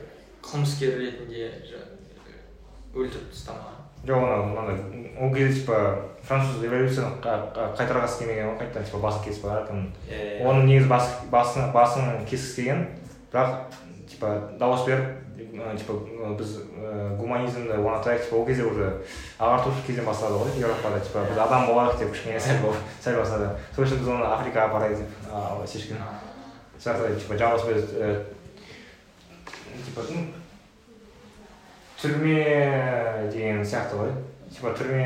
қылмыскер 0.45 0.99
ретінде 0.99 1.47
өлтіріп 2.93 3.31
тастамаған? 3.33 3.80
Жоқ 4.07 4.17
оны 4.17 4.35
мынандай 4.49 4.77
ол 5.21 5.33
кезде 5.33 5.59
типа 5.61 5.95
француз 6.23 6.61
революцияны 6.63 7.15
қа- 7.21 7.53
қа- 7.53 7.71
қайтарғысы 7.77 8.19
келмеген 8.19 8.47
ғой 8.51 8.57
қайтадан 8.61 8.85
типа 8.85 8.97
басын 9.03 9.23
кесіп 9.25 9.43
баратын 9.45 9.87
иә 10.09 10.45
оның 10.45 10.65
негізі 10.69 10.87
бас, 10.89 11.09
басын 11.31 11.71
басын 11.73 12.25
кескісі 12.25 12.55
келген 12.63 12.87
бірақ 13.33 13.49
типа 14.09 14.31
дауыс 14.59 14.85
беріп 14.87 15.17
типа 15.77 15.93
біз 16.39 16.57
гуманизмді 17.19 17.73
орнатайық 17.77 18.23
типа 18.25 18.35
ол 18.41 18.45
кезде 18.45 18.63
уже 18.65 18.89
ағартушы 19.39 19.85
кезден 19.87 20.05
бастады 20.05 20.33
ғой 20.41 20.57
еуропада 20.59 20.99
типа 21.05 21.25
біз 21.29 21.37
адам 21.37 21.67
болайық 21.69 21.99
деп 21.99 22.11
кішкене 22.13 22.39
сәл 22.39 22.73
сәл 23.03 23.19
бастады 23.21 23.49
сол 23.75 23.85
үшін 23.85 23.99
біз 24.01 24.07
оны 24.15 24.25
африкаға 24.25 24.69
апарайық 24.69 25.01
деп 25.01 25.69
шешкен 25.73 25.97
сияқты 26.81 27.15
типа 27.19 27.37
жалғыз 27.41 27.67
біз 27.69 27.83
типа 29.85 30.01
түрме 32.01 32.37
деген 33.31 33.61
сияқты 33.65 33.99
ғой 33.99 34.11
типа 34.49 34.73
түрме 34.77 35.05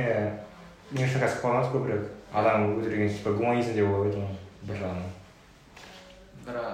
не 0.96 1.04
үшін 1.04 1.20
қазір 1.24 1.42
қолданады 1.42 1.72
көбірек 1.74 2.04
адам 2.34 2.68
өлтірген 2.78 3.12
типа 3.18 3.34
гуманизм 3.36 3.74
деп 3.76 3.90
ойлайды 3.92 4.22
ғой 4.22 4.32
бір 4.70 4.76
жағынан 4.84 5.10
бірақ 6.46 6.72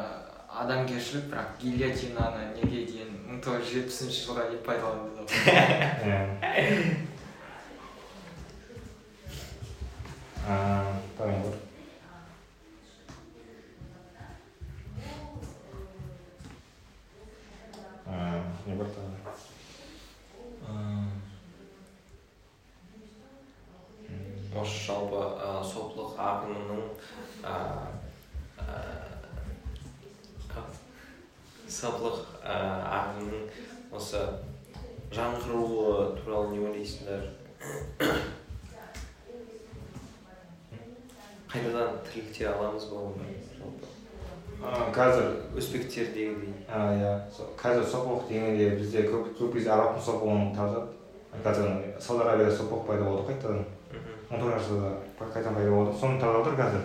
адамгершілік 0.63 1.25
бірақ 1.31 1.47
гильотинаны 1.63 2.43
неге 2.57 2.79
дейін 2.91 3.09
мың 3.29 3.37
тоғыз 3.45 3.65
жүз 3.65 3.73
жетпісінші 3.79 4.19
жылға 4.27 4.43
дейін 4.51 4.63
пайдаланды 4.67 5.21
давай 11.17 11.35
вот. 11.43 11.55
Не 18.65 18.73
вот 18.75 18.95
так. 18.95 19.20
Осы 24.61 24.77
жалпы 24.85 25.21
соплық 25.65 26.17
ағымының 26.21 26.81
соплық 31.81 32.19
ә, 32.43 32.55
ағымының 32.97 33.47
осы 33.95 34.19
жаңғыруы 35.15 36.11
туралы 36.19 36.51
не 36.53 36.59
ойлайсыңдар? 36.67 37.23
Қайтадан 41.51 41.97
тірілте 42.07 42.51
аламыз 42.51 42.85
ба 42.91 43.01
оны 43.09 43.33
жалпы? 43.55 43.90
Қазір? 44.61 45.29
Өзбектердегідей 45.57 46.53
а, 46.69 46.93
иә. 46.93 47.11
Қазір 47.57 47.85
сопоқ 47.89 48.27
дегенде 48.29 48.69
бізде 48.77 49.03
көп 49.09 49.53
кезде 49.53 49.71
арабтың 49.73 50.03
сопоғын 50.05 50.51
тартады 50.55 50.87
қазір 51.43 52.01
сауд 52.01 52.21
арабияда 52.21 52.55
сопоқ 52.55 52.85
пайда 52.87 53.03
болды 53.03 53.31
қайтадан. 53.31 53.63
Он 54.31 54.39
тоғызыншы 54.39 54.67
жылда 54.69 54.91
қай- 55.19 55.31
қайтадан 55.33 55.55
пайда 55.55 55.71
болды. 55.71 55.97
Соны 55.99 56.19
тартып 56.19 56.41
отыр 56.41 56.59
қазір. 56.61 56.83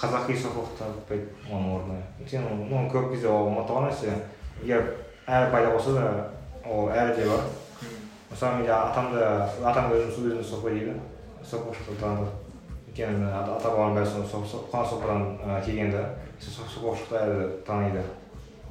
Қазақи 0.00 0.38
сопоқ 0.40 0.72
тартпайды 0.78 1.28
оның 1.50 1.76
орнына. 1.76 2.00
Өйткені 2.20 2.70
ну 2.70 2.88
көп 2.90 3.10
кезде 3.12 3.28
ол 3.28 3.50
ұмытылған 3.52 3.90
нәрсе. 3.90 4.16
Егер 4.62 4.94
әрі 5.26 5.50
пайда 5.52 5.70
болса 5.70 5.92
да 5.92 6.30
ол 6.64 6.88
әрі 6.88 7.16
де 7.16 7.28
бар. 7.28 7.44
Мысалы 8.30 8.56
менде 8.56 8.72
атам 8.72 9.12
да 9.14 9.50
атам 9.62 9.92
өзім 9.92 10.10
сол 10.12 10.24
өзімді 10.24 10.44
сопы 10.44 10.70
дейді. 10.70 10.96
Танады 12.00 12.26
өйткені 12.96 13.28
ата 13.28 13.68
бабам 13.68 13.94
бәрі 13.94 14.08
қана 14.72 14.86
сопыдан 14.88 15.36
келген 15.64 15.90
да 15.92 16.04
сопы 16.40 16.96
шықты 16.96 17.18
әлі 17.20 17.48
таниды. 17.66 18.02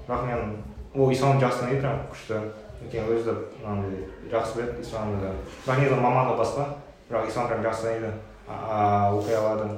Бірақ 0.08 0.26
мен 0.26 0.56
ол 0.96 1.12
исламды 1.12 1.46
жақсы 1.46 1.60
таниды 1.62 1.82
бірақ 1.84 2.08
күшті. 2.10 2.40
Өйткені 2.82 3.14
өзі 3.14 3.24
де 3.26 3.36
мынандай 3.62 4.08
жақсы 4.32 4.58
біледі 4.58 4.82
исламды 4.82 5.22
да 5.22 5.34
бірақ 5.66 5.80
негізі 5.80 6.02
мамандығы 6.02 6.40
басқа 6.42 6.66
бірақ 7.10 7.30
ислам 7.30 7.48
прям 7.48 7.64
жақсы 7.68 7.84
таниды. 7.86 8.12
Оқи 8.48 9.38
алады 9.38 9.70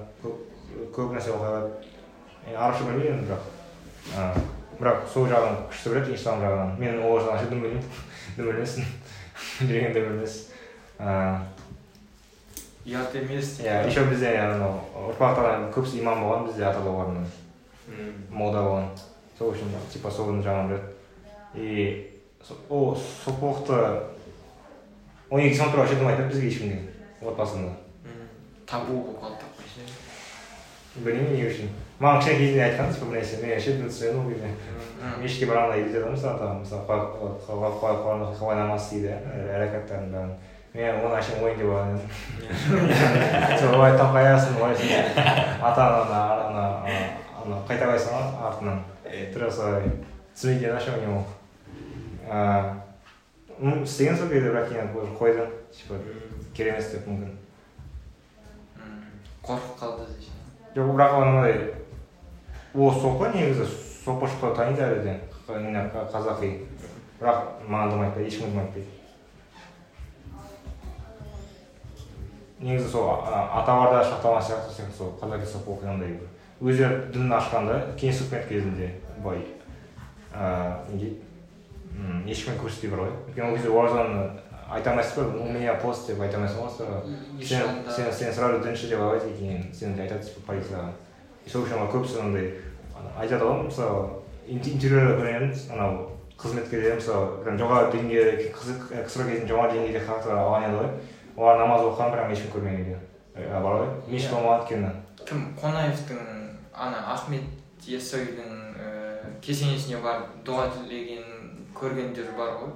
көп 0.95 1.11
нәрсе 1.11 1.35
оқи 1.35 1.51
алады. 1.51 1.71
Арабша 2.55 2.87
білмеймін 2.87 3.19
енді 3.19 3.27
бірақ. 3.27 4.39
Бірақ 4.79 5.07
сол 5.11 5.27
жағын 5.27 5.59
күшті 5.67 5.91
біледі 5.91 6.15
ислам 6.15 6.39
жағынан. 6.39 6.77
Мен 6.79 7.03
ол 7.03 7.19
жағынан 7.19 7.43
ше 7.43 7.51
дым 7.51 7.65
білмеймін 7.65 7.83
дым 8.37 8.51
білмесін. 8.53 8.87
Жүрген 9.67 9.93
дым 9.93 10.25
а, 10.99 11.43
ұят 12.88 13.15
емес 13.19 13.57
иә 13.59 13.81
еще 13.88 14.05
бізде 14.07 14.33
анау 14.39 14.77
ұрпақтардан 15.09 15.69
көбісі 15.75 15.99
имам 16.01 16.21
болған 16.23 16.45
бізде 16.47 16.63
ата 16.69 16.79
бабаларынан 16.79 17.25
Мм. 17.88 18.13
молда 18.31 18.61
болған 18.63 18.88
сол 19.38 19.51
үшін 19.53 19.73
типа 19.91 20.11
соның 20.11 20.39
жағын 20.45 20.71
біледі 20.71 20.88
и 21.55 22.11
ол 22.69 22.95
сопылықты 22.95 23.81
он 25.29 25.39
екі 25.41 25.55
сан 25.59 25.71
туралы 25.71 25.89
айтады 25.91 26.29
бізге 26.31 26.47
ешкімге 26.47 26.79
отбасында 27.21 27.73
табу 28.67 29.01
болып 29.03 29.21
қалды 29.23 29.45
білмеймін 31.03 31.35
не 31.35 31.47
үшін 31.51 31.69
маған 31.99 32.19
кішкене 32.23 32.39
кезінде 32.39 32.63
айтқан 32.67 32.93
типа 32.93 33.05
бір 33.11 33.19
нәрсе 33.19 33.41
мен 33.41 33.51
вообще 33.51 33.73
дүнсен 33.77 34.19
ол 34.19 34.29
кезде 34.31 34.49
мешітке 35.21 35.45
барғанда 35.51 35.75
үйретеді 35.77 36.03
ғой 36.03 36.11
мысалы 36.15 36.53
мысалы 36.61 36.83
қалай 38.39 38.55
намаз 38.61 38.89
дейді 38.91 39.11
әрекаттарын 39.57 40.11
бәрін 40.15 40.33
мен 40.78 40.99
оны 41.01 41.15
әшейін 41.17 41.41
ойын 41.41 41.57
деп 41.57 41.69
алған 41.73 41.95
едім 41.97 42.09
сол 43.57 43.71
олай 43.80 43.95
тап 43.97 44.11
қоясың 44.13 44.59
олай 44.59 44.75
сен 44.78 44.91
ата 45.65 45.86
ананы 45.88 46.19
ана 46.49 46.65
ана 47.41 47.55
қайта 47.69 47.88
қойсың 47.89 48.11
ғой 48.13 48.25
артынан 48.49 48.78
тура 49.34 49.49
солай 49.51 49.88
түсінбейтін 50.36 50.69
еді 50.69 50.82
ше 50.86 50.91
ол 51.15 51.25
м 53.57 53.84
істеген 53.84 54.17
сол 54.17 54.30
кезде 54.30 54.51
бірақ 54.51 54.69
кейін 54.69 54.93
уже 54.93 55.11
қойды 55.17 55.47
типа 55.73 55.97
керек 56.53 56.73
емес 56.75 56.91
деп 56.91 57.07
мүмкін 57.09 57.34
қорқып 59.47 59.73
қалды 59.82 60.03
жоқ 60.75 60.93
бірақ 60.93 61.17
анандай 61.21 61.55
ол 62.75 62.93
сопы 63.01 63.32
негізі 63.34 63.65
сопышты 64.05 64.53
таниды 64.53 64.86
әлі 64.86 65.01
де 65.07 65.17
қазақи 66.13 66.53
бірақ 67.17 67.65
маған 67.65 67.95
дым 67.95 68.05
айтпайды 68.05 68.28
ешкімге 68.30 68.53
дым 68.53 68.61
айтпайды 68.67 68.96
негізі 72.60 72.89
сол 72.89 73.10
аталарда 73.28 74.01
шақталған 74.08 74.41
сияқты 74.47 74.74
сияқты 74.74 74.97
сол 74.97 75.14
қазақи 75.22 75.45
соп 75.45 75.68
оқығандай 75.76 76.16
бір. 76.18 76.28
Өздері 76.62 77.12
дін 77.14 77.32
ашқанда 77.38 77.80
кеңес 77.99 78.24
үкімет 78.26 78.47
кезінде 78.49 78.91
былай 79.24 79.43
ыыы 80.34 80.93
не 80.93 80.99
дейді 80.99 82.32
ешкімге 82.34 82.60
көрсетпей 82.64 82.89
бар 82.91 82.99
ғой. 83.05 83.14
Өйткені 83.30 83.49
ол 83.49 83.55
кезде 83.55 83.70
оразаны 83.70 84.30
айта 84.70 84.89
алмайсыз 84.91 85.18
ғой 85.18 85.41
у 85.41 85.51
меня 85.53 85.76
пост 85.82 86.08
деп 86.10 86.22
айта 86.22 86.38
алмайсың 86.38 86.62
ғой 86.66 87.45
сен 87.45 87.64
сен 87.95 88.12
сен 88.14 88.34
сразу 88.34 88.60
дінші 88.64 88.89
деп 88.89 88.99
алады 89.05 89.32
кейін 89.38 89.70
сен 89.74 89.93
айтады 89.99 90.26
типа 90.26 90.51
полицияға 90.51 90.89
и 91.45 91.49
сол 91.49 91.64
үшін 91.64 91.78
ана 91.80 91.91
көбісі 91.93 92.20
андай 92.22 92.51
айтады 93.22 93.45
ғой 93.45 93.64
мысалы 93.70 94.01
ин- 94.47 94.62
интервьюлерде 94.74 95.22
көрген 95.22 95.53
анау 95.74 96.10
қызметкерлер 96.38 96.97
мысалы 96.99 97.58
жоғары 97.62 97.93
деңгейде 97.95 98.51
ксро 99.08 99.24
кезінде 99.30 99.53
жоғары 99.53 99.78
деңгейде 99.78 100.03
халықтар 100.05 100.38
алған 100.38 100.68
еді 100.68 100.82
ғой. 100.82 100.89
Олар 101.38 101.59
намаз 101.61 101.85
оқыған 101.85 102.13
бірақ 102.13 102.31
ешкім 102.33 102.53
көрмеген 102.55 102.81
екен. 102.81 103.03
Ә, 103.38 103.61
бар 103.61 103.81
ғой? 103.81 103.89
Мешіт 104.09 104.33
болмаған 104.33 104.63
өйткені 104.63 104.91
кім? 105.27 105.43
Қонаевтың 105.61 106.21
ана 106.73 107.03
ахмет 107.13 107.43
яссауидің 107.85 108.55
ііі 108.77 109.33
кесенесіне 109.45 109.99
барып 110.01 110.31
дұға 110.47 110.69
тілегенін 110.73 111.67
көргендер 111.77 112.31
бар 112.38 112.55
ғой. 112.61 112.73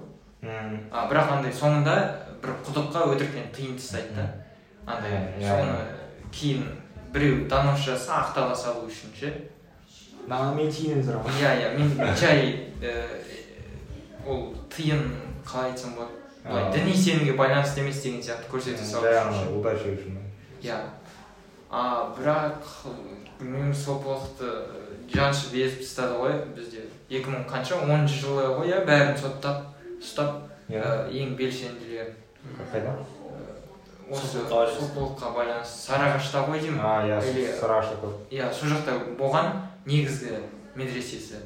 А 0.92 1.08
бірақ 1.10 1.36
андай 1.38 1.54
соңында 1.54 1.96
бір 2.44 2.56
құдыққа 2.68 3.08
өтіріктен 3.16 3.50
тиын 3.56 3.76
тастайды 3.78 4.16
да. 4.18 4.28
Андай 4.86 5.18
Иә, 5.40 5.50
соны 5.50 5.76
кейін 6.34 6.64
біреу 7.14 7.48
донос 7.50 7.84
жасаса 7.86 8.22
ақтала 8.22 8.56
салу 8.56 8.88
үшін 8.88 9.14
ше? 9.18 9.34
Мен 10.28 10.72
сұрамын 10.72 11.38
иә 11.42 11.52
иә 11.62 11.74
мен 11.78 12.16
жай 12.18 12.72
ол 14.26 14.54
тиын 14.70 15.06
қалай 15.46 15.72
айтсам 15.72 15.96
болады? 15.96 16.21
Былай 16.44 16.72
діни 16.74 16.94
сенімге 16.98 17.34
байланысты 17.38 17.84
емес 17.84 18.02
деген 18.02 18.22
сияқты 18.22 18.50
көрсете 18.50 18.84
жай 18.84 19.20
үшін 19.30 19.54
удача 19.60 19.94
иә. 20.62 20.78
А 21.70 22.14
бірақ 22.18 22.66
білмеймін 23.40 23.74
сопылықты 23.74 24.50
жаншы 25.14 25.52
безіп 25.54 25.82
тастады 25.84 26.18
ғой 26.20 26.34
бізде. 26.56 26.88
Екі 27.10 27.30
мың 27.32 27.46
қанша? 27.50 27.78
Оныншы 27.86 28.26
жылы 28.26 28.48
ғой 28.58 28.72
иә 28.72 28.84
бәрін 28.86 29.18
соттап 29.18 29.70
ұстап 30.02 30.48
иә. 30.70 31.08
ең 31.12 31.36
белсенділерін 31.38 32.16
қайда? 32.74 32.96
Осы 34.12 34.42
байланысты. 34.50 35.92
сарыағашта 35.92 36.46
ғой 36.50 36.60
деймін. 36.60 36.80
А 36.82 37.06
иә 37.08 37.22
Или- 37.32 37.54
сарыағашта 37.54 38.02
көп. 38.02 38.18
Иә 38.32 38.52
сол 38.54 38.70
жақта 38.70 39.16
болған 39.18 39.54
негізгі 39.86 40.40
медресесі. 40.76 41.40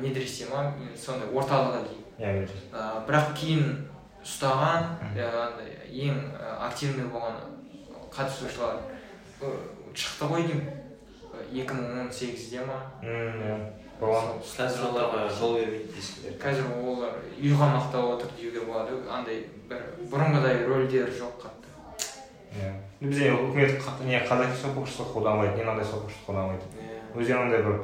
Медресе 0.00 0.46
ма 0.50 0.72
сондай 0.96 1.28
орталығы 1.28 1.82
деймін 1.88 2.05
иә 2.18 2.32
мен 2.32 2.48
Ә, 2.72 3.06
бірақ 3.08 3.32
кейін 3.36 3.88
ұстаған 4.24 4.96
андай 5.12 5.76
ең 5.90 6.20
ә, 6.34 6.56
активный 6.68 7.08
болған 7.12 7.40
қатысушылар 8.12 8.80
шықты 9.94 10.28
ғой 10.30 10.46
деймін. 10.48 10.70
Екі 11.52 11.74
мың 11.76 12.00
он 12.00 12.12
сегізде 12.12 12.64
ма? 12.64 12.80
Иә 13.02 13.58
болған 14.00 14.40
қазір 14.44 14.90
оларға 14.90 15.26
жол 15.32 15.54
бермейді 15.56 15.92
дейсіңдер 15.94 16.34
қазір 16.40 16.66
олар 16.84 17.14
үйқамақта 17.40 18.02
отыр 18.14 18.32
деуге 18.36 18.64
болады. 18.66 18.98
Андай 19.08 19.46
бір 19.68 19.84
бұрынғыдай 20.12 20.66
рөлдері 20.68 21.12
жоқ 21.16 21.38
қатты. 21.44 21.70
Иә. 22.56 22.72
Бізде 23.00 23.30
үкімет 23.32 23.80
не 24.04 24.20
қазақи 24.20 24.56
сопықшысы 24.60 25.08
қолданбайды 25.14 25.56
не 25.56 25.64
мынандай 25.64 25.84
сопықшысы 25.84 26.26
қолданбайды. 26.26 26.64
Өздері 27.14 27.38
андай 27.46 27.62
бір 27.62 27.80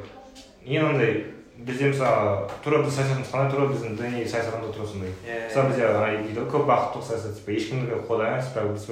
не 0.67 0.79
андай 0.79 1.25
бізде 1.67 1.91
мысалы 1.93 2.49
тура 2.65 2.83
біз 2.83 2.95
саясатымыз 2.97 3.33
қандай 3.33 3.51
тура 3.53 3.67
біздің 3.71 3.97
діни 3.99 4.25
саясатымызда 4.29 4.73
тура 4.75 4.87
сондай 4.87 5.13
мысалы 5.49 5.69
бізде 5.71 5.87
ана 5.89 6.09
дейді 6.23 6.41
ғой 6.41 6.49
көп 6.53 6.65
бағыттылық 6.71 7.07
саясат 7.09 7.37
типа 7.39 7.57
ешкімдікі 7.57 8.01
қолда 8.09 8.31
емес 8.33 8.49
бірақ 8.55 8.73
біз 8.73 8.87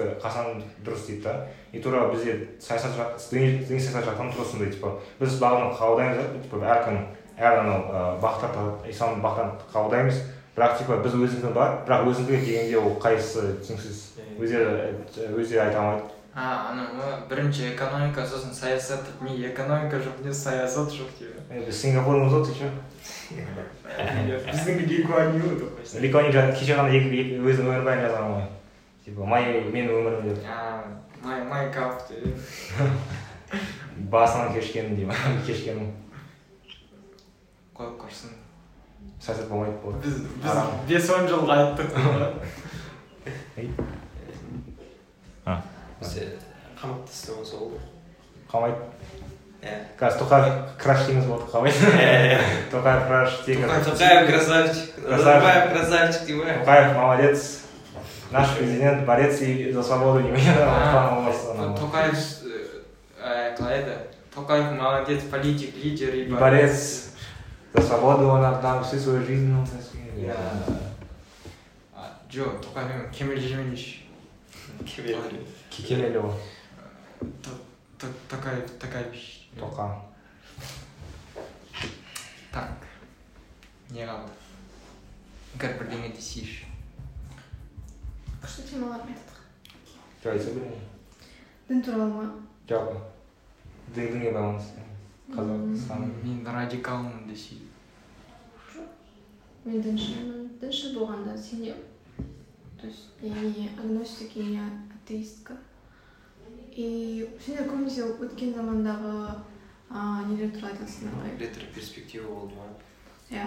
дұрыс 0.86 1.06
дейді 1.06 1.22
да? 1.24 1.34
И 1.72 1.80
тура 1.80 2.08
бізде 2.12 2.36
саясат 2.60 2.94
жақ 2.98 3.16
діни 3.30 3.80
саясат 3.80 4.06
жақтан 4.06 4.34
тура 4.34 4.46
сондай 4.50 4.70
типа 4.70 4.94
біз 5.20 5.40
бағытын 5.40 5.74
қабылдаймыз 5.80 6.20
да 6.20 6.44
типа 6.44 6.62
әркім 6.76 7.00
әр 7.40 7.62
анау 7.62 8.18
бағыттарды 8.20 8.90
ислам 8.92 9.20
бағыттан 9.24 9.52
қабылдаймыз. 9.72 10.22
Бірақ 10.56 10.78
типа 10.80 10.98
біз 11.00 11.14
өзіміздің 11.16 11.54
бар 11.56 11.76
бірақ 11.88 12.08
өзімдікі 12.10 12.46
дегенде 12.46 12.78
ол 12.80 12.96
қайсысы 13.00 13.54
түсініксіз. 13.62 14.00
Өздері 14.36 15.30
өздері 15.38 15.62
айта 15.64 15.80
алмайды. 15.80 16.19
А 16.34 16.70
ана 16.70 16.82
ма 16.94 17.26
бірінші 17.28 17.74
экономика 17.74 18.26
сосын 18.26 18.54
саясат. 18.54 19.06
Не 19.20 19.36
экономика 19.48 19.96
жоқ 19.96 20.24
не 20.24 20.32
саясат 20.34 20.88
жоқ 20.88 21.10
дейді 21.18 21.40
Е, 21.50 21.64
біз 21.66 21.80
сингапурмыз 21.82 22.30
ғой 22.30 22.44
ты 22.46 22.52
че 22.54 22.68
біздің 23.34 24.76
ликуани 24.86 25.40
деп 25.42 25.72
қойса 25.80 25.98
ликони 25.98 26.30
кеше 26.30 26.76
ғана 26.78 26.92
екі 26.94 27.40
өзінің 27.42 27.66
өмірбаянын 27.66 28.04
жазған 28.04 28.28
ғой 28.30 28.44
типа 29.02 29.26
май 29.32 29.48
менің 29.74 29.90
өмірім 29.98 30.22
деп 30.28 30.38
май 31.24 31.42
майнкрафт 31.50 32.12
дейді 32.12 32.30
басынан 34.14 34.54
кешкенім 34.54 34.94
деймін 34.94 35.42
кешкенім 35.48 35.90
қойып 37.74 37.96
қойсын 38.04 38.30
саясат 39.18 39.50
болмайды 39.50 39.74
біз 40.06 40.22
біз 40.44 40.54
бес 40.86 41.10
он 41.16 41.26
жыл 41.32 41.50
айттық 41.50 41.90
қамап 46.00 47.04
тастаған 47.08 47.44
сол 47.44 47.70
ғой 47.70 47.80
қалмайды 48.50 48.78
иә 49.60 49.74
қазір 50.00 50.22
тоқаев 50.22 50.54
краш 50.80 51.06
дейміз 51.06 51.26
болды 51.28 51.44
қалмайды 51.52 51.76
тоқаев 52.72 53.06
краш 53.08 53.30
тоқаев 53.44 54.30
красавчик 54.30 55.08
назарбаев 55.08 55.72
красавчик 55.74 56.26
деп 56.26 56.36
ғой 56.40 56.56
тоқаев 56.62 56.94
молодец 56.96 57.60
наш 58.30 58.56
президент 58.56 59.04
борец 59.04 59.40
и 59.40 59.72
за 59.72 59.82
свободу 59.82 60.20
не 60.20 60.32
тоқаев 61.82 62.16
қалай 63.58 63.82
еді 63.82 63.94
тоқаев 64.34 64.72
молодец 64.80 65.22
политик 65.24 65.74
лидер 65.76 66.14
и 66.14 66.24
борец 66.32 67.10
за 67.74 67.82
свободу 67.82 68.28
он 68.28 68.44
отдал 68.44 68.82
всю 68.82 68.98
свою 68.98 69.24
жизнь 69.26 69.54
Иә. 70.20 70.36
Жоқ 72.30 72.60
тоқаев 72.60 73.12
емес 73.20 73.40
кемел 74.84 75.22
жемениш 75.80 75.88
кемелі 75.88 76.18
ол 76.18 76.34
тоқаев 78.28 78.78
тоқаевич 78.78 79.48
тоқа 79.58 80.02
так. 82.52 82.70
Не 83.90 84.06
қалды 84.06 84.30
егер 85.54 85.78
бірдеңе 85.78 86.12
десейші 86.14 86.66
күшті 88.40 88.66
темалар 88.70 89.02
айттық 89.04 89.40
жоқ 90.22 90.32
айтса 90.32 90.54
берейін 90.54 90.84
дін 91.68 91.82
туралы 91.82 92.08
ма 92.12 92.26
жалпы 92.68 92.96
дін 93.94 94.12
дінге 94.14 94.32
байланысты 94.32 94.86
қазақстан 95.34 96.06
мен 96.22 96.46
радикалмын 96.46 97.26
десей 97.28 97.60
мен 99.64 99.82
діншімін 99.82 100.50
діншіл 100.60 100.98
болғанда 100.98 101.36
сенемін 101.36 101.88
то 102.80 102.86
есть 102.86 103.10
я 103.20 103.34
не 103.34 103.68
агностик 103.78 104.34
и 104.36 104.42
не 104.42 104.62
атеистка. 105.10 105.54
И 106.76 107.28
сендер 107.44 107.66
көбінесе 107.68 108.06
өткен 108.06 108.54
замандағы 108.54 109.12
а, 109.90 110.22
нелер 110.28 110.52
туралы 110.54 110.76
айтасыңдар 110.76 111.16
ғой 111.18 111.36
ретроперспектива 111.40 112.28
болды 112.28 112.54
ма 112.54 112.68
иә 113.30 113.46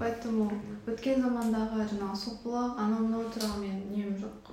поэтому 0.00 0.48
өткен 0.88 1.22
замандағы 1.24 1.86
жаңағы 1.92 2.20
сопылық 2.22 2.78
анау 2.84 3.06
мынау 3.06 3.30
туралы 3.32 3.66
мен 3.66 3.80
нем 3.92 4.14
жоқ 4.20 4.52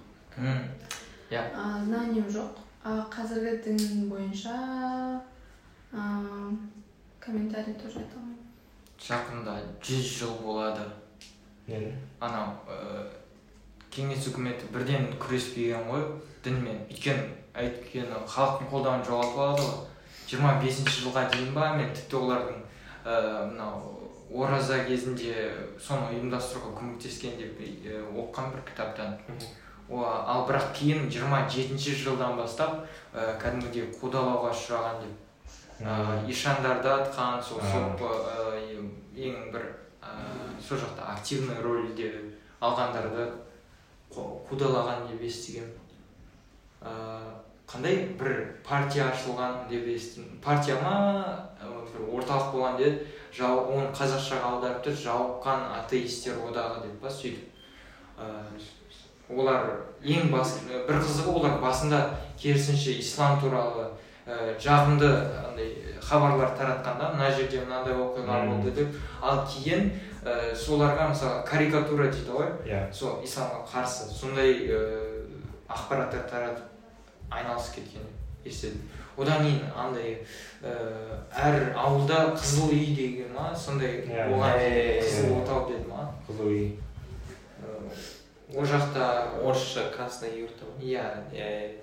а, 1.55 1.84
знанием 1.86 2.28
жоқ 2.30 2.63
а 2.84 3.07
қазіргі 3.11 3.63
дін 3.65 4.09
бойынша 4.09 4.55
а, 5.91 6.51
комментарий 7.19 7.73
тоже 7.73 8.03
айта 8.03 8.19
алмаймын 8.19 8.43
жақында 8.99 9.55
жүз 9.84 10.11
жыл 10.19 10.36
болады 10.43 10.86
нені 11.67 11.95
анау 12.19 12.55
ә, 12.67 13.07
кеңес 13.91 14.28
үкіметі 14.32 14.71
бірден 14.73 15.09
күреспеген 15.19 15.89
ғой 15.89 16.05
дінмен 16.43 16.86
өйткені 16.91 17.44
өйткені 17.56 18.22
халықтың 18.28 18.70
қолдауын 18.72 19.03
жоғалтып 19.08 19.39
алады 19.45 19.66
ғой. 19.68 19.84
Жиырма 20.30 20.56
бесінші 20.62 21.03
жылға 21.06 21.28
дейін 21.32 21.53
ба 21.53 21.74
мен 21.78 21.91
тіпті 21.95 22.18
олардың 22.20 22.58
ә, 23.06 23.20
мынау 23.51 23.91
ораза 24.36 24.80
кезінде 24.88 25.36
соны 25.80 26.10
ұйымдастыруға 26.16 26.72
көмектескен 26.80 27.38
деп 27.38 27.60
ә, 27.62 28.01
оқыған 28.10 28.51
бір 28.56 28.64
кітаптан. 28.72 29.20
О, 29.88 30.01
ал 30.01 30.47
бірақ 30.49 30.72
кейін 30.74 31.06
27 31.14 31.78
жылдан 32.01 32.36
бастап 32.39 32.88
ә, 33.14 33.36
кәдімгідей 33.38 33.91
қудалауға 34.01 34.49
ұшыраған 34.49 35.03
деп 35.03 35.86
ә, 35.86 36.26
ишандарды 36.28 36.89
атқан 36.89 37.38
сол 37.45 37.62
ә, 37.62 38.58
ең 39.16 39.51
бір 39.53 39.68
ә, 40.01 40.16
сол 40.68 40.82
жақта 40.82 41.06
активный 41.14 41.62
рөлде 41.62 42.10
алғандарды 42.66 43.30
қу- 44.10 44.41
қудалаған 44.49 45.06
деп 45.12 45.22
естігем. 45.30 45.70
Ә, 46.82 46.89
қандай 47.66 48.13
бір 48.20 48.61
партия 48.63 49.09
ашылған 49.09 49.66
деп 49.70 49.88
естідім. 49.89 50.38
Партия 50.43 50.78
ма 50.82 51.49
бір 51.61 52.05
орталық 52.13 52.51
болған 52.53 52.78
деді 52.78 53.07
жау 53.34 53.66
оны 53.74 53.89
қазақшаға 53.95 54.51
аударып 54.51 54.84
тұр 54.86 54.97
жауыққан 55.01 55.66
атеисттер 55.82 56.38
одағы 56.45 56.86
деп 56.86 56.99
па 57.01 57.09
сөйтіп. 57.09 57.49
Ә, 58.20 58.30
олар 59.34 59.72
ең 60.03 60.30
бас 60.32 60.59
бір 60.70 61.01
қызығы 61.01 61.34
олар 61.39 61.57
басында 61.61 62.01
керісінше 62.39 62.99
ислам 62.99 63.39
туралы 63.41 63.89
ә, 64.28 64.53
жағымды 64.61 65.09
андай 65.41 65.74
хабарлар 66.01 66.53
таратқан 66.57 67.01
да 67.01 67.09
мына 67.16 67.32
жерде 67.34 67.63
мынандай 67.66 67.97
оқиға 67.97 68.45
болды 68.51 68.76
деп. 68.78 69.01
Ал 69.22 69.41
кейін 69.49 69.89
ә, 70.24 70.53
соларға 70.53 71.09
мысалы 71.09 71.41
карикатура 71.49 72.11
дейді 72.13 72.30
ғой. 72.30 72.53
Иә. 72.70 72.86
Сол 72.93 73.24
исламға 73.26 73.66
қарсы 73.74 74.07
сондай 74.13 74.70
ә, 74.70 74.80
ақпараттар 75.68 76.30
таратып 76.30 76.74
айналысып 77.32 77.76
кеткен 77.76 78.05
естідім. 78.45 78.82
Одан 79.17 79.45
кейін 79.45 79.61
андай 79.76 80.17
ә, 80.61 80.73
әр 81.32 81.71
ауылда 81.80 82.36
қызыл 82.36 82.73
үй 82.76 82.91
деген 82.95 83.32
ма 83.34 83.53
сондай 83.55 84.01
Иә. 84.03 84.28
оған 84.28 84.59
Иә, 84.59 84.99
қызыл 85.01 85.32
иә. 85.32 85.41
отау 85.43 85.69
деді 85.69 85.88
ма? 85.88 86.11
Қызыл 86.28 86.51
үй. 86.51 86.67
Ә, 87.63 88.57
ол 88.59 88.65
жақта 88.65 89.07
орысша 89.41 89.89
красная 89.95 90.36
юрта 90.36 90.65
иә 90.82 91.05
иә 91.32 91.80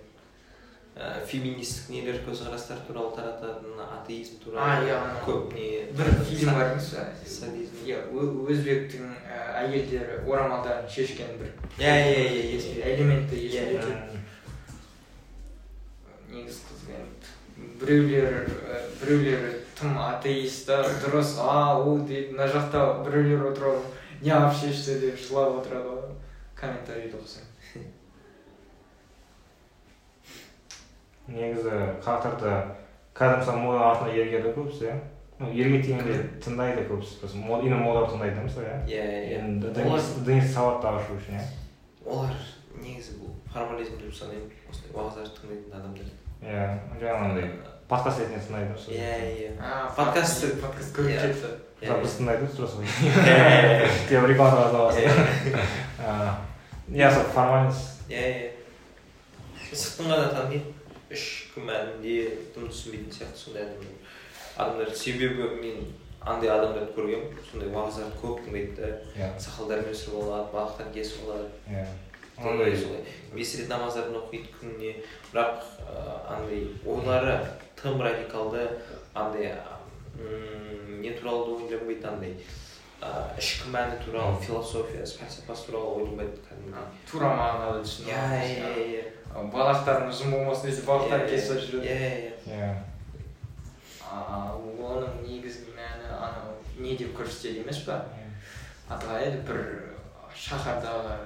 ә, 0.94 1.24
феминистік 1.26 1.88
нелер 1.88 2.20
көзқарастар 2.28 2.76
туралы 2.86 3.16
тарататын 3.16 3.80
атеизм 3.80 4.36
А, 4.36 4.44
туралы 4.44 4.86
иә, 4.86 4.96
ана. 5.00 5.14
көп 5.26 5.54
не 5.54 5.86
бір 5.96 6.12
фильм 6.28 6.52
бар 6.54 6.78
садизм. 6.78 7.48
Иә 7.86 7.96
өзбектің 8.12 9.08
әйелдері 9.56 10.20
орамалдарын 10.28 10.88
шешкен 10.88 11.32
бір 11.40 11.48
иә 11.78 11.96
иә 11.96 12.28
иә 12.28 12.42
есімде 12.54 12.94
элементті 12.94 13.36
Иә, 13.36 13.48
есімде 13.48 13.78
иә. 13.78 13.82
жүр. 13.82 13.96
Негізі 16.32 16.60
қызық 16.68 16.88
енді 16.96 17.26
біреулер 17.80 18.48
ә, 18.48 18.80
біреулері 19.00 19.52
тым 19.78 19.98
атеист 20.00 20.66
та 20.66 20.82
дұрыс 21.04 21.36
а 21.38 21.78
ол 21.78 22.02
дейді 22.08 22.34
мына 22.34 22.48
жақта 22.50 23.04
біреулер 23.06 23.48
отырып 23.52 23.76
алып 23.76 23.86
неғып 24.24 24.60
шешті 24.60 24.98
деп 25.02 25.20
жылап 25.20 25.60
отырады 25.60 25.88
ғой 25.92 26.12
комментарийді 26.58 27.18
оқысаң 27.20 27.44
негізі 31.32 31.74
қазақтарда 32.02 32.52
қазір 33.14 33.42
мысалы 33.42 33.58
мода 33.62 33.90
артына 33.90 34.14
ергеді 34.16 34.54
көбісі 34.56 34.88
иә 34.88 34.96
ну 35.42 35.50
ерге 35.50 35.82
дегенде 35.82 36.16
тыңдайды 36.42 36.86
көбісі 36.88 37.18
просто 37.20 37.38
именно 37.38 37.82
мода 37.82 38.06
тыңдайды 38.10 38.36
да 38.36 38.42
мысалы 38.46 38.66
иә. 38.66 38.76
Иә 38.86 39.04
иә 39.10 39.38
енді 39.40 39.72
діни 39.74 40.00
діни 40.26 40.42
сауатты 40.46 40.86
ашу 40.88 41.16
үшін 41.18 41.38
иә. 41.38 41.46
Олар 42.06 42.34
негізі 42.78 43.18
бұл 43.18 43.34
формализм 43.52 43.98
деп 43.98 44.14
санаймын. 44.14 44.50
Осындай 44.70 44.94
уағыздарды 44.94 45.34
тыңдайтын 45.40 45.78
адамдар. 45.80 46.12
Иә 46.42 46.64
жаңағындай 47.00 47.50
подкаст 47.88 48.20
ретінде 48.22 48.40
тыңдайды 48.46 48.72
иә 48.90 49.16
иә. 49.32 49.50
А 49.60 49.92
Подкаст- 49.96 50.60
подкаст 50.62 50.96
Иә. 50.98 51.20
кетті 51.20 51.36
мысалы 51.82 52.02
біз 52.02 52.16
тыңдайды 52.18 52.46
иә 53.02 53.88
типа 54.08 54.26
рекламаға 54.32 54.68
саласың 54.72 55.02
иә. 55.06 55.64
А, 56.06 56.38
иә 56.90 57.10
сол 57.14 57.24
формальность. 57.34 58.02
Иә 58.08 58.50
мысықтың 59.72 60.10
ғана 60.12 60.28
таниды 60.34 60.72
ішкі 61.12 61.62
мәнінде 61.66 62.14
дым 62.54 62.68
түсінбейтін 62.68 63.12
сияқты 63.12 63.36
сондай 63.44 63.62
адамдар. 63.62 63.98
Адамдар 64.56 64.94
себебі 64.96 65.48
мен 65.62 65.84
андай 66.20 66.50
адамдарды 66.50 66.92
көргенмін. 66.96 67.36
Сондай 67.50 67.68
уағыздарды 67.70 68.18
көп 68.22 68.42
тыңдайды 68.46 68.74
да. 68.76 68.90
Иә. 69.16 69.30
Сақалдарымен 69.40 69.92
өсіріп 69.94 70.18
алады 70.22 70.52
балақтан 70.56 70.92
кесіп 70.94 71.24
алады. 71.28 71.48
Иә. 71.70 71.86
Андай 72.38 72.76
солай 72.76 73.04
бес 73.34 73.54
рет 73.58 73.68
намаздарын 73.68 74.16
оқиды 74.22 74.48
күніне 74.60 74.94
бірақ 75.32 75.62
ыыы, 75.84 76.16
андай 76.36 76.66
ойлары 76.86 77.38
тым 77.80 78.00
радикалды 78.02 78.66
андай 79.14 79.54
не 81.02 81.10
туралы 81.18 81.46
да 81.46 81.76
ойланбайды 81.76 82.06
андай 82.08 82.36
ыыы, 83.02 83.38
ішкі 83.38 83.72
мәні 83.74 83.98
туралы 84.04 84.38
философиясы 84.40 85.18
фәлсапасы 85.18 85.66
туралы 85.70 86.02
ойланбайды 86.02 86.38
кәдімгідей 86.48 86.86
тура 87.10 87.32
мағынада 87.36 87.82
түсініп 87.82 88.08
иә 88.12 88.22
иә 88.46 88.86
иә 88.86 89.04
балақтарын 89.52 90.10
ұзын 90.12 90.30
болмасын 90.36 90.70
десе 90.70 90.82
балақтар 90.86 91.24
Иә, 91.24 91.28
кесіп 91.30 91.56
иә 91.56 91.62
жүреді 91.66 91.86
иә 91.88 92.32
иә. 92.52 92.72
А 94.12 94.52
оның 94.60 95.22
негізгі 95.24 95.72
мәні 95.72 96.10
анау 96.12 96.52
не 96.78 96.96
деп 97.00 97.14
көрсетеді 97.16 97.62
емес 97.64 97.78
па 97.86 98.02
аталай 98.92 99.30
еді 99.30 99.40
бір 99.48 99.62
шаһардағы 100.36 101.16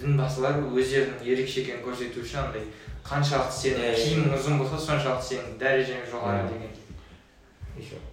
дінбасылар 0.00 0.60
өздерінің 0.72 1.24
ерекше 1.24 1.60
екенін 1.64 1.84
көрсету 1.84 2.22
үшін 2.24 2.44
андай 2.46 2.62
қаншалықты 3.06 3.56
сенің 3.60 3.94
киімің 4.00 4.34
ұзын 4.38 4.58
болса 4.60 4.78
соншалықты 4.86 5.28
сенің 5.30 5.58
дәрежең 5.60 6.04
жоғары 6.12 6.48
деген. 6.48 6.68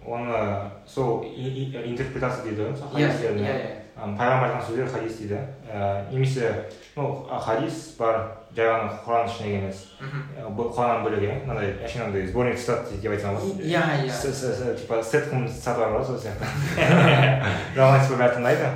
Оны 0.06 0.70
сол 0.86 1.22
и- 1.24 1.28
и- 1.68 1.90
интерпретация 1.90 2.44
дейді 2.44 2.62
ғой 2.62 2.76
сол 2.76 2.88
иә 2.96 3.10
иә 3.10 3.34
иә. 3.36 3.66
Айтқан 3.98 4.62
сөздер 4.64 4.86
хадис 4.88 5.16
дейді 5.18 5.38
ә, 5.68 6.10
немесе 6.12 6.64
ну 6.96 7.26
хадис 7.28 7.96
бар 7.98 8.30
жай 8.56 8.66
ғана 8.70 8.92
құран 9.04 9.26
ішіндегі 9.28 9.58
емес. 9.58 9.82
Құраннан 10.56 11.02
бөлек 11.04 11.20
иә? 11.26 11.34
Мынандай 11.44 11.74
әшейін 11.84 12.04
андай 12.06 12.26
сборник 12.28 12.56
цитат 12.58 12.88
деп 13.02 13.12
айтсам 13.12 13.34
болады 13.34 13.62
иә 13.62 13.82
иә. 14.06 14.76
Типа 14.80 15.02
сетком 15.02 15.48
цитаталар 15.48 15.90
бар 15.92 16.00
ғой 16.00 16.06
сол 16.06 16.16
сияқты. 16.16 16.46
Бәрі 17.76 18.34
тыңдайды. 18.38 18.70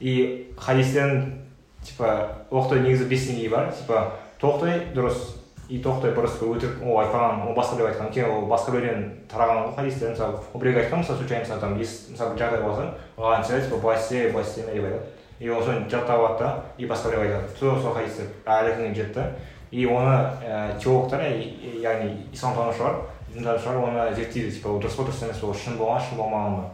И 0.00 0.52
хадистен 0.58 1.41
типа 1.84 2.44
оқтай 2.50 2.82
негізі 2.82 3.06
бес 3.10 3.28
деңгей 3.28 3.48
бар. 3.52 3.72
Типа 3.72 4.12
тоқтай 4.40 4.92
дұрыс. 4.94 5.38
И 5.68 5.78
тоқтай 5.80 6.12
бұрыс 6.12 6.36
өтірік. 6.42 6.82
Ол 6.84 6.98
айтпаған 7.00 7.46
ол 7.48 7.54
басқа 7.56 7.78
біреу 7.78 7.88
айтқан. 7.92 8.10
Өйткені 8.10 8.28
ол 8.28 8.48
басқа 8.50 8.74
біреуден 8.74 9.04
тараған 9.30 9.62
ғой. 9.62 9.74
Хадистер 9.76 10.10
мысалы 10.10 10.40
ол 10.52 10.60
біреуге 10.60 10.82
айтқан 10.82 11.00
мысалы 11.00 11.18
случайно 11.18 11.44
мысалы 11.44 11.60
там 11.60 11.78
мысалы 11.78 12.34
бір 12.34 12.42
жағдай 12.42 12.62
болса 12.62 12.88
оған 13.16 13.38
айтса 13.38 13.60
типа 13.60 13.78
былай 13.80 13.96
істе 13.96 14.28
былай 14.28 14.44
істеме 14.44 14.74
деп 14.74 14.84
айтады. 14.84 15.06
И 15.38 15.48
ол 15.48 15.62
соны 15.62 15.88
жаттап 15.88 16.18
алады 16.18 16.44
да 16.44 16.64
и 16.76 16.86
басқа 16.86 17.14
біреу 17.14 17.22
айтады. 17.22 17.56
Сол 17.58 17.80
сол 17.80 17.94
хадистер 17.94 18.26
әлі 18.44 18.76
күнге 18.76 18.94
жетті 19.00 19.24
и 19.72 19.86
оны 19.86 20.12
ә, 20.44 20.78
теологтар 20.78 21.24
яғни 21.24 22.26
исламтанушылар 22.32 23.00
дінтанушылар 23.32 23.76
оны 23.78 24.14
зерттейді. 24.14 24.52
Типа 24.52 24.68
ол 24.68 24.82
дұрыс 24.82 24.98
па 24.98 25.08
дұрыс 25.08 25.24
емес 25.24 25.40
па 25.40 25.46
ол 25.46 25.56
шын 25.56 25.78
болған 25.80 26.04
шын 26.04 26.20
болмаған 26.20 26.58
ба 26.58 26.64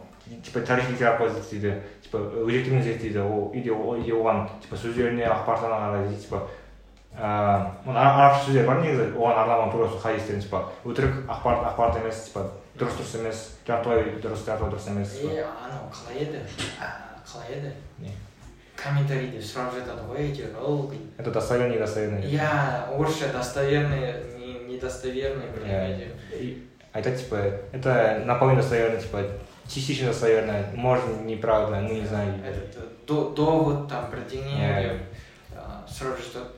типа 0.43 0.59
тарих 0.67 0.89
литер 0.89 1.13
арқылы 1.13 1.31
зерттейді. 1.37 1.77
типа 2.08 2.18
өзектігін 2.46 2.82
зерттейді 2.82 3.18
ол 3.20 3.50
или 3.54 3.70
ол- 3.70 3.96
или 4.00 4.12
оған 4.12 4.48
типа 4.62 4.76
сөздеріне 4.76 5.24
ақпаратына 5.26 5.78
қарайды 5.84 6.16
типа 6.22 6.42
ыыы 7.14 7.60
оны 7.86 7.98
ара- 7.98 8.14
арабша 8.18 8.44
сөздер 8.50 8.66
бар 8.66 8.80
негізі 8.82 9.12
оған 9.14 9.38
арналған 9.44 9.72
тура 9.72 9.88
сол 9.88 10.00
хадистердің 10.02 10.42
типа 10.42 10.64
өтірік 10.84 11.14
ақпарат 11.30 11.66
ақпарат 11.70 12.00
емес 12.02 12.24
типа 12.28 12.46
дұрыс 12.78 12.96
дұрыс 12.98 13.14
емес 13.20 13.42
жартылай 13.66 14.02
дұрыс 14.22 14.44
жартылай 14.46 14.72
дұрыс 14.72 14.88
емес 14.90 15.12
типа. 15.18 15.32
е 15.32 15.44
анау 15.44 15.86
қалай 15.94 16.22
еді 16.22 16.40
А, 16.82 16.90
қалай 17.26 17.52
еді 17.58 17.72
Не? 17.98 18.10
комментарийде 18.76 19.38
сұрап 19.38 19.70
жатады 19.76 20.02
ғой 20.10 20.24
әйтеуір 20.26 20.56
ылғи 20.58 20.98
это 21.18 21.30
достоверный 21.30 21.76
недостоверный 21.76 22.22
иә 22.26 22.90
орысша 22.98 23.28
достоверный 23.32 24.14
не- 24.36 24.74
недостоверный 24.74 25.46
бірдеңе 25.54 25.86
Иә. 25.86 25.98
деп 25.98 26.40
И 26.40 26.66
айтады 26.92 27.16
типа 27.16 27.36
это 27.72 28.22
наполовину 28.26 28.60
достоверно 28.60 29.00
типа 29.00 29.22
частично 29.68 30.08
достоверно 30.08 30.64
может 30.74 31.24
неправда 31.24 31.80
ну 31.80 31.92
не 31.92 32.06
знаю 32.06 32.34
этот 32.44 33.06
до- 33.06 33.30
довод 33.30 33.88
там 33.88 34.10
бірдеңе 34.10 34.56
Иә. 34.58 34.82
деп 34.82 35.56
а, 35.56 35.84
сұрап 35.88 36.18
жатады 36.20 36.50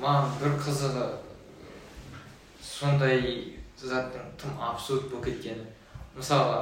маған 0.00 0.28
бір 0.40 0.54
қызығы 0.64 1.06
сондай 2.62 3.56
заттың 3.82 4.28
тым 4.40 4.50
абсурд 4.62 5.08
болып 5.10 5.24
кеткені 5.26 5.64
мысалы 6.16 6.58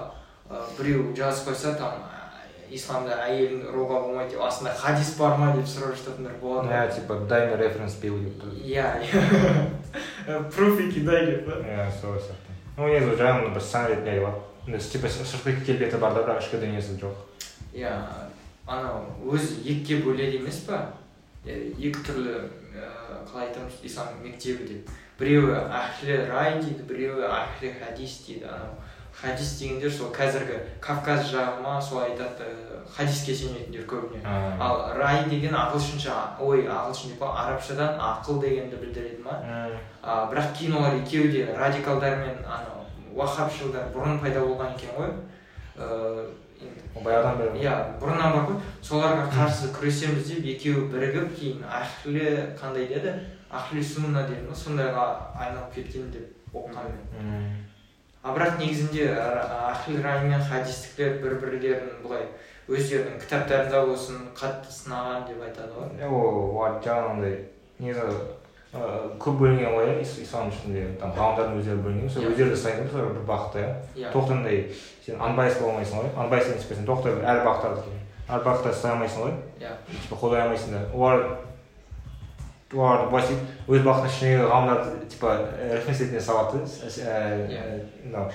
ә, 0.50 0.62
біреу 0.78 1.12
жазып 1.16 1.50
қойса 1.50 1.74
там 1.78 2.00
ә, 2.06 2.72
исламда 2.74 3.18
әйелін 3.26 3.66
ұруға 3.72 4.00
болмайды 4.06 4.36
деп 4.36 4.44
астында 4.46 4.72
хадис 4.78 5.14
бар 5.18 5.36
ма 5.38 5.52
деп 5.56 5.66
сұрап 5.68 5.96
жататындар 5.98 6.36
болады 6.40 6.68
иә 6.72 6.86
типа 6.94 7.18
дай 7.28 7.46
мне 7.46 7.56
референс 7.60 7.94
пил 8.02 8.18
деп 8.22 8.38
тұр 8.42 8.54
иә 8.62 8.86
иә 9.02 10.42
пруфики 10.54 11.00
дай 11.06 11.26
деп 11.26 11.46
па 11.50 11.58
иә 11.60 11.90
сол 12.00 12.14
сияқты 12.16 12.56
ну 12.78 12.88
негізі 12.88 13.16
жай 13.18 13.32
ғана 13.34 13.52
бір 13.54 13.60
сан 13.72 13.86
ретінде 13.90 14.10
айтып 14.10 14.28
алады 14.30 14.46
типа 14.65 15.07
сыртқы 15.07 15.61
келбеті 15.65 15.97
бар 16.01 16.13
да 16.13 16.23
бірақ 16.25 16.41
ішкі 16.41 16.57
дүниесі 16.57 16.97
жоқ. 16.97 17.13
Иә 17.73 17.91
анау 18.65 19.05
өзі 19.29 19.61
екіге 19.61 20.01
бөледі 20.01 20.41
емес 20.41 20.63
па? 20.65 20.81
Екі 21.45 22.01
түрлі 22.01 22.33
ә, 22.73 22.89
қалай 23.29 23.51
айтамыз 23.51 23.77
ислам 23.85 24.17
мектебі 24.23 24.65
деп. 24.65 24.89
Біреуі 25.19 25.53
ахли 25.69 26.17
рай 26.25 26.57
дейді 26.61 26.81
біреуі 26.89 27.29
ахли 27.29 27.75
хадис 27.77 28.23
дейді. 28.25 28.49
Анау 28.49 28.73
хадис 29.13 29.59
дегендер 29.59 29.91
сол 29.93 30.09
қазіргі 30.11 30.57
кавказ 30.81 31.29
жағы 31.29 31.61
ма 31.61 31.77
солай 31.81 32.11
айтады 32.11 32.49
ә, 32.49 32.81
хадиске 32.89 33.35
сенетіндер 33.35 33.85
көбіне. 33.85 34.25
Ал 34.59 34.97
рай 34.97 35.23
деген 35.29 35.53
ағылшынша 35.53 36.41
ой 36.41 36.65
ағылшын 36.65 37.13
деп 37.13 37.21
па 37.21 37.31
арабшадан 37.45 38.01
ақыл 38.01 38.41
дегенді 38.41 38.81
білдіреді 38.81 39.21
ма? 39.23 39.37
А, 40.01 40.25
бірақ 40.31 40.57
кейін 40.57 40.79
олар 40.81 40.97
екеуі 40.97 41.31
де 41.31 41.45
радикалдар 41.53 42.17
мен 42.17 42.41
анау 42.43 42.74
уахабшылдар 43.15 43.91
бұрын 43.95 44.19
пайда 44.21 44.43
болған 44.45 44.75
екен 44.75 44.95
ғой. 44.97 45.13
Ыыы 45.75 46.27
баяғыдан 47.03 47.39
бері 47.41 47.63
иә 47.63 47.75
бұрыннан 47.99 48.35
бар 48.35 48.49
ғой. 48.49 48.61
Соларға 48.83 49.27
қарсы 49.33 49.71
күресеміз 49.75 50.29
деп 50.29 50.45
екеуі 50.55 50.87
бірігіп 50.93 51.35
кейін 51.39 51.63
ахли 51.67 52.25
қандай 52.59 52.87
деді? 52.87 53.13
Ахли 53.51 53.83
сунна 53.83 54.25
деді 54.27 54.47
ма 54.47 54.55
сондайға 54.55 55.05
айналып 55.35 55.73
кеткен 55.75 56.11
деп 56.11 56.55
оқығанмын. 56.55 57.01
Мен 57.19 57.65
а 58.23 58.33
бірақ 58.33 58.57
негізінде 58.57 59.11
ахли 59.13 60.01
рай 60.01 60.23
мен 60.25 60.41
хадистіктер 60.41 61.19
бір 61.21 61.35
бірлерін 61.43 61.91
былай 62.03 62.23
өздерінің 62.65 63.19
кітаптарында 63.21 63.83
болсын 63.85 64.23
қатты 64.33 64.71
сынаған 64.73 65.27
деп 65.27 65.43
айтады 65.45 65.75
ғой. 65.75 66.07
Ол 66.09 66.79
жаңағындай 66.81 67.35
негізі 67.77 68.07
ыыы, 68.75 69.11
көп 69.23 69.37
бөлінген 69.39 69.71
ғой 69.75 69.85
иә 69.91 70.01
ис- 70.03 70.17
ислам 70.23 70.49
ішінде 70.49 70.85
там 70.99 71.11
ғалымдардың 71.15 71.59
өздері 71.61 71.83
бөлінген 71.85 72.09
сол 72.09 72.23
Иә. 72.23 72.31
өздері 72.33 72.49
де 72.49 72.55
сайды 72.57 72.87
сол 72.91 73.01
бір 73.09 73.23
бағытта 73.29 73.63
иә 73.63 73.71
иә 74.03 74.11
тоқтандай 74.13 74.61
сен 75.05 75.21
анбайс 75.21 75.57
бола 75.59 75.71
алмайсың 75.77 76.01
ғой 76.03 76.11
анбайс 76.25 76.45
деген 76.51 76.61
сен 76.61 76.85
тоқтай 76.89 77.15
әр 77.23 77.43
бағыттарды 77.47 77.95
әр 78.29 78.43
бағытта 78.45 78.73
ұстай 78.75 78.91
алмайсың 78.91 79.23
ғой 79.27 79.33
иә 79.63 79.73
типа 80.01 80.15
қолдай 80.21 80.41
алмайсың 80.47 80.71
да 80.75 80.85
олар 80.93 81.25
олар 82.75 83.05
былай 83.07 83.23
істейді 83.23 83.43
өз 83.71 83.83
бағытының 83.85 84.09
ішіндегі 84.09 84.47
ғалымдарды 84.51 85.05
типа 85.13 85.29
референс 85.71 85.99
ретінде 86.01 86.19
салады 86.25 86.57
Иә. 86.65 87.61
мынау 88.03 88.25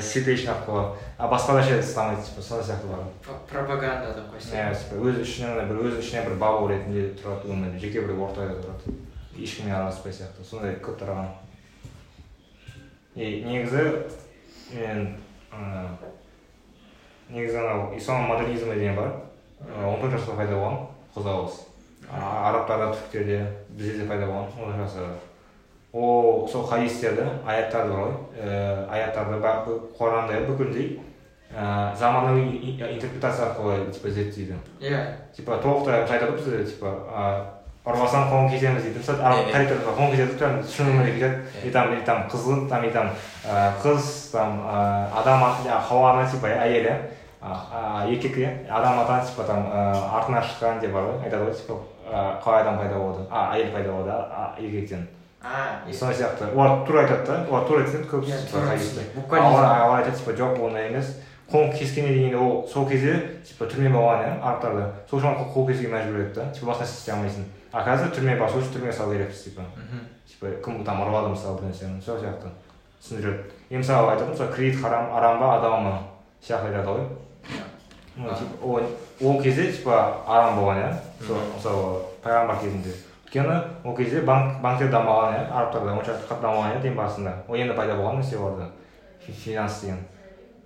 ситейшн 0.00 0.52
арқылы 0.54 0.84
а 1.18 1.28
басқада 1.28 1.64
ше 1.66 1.80
ұстамайды 1.82 2.22
типа 2.24 2.40
сондай 2.46 2.68
сияқты 2.70 2.88
бар 2.88 3.02
пропаганда 3.50 4.14
деп 4.14 4.30
иә 4.30 4.70
қойса 4.70 4.78
типа 4.78 5.02
өз 5.10 5.20
ішінен 5.26 5.68
бір 5.68 5.82
өз 5.90 5.98
ішінен 6.00 6.24
бір 6.30 6.38
бабыл 6.40 6.70
ретінде 6.70 7.10
тұрады 7.18 7.50
өмірде 7.52 7.82
жеке 7.82 8.06
бір 8.06 8.14
ортада 8.24 8.54
тұрады 8.62 8.94
ешкіммен 9.38 9.74
араласпай 9.74 10.12
сияқты 10.12 10.44
сондай 10.44 10.76
көп 10.82 10.98
тараған. 11.00 11.30
И 13.14 13.44
негізі 13.44 13.84
мен 14.74 15.16
ана 15.52 15.98
негізі 17.30 17.58
анау 17.58 17.96
ислам 17.96 18.28
модернизмі 18.28 18.74
деген 18.74 18.96
бар. 18.96 19.12
Он 19.84 19.98
төртінші 20.00 20.22
ғасырда 20.22 20.36
пайда 20.36 20.58
болған 20.58 20.76
қозғалыс. 21.16 21.64
Арабтарда 22.10 22.92
түріктерде 22.94 23.40
бізде 23.70 23.98
де 24.02 24.08
пайда 24.08 24.28
болған 24.30 24.46
он 24.46 24.70
төртінші 24.72 24.84
ғасырда 24.84 25.16
ол 25.92 26.48
сол 26.48 26.66
хадистерді 26.68 27.26
аяттарды 27.46 27.92
бар 27.92 28.02
ғой. 28.02 28.14
Аяттарды 28.92 29.38
құранды 29.98 30.42
бүкілдей 30.46 30.88
ііі 31.48 31.96
заманауи 31.96 32.42
интерпретация 32.76 33.48
арқылы 33.48 33.90
типа 33.92 34.10
зерттейді. 34.10 34.58
Иә. 34.80 35.16
Типа 35.34 35.56
толықтай 35.62 36.02
айтады 36.02 36.32
ғой 36.32 36.36
бізде 36.36 36.64
типа 36.64 36.92
ұрмасаң 37.88 38.28
қолын 38.30 38.50
кетеміз 38.52 38.82
дейді. 38.84 38.98
Мысалы 39.00 39.22
араб 39.22 39.46
Иә. 39.48 39.52
тарихта 39.52 39.92
қолын 39.96 40.10
кетеді 40.12 40.38
прям 40.38 40.56
шын 40.62 40.90
өмірде 40.92 41.12
кетеді 41.14 41.68
и 41.68 41.70
там 41.70 41.92
и 41.92 42.00
там 42.04 42.24
қызыл 42.28 42.68
там 42.68 42.84
и 42.84 42.90
там 42.90 43.10
қыз 43.82 44.30
там 44.32 44.60
адам 45.16 45.44
аты 45.44 45.70
хауаны 45.88 46.30
типа 46.30 46.46
әйелі 46.48 46.96
а, 47.40 48.04
еркек 48.08 48.36
иә? 48.36 48.50
Адам 48.68 49.00
атаны 49.00 49.24
типа 49.26 49.44
там 49.44 49.66
артынан 49.72 50.42
шыққан 50.42 50.80
деп 50.80 50.92
бар 50.92 51.02
ғой. 51.04 51.22
Айтады 51.24 51.44
ғой 51.44 51.54
типа 51.54 51.78
қалай 52.44 52.60
адам 52.62 52.78
пайда 52.78 52.98
болды 52.98 53.26
а 53.30 53.54
әйел 53.54 53.72
пайда 53.72 53.92
болды 53.92 54.10
еркектен. 54.66 55.08
Сондай 55.92 56.16
сияқты. 56.16 56.52
Олар 56.54 56.84
тура 56.86 57.02
айтады 57.02 57.26
да. 57.26 57.46
Олар 57.48 57.64
тура 57.66 57.80
айтады 57.84 58.02
Иә, 58.02 58.10
көбісі 58.10 58.32
олар 59.86 60.00
айтады 60.02 60.16
типа 60.18 60.32
жоқ 60.32 60.60
ондай 60.66 60.88
емес. 60.88 61.14
Қол 61.48 61.70
кескеннен 61.72 62.12
дегенде 62.12 62.36
ол 62.36 62.66
сол 62.68 62.88
кезде 62.88 63.14
типа 63.46 63.64
түрме 63.64 63.88
болған 63.94 64.24
иә 64.26 64.32
арабтарда. 64.42 64.90
Сол 65.08 65.20
үшін 65.20 65.38
қол 65.54 65.66
кесуге 65.70 65.88
мәжбүр 65.94 66.26
етті 66.26 66.34
да. 66.42 66.50
Типа 66.52 66.72
басқа 66.72 66.84
нәрсе 66.84 66.98
істей 66.98 67.14
алмайсың. 67.14 67.46
А 67.72 67.82
қазір 67.84 68.10
түрме 68.14 68.38
бар 68.38 68.50
сол 68.50 68.60
үшін 68.62 68.74
түрмеге 68.76 68.92
салу 68.92 69.12
керекпіз 69.12 69.42
типа. 69.44 69.62
Типа 70.28 70.50
кім 70.64 70.84
там 70.84 71.02
ұрлады 71.04 71.32
мысалы 71.34 71.58
бір 71.60 71.68
нәрсені 71.70 72.00
сол 72.04 72.18
сияқты. 72.20 72.48
Түсіндіреді 73.02 73.50
и 73.70 73.76
мысалы 73.76 74.12
айтады 74.12 74.30
мысалы 74.32 74.52
кредит 74.52 74.80
харам 74.82 75.12
арам 75.14 75.38
ба 75.40 75.56
адал 75.58 75.80
ма? 75.80 75.98
Сияқты 76.42 76.68
айтады 76.72 76.88
ғой. 76.88 77.06
Ну 78.16 78.28
типа 78.34 78.66
ол 79.20 79.42
кезде 79.42 79.72
типа 79.72 80.22
арам 80.26 80.58
болған 80.58 80.80
иә? 80.82 80.94
Сол 81.26 81.36
мысалы 81.54 82.02
пайғамбар 82.24 82.60
кезінде. 82.62 82.94
Өйткені 83.28 83.62
ол 83.84 83.94
кезде 83.96 84.22
банк 84.22 84.60
банктер 84.62 84.88
дамыған 84.90 85.34
иә? 85.36 85.46
Арабтарда 85.52 85.92
оншалықты 85.92 86.28
қатты 86.32 86.42
дамыған 86.42 86.78
еді 86.78 86.88
ең 86.88 86.96
басында. 86.96 87.34
Ол 87.48 87.56
енді 87.56 87.74
пайда 87.76 87.94
болған 87.98 88.22
нәрсе 88.22 88.38
оларда 88.40 88.70
фи- 89.26 89.32
финанс 89.32 89.80
деген. 89.82 89.98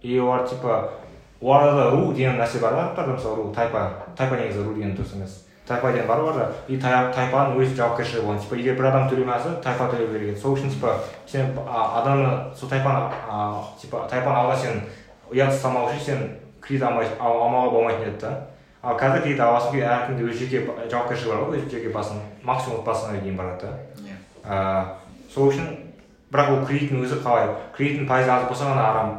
И 0.02 0.18
олар 0.20 0.46
типа 0.48 0.92
оларда 1.40 1.90
ру 1.90 2.12
деген 2.14 2.38
нәрсе 2.38 2.60
бар 2.60 2.72
да 2.72 2.84
арабтарда 2.84 3.12
мысалы 3.18 3.36
ру 3.36 3.52
тайпа 3.54 3.90
тайпа 4.16 4.36
негізі 4.36 4.62
ру 4.62 4.74
деген 4.74 4.94
дұрыс 4.96 5.16
емес. 5.16 5.42
Тайпа 5.66 5.92
деген 5.92 6.06
бар 6.06 6.20
оларда 6.20 6.52
и 6.68 6.76
тай- 6.76 7.12
тайпаның 7.14 7.56
өз 7.62 7.74
жауапкершілігі 7.76 8.26
болған. 8.26 8.40
Типа 8.40 8.56
егер 8.56 8.74
бір 8.76 8.86
адам 8.90 9.08
төлемей 9.08 9.38
жатса 9.38 9.60
тайпа 9.62 9.84
төлеу 9.92 10.08
керек 10.12 10.32
еді 10.32 10.40
сол 10.40 10.56
үшін 10.56 10.70
типа 10.70 10.96
сен 11.26 11.52
адамды 11.66 12.56
сол 12.58 12.68
тайпаны 12.68 13.62
типа 13.80 14.06
тайпаны 14.10 14.38
алға 14.42 14.56
сен 14.56 14.82
ұят 15.30 15.54
ұстамау 15.54 15.86
үшін 15.92 16.00
сен 16.04 16.24
кредит 16.60 16.82
алмауға 16.82 17.70
болмайтын 17.70 18.08
еді 18.08 18.18
да. 18.20 18.32
Ал 18.82 18.98
қазір 18.98 19.22
кредит 19.22 19.40
аласың 19.40 19.70
кейін 19.76 19.88
әркімде 19.94 20.26
өз 20.26 20.38
жеке 20.42 20.64
жауапкершілігі 20.90 21.30
бар 21.30 21.44
ғой 21.46 21.58
өз 21.62 21.70
жеке 21.70 21.94
басын 21.94 22.18
максимум 22.42 22.80
отбасына 22.80 23.20
дейін 23.20 23.36
барады 23.36 23.70
да. 23.70 23.78
Иә. 24.02 24.84
Сол 25.32 25.52
үшін 25.52 25.68
бірақ 26.32 26.50
ол 26.50 26.66
кредиттің 26.66 27.04
өзі 27.06 27.22
қалай? 27.22 27.46
Кредиттің 27.76 28.08
пайызы 28.08 28.30
аз 28.34 28.48
болса 28.48 28.64
ғана 28.64 28.90
арам 28.90 29.18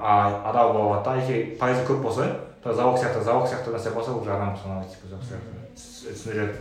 адал 0.49 0.73
бола 0.73 0.97
алады 0.97 1.05
да. 1.05 1.15
Егер 1.23 1.57
пайызы 1.57 1.85
көп 1.87 2.01
болса 2.03 2.27
залог 2.65 2.99
сияқты 2.99 3.23
залог 3.23 3.47
сияқты 3.47 3.71
нәрсе 3.71 3.93
болса 3.93 4.11
уже 4.11 4.31
арам 4.31 4.57
саналады 4.57 4.89
типа 4.89 5.15
сияқты. 5.23 5.62
Түс- 5.74 6.05
түсіндіреді 6.13 6.57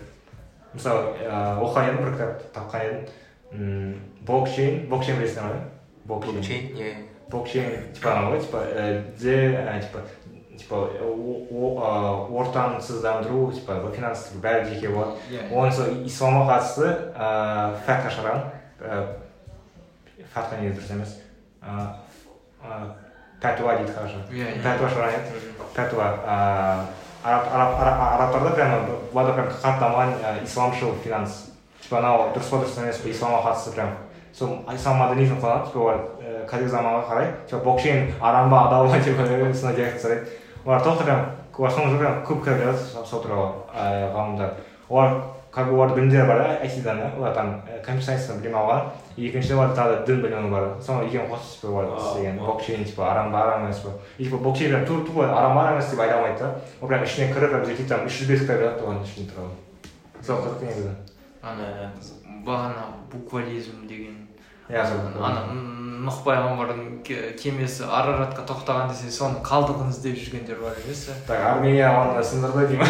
мысалы 0.73 1.15
ә, 1.21 1.61
оқыған 1.61 1.89
едім 1.91 2.03
бір 2.05 2.13
кітап 2.17 2.45
тапқан 2.57 2.87
едім 2.87 3.01
м, 3.53 3.95
блокчейн 4.27 4.87
блокчейн 4.89 5.19
білесіңдер 5.21 5.45
ма 5.53 5.65
блокчейн 6.09 6.71
иә. 6.77 6.93
Блокчейн 7.31 7.93
типа 7.95 8.13
анау 8.17 8.33
ғой 8.35 8.41
типа 8.45 8.63
де 9.21 9.37
типа 9.83 10.01
типа 10.59 10.77
о- 10.77 11.47
о- 11.51 11.77
а, 11.81 11.91
ортаңсыздандыру 12.41 13.53
типа 13.53 13.79
финанс 13.95 14.31
бәрі 14.43 14.65
жеке 14.73 14.89
болады 14.89 15.17
иә 15.31 15.49
оны 15.53 15.73
сол 15.73 15.93
исламға 16.07 16.49
қатысты 16.51 16.89
ыыы 17.13 17.79
фәтха 17.87 18.13
шығарған 18.17 18.43
ыыы 18.81 20.27
фатха 20.33 20.57
негізі 20.61 20.81
дұрыс 20.81 20.93
емес 20.97 21.15
ыыы 21.63 21.87
ыыы 22.65 22.91
пәтуа 23.43 23.77
дейді 23.81 23.93
иә 24.31 24.49
иә. 24.57 24.63
Пәтуа 24.65 24.89
шығарған 24.93 25.17
еді 25.19 25.55
пәтуа 25.77 26.09
арабтарда 27.25 28.51
прямо 28.55 28.79
бұларда 29.13 29.35
прям 29.37 29.49
қатты 29.53 29.81
дамыған 29.81 30.15
ә, 30.23 30.45
исламшыл 30.45 30.95
финанс. 31.05 31.51
Типа 31.83 31.99
анау 31.99 32.31
дұрыс 32.35 32.49
па 32.51 32.57
дұрыс 32.63 32.79
емес 32.83 32.99
па 33.03 33.09
исламға 33.09 33.43
қатысты 33.47 33.75
прям 33.77 33.91
сол 34.33 34.57
ислам 34.75 34.97
модернизм 34.97 35.39
қолданады 35.39 35.67
типа 35.69 35.79
олар 35.85 35.99
ііі 36.23 36.47
қазіргі 36.51 36.71
заманға 36.73 37.03
қарай 37.11 37.31
типа 37.47 37.61
блокчейн 37.65 38.13
арам 38.21 38.51
ба 38.51 38.67
адал 38.67 38.89
ба 38.89 38.99
типа 38.99 39.27
сондай 39.27 39.77
диагноз 39.77 40.03
жасайды 40.03 40.27
олар 40.65 40.81
толықтай 40.83 41.05
прям 41.07 41.27
олар 41.59 41.73
жылы 41.73 41.99
прям 41.99 42.23
көп 42.27 42.41
кітап 42.45 42.59
жазады 42.65 43.07
сол- 43.07 43.23
туралы 43.23 43.53
ғалымдар. 44.15 44.51
Олар 44.89 45.11
как 45.53 45.69
бы 45.69 45.77
олардың 45.77 45.95
білімдері 45.95 46.27
бар 46.29 46.39
да 46.39 46.59
айтидан 46.65 46.99
да? 46.99 47.11
Олар 47.19 47.35
там 47.35 47.51
компьютер 47.85 48.05
сайенстан 48.05 48.39
білім 48.41 48.57
алған 48.57 48.87
екінші 49.19 49.55
оларда 49.55 49.75
тағы 49.83 49.97
да 49.99 50.07
дін 50.07 50.23
білімі 50.23 50.51
бар 50.51 50.69
соны 50.81 51.05
екеуін 51.09 51.29
қосып 51.29 51.67
олар 51.69 51.87
Вау, 51.91 51.99
істеген 51.99 52.39
вау. 52.39 52.47
блокчейн 52.47 52.85
типа 52.85 53.11
арам 53.11 53.33
ба 53.33 53.43
арам 53.43 53.67
емес 53.67 53.81
па 53.85 53.91
и 54.19 54.25
типа 54.25 54.37
блокчейн 54.39 54.71
прям 54.73 54.87
ту 54.87 55.01
тупо 55.05 55.25
арам 55.29 55.55
ба 55.55 55.63
арам 55.63 55.75
емес 55.77 55.91
деп 55.91 56.01
айта 56.01 56.17
алмайды 56.19 56.39
да? 56.39 56.55
Ол 56.81 56.89
прям 56.89 57.05
ішіне 57.05 57.33
кіріп 57.35 57.51
прям 57.51 57.65
зерттейді 57.65 57.89
там 57.89 58.07
үш 58.07 58.21
жүз 58.23 58.29
бес 58.33 58.41
кітап 58.41 58.61
жазады 58.65 58.87
оған 58.87 59.03
ішіне 59.05 59.29
туралы 59.29 59.53
сол 60.23 60.37
қызық 60.41 60.65
негізі 60.65 60.91
ана 61.43 61.93
бағана 62.47 62.85
буквализм 63.13 63.87
деген. 63.89 64.29
Иә 64.71 64.87
сол 64.87 65.23
ана 65.23 65.43
нұх 66.03 66.17
пайғамбардың 66.27 66.81
ке- 67.07 67.33
кемесі 67.39 67.85
араратқа 67.87 68.43
тоқтаған 68.49 68.89
десе 68.91 69.11
соның 69.15 69.43
қалдығын 69.47 69.91
іздеп 69.93 70.17
жүргендер 70.19 70.59
бар 70.63 70.79
емес 70.85 71.05
пе? 71.07 71.13
Так 71.29 71.41
армения 71.53 71.89
оны 71.91 72.23
сындырды 72.25 72.67
деймін. 72.73 72.89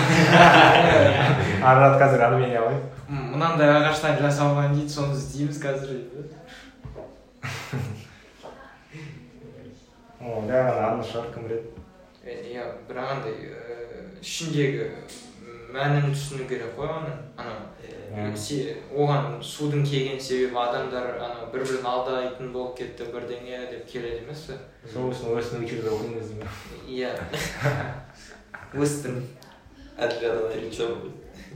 Арарат 1.69 1.99
қазір 2.01 2.25
армения 2.29 2.61
ғой. 2.65 2.79
Мынандай 3.13 3.69
ағаштан 3.75 4.17
жасалған 4.23 4.73
дейді 4.79 4.89
соны 4.95 5.13
іздейміз 5.19 5.59
қазір 5.61 5.89
дейді. 5.93 6.29
Ол 10.23 10.45
жай 10.47 10.63
ғана 10.63 10.83
аңыз 10.93 11.09
шығар 11.11 11.29
кім 11.35 11.43
біледі 11.49 11.69
иә 12.55 12.65
бірақ 12.87 13.09
андай 13.17 13.35
ішіндегі 14.23 14.85
мәнін 15.75 16.13
түсіну 16.15 16.45
керек 16.47 16.77
қой 16.79 16.87
оның 16.87 17.17
ана 17.43 17.55
се- 17.81 17.82
оған 18.13 19.39
судың 19.41 19.85
келген 19.89 20.21
себебі 20.21 20.57
адамдар 20.61 21.17
ана 21.17 21.47
бір 21.53 21.65
бірін 21.65 21.87
алдайтын 21.87 22.53
болып 22.53 22.77
кетті 22.79 23.09
бірдеңе 23.15 23.63
деп 23.71 23.87
келеді 23.89 24.25
емес 24.25 24.47
пе? 24.49 24.59
Сол 24.93 25.11
үшін 25.13 25.33
өсін 25.39 25.65
училда 25.65 25.95
оқимыз 25.97 26.27
деймін 26.33 26.49
иә. 26.89 27.13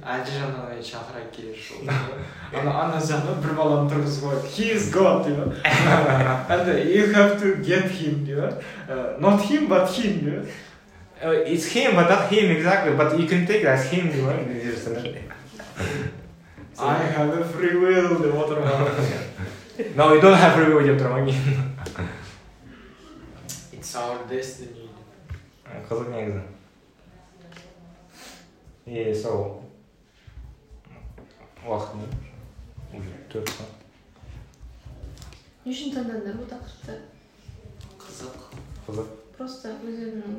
Әділжан 0.07 0.53
ағай 0.61 0.83
шақырайық 0.85 1.31
келесі 1.33 1.63
жолы. 1.71 1.95
Ана 2.61 2.73
ана 2.83 2.99
жағына 3.01 3.39
бір 3.41 3.55
баланы 3.57 3.89
тұрғызып 3.91 4.27
қойып 4.29 4.45
he 4.53 4.67
is 4.75 4.91
god 4.93 5.25
деп 5.25 5.57
and 6.53 6.69
you 6.93 7.07
have 7.15 7.41
to 7.41 7.57
get 7.65 7.89
him 7.91 8.25
деп 8.29 8.63
Uh, 8.87 9.19
not 9.19 9.41
him 9.51 9.69
but 9.69 9.89
him 9.89 10.21
деп 10.25 10.49
Uh, 11.19 11.31
it's 11.31 11.65
him, 11.73 11.95
but 11.95 12.11
not 12.11 12.31
him 12.31 12.51
exactly. 12.51 12.95
But 12.95 13.19
you 13.19 13.27
can 13.27 13.47
take 13.47 13.63
it 13.63 13.67
as 13.67 13.91
him, 13.91 14.11
you 14.15 14.21
know. 14.21 14.37
I 16.79 16.97
have 17.17 17.33
a 17.41 17.45
free 17.45 17.75
will 17.77 18.19
деп 18.23 18.35
отырмын 18.35 18.71
No, 19.97 20.13
you 20.15 20.21
don't 20.21 20.35
have 20.35 20.55
free 20.55 20.73
will 20.73 20.85
кейін. 20.85 21.73
it's 23.73 23.95
our 23.97 24.19
destiny 24.29 24.89
қызық 25.89 26.09
негізі. 26.11 26.43
И 28.87 29.15
сол 29.15 29.63
уақыт 31.67 31.95
не? 31.97 32.07
Уже 32.99 33.11
төрт 33.33 33.49
сағат. 33.51 33.73
не 35.65 35.73
үшін 35.73 35.91
таңдадыңдар 35.97 36.37
бұл 36.39 36.47
тақырыпты 36.53 36.95
қызық 37.99 38.37
Қызық. 38.87 39.09
просто 39.37 39.73
өздеріңнің 39.83 40.37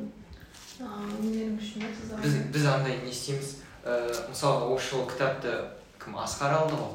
ыыы 0.80 1.18
нелерің 1.22 1.58
үшін 1.60 1.82
ба 1.84 2.22
біз 2.22 2.34
біз 2.54 2.64
андай 2.66 2.96
не 3.04 3.10
істейміз 3.10 3.50
мысалы 4.30 4.72
осы 4.74 4.90
жолы 4.94 5.10
кітапты 5.12 5.52
кім 6.08 6.16
асқар 6.24 6.54
алды 6.56 6.76
ғой 6.80 6.94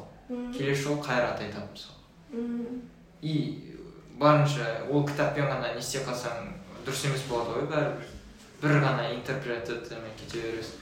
келесі 0.57 0.88
жолы 0.88 1.01
қайрат 1.05 1.41
айтады 1.43 1.68
мысалы 1.70 2.82
и 3.22 3.34
барынша 4.18 4.66
ол 4.89 5.05
кітаппен 5.05 5.45
ғана 5.51 5.74
не 5.76 5.82
істей 5.84 6.01
қалсаң 6.05 6.49
дұрыс 6.86 7.05
емес 7.09 7.28
болады 7.30 7.53
ғой 7.53 7.68
бәрібір 7.70 8.05
бір 8.64 8.72
ғана 8.82 9.09
интерпретациямен 9.14 10.18
кете 10.18 10.41
бересің 10.41 10.78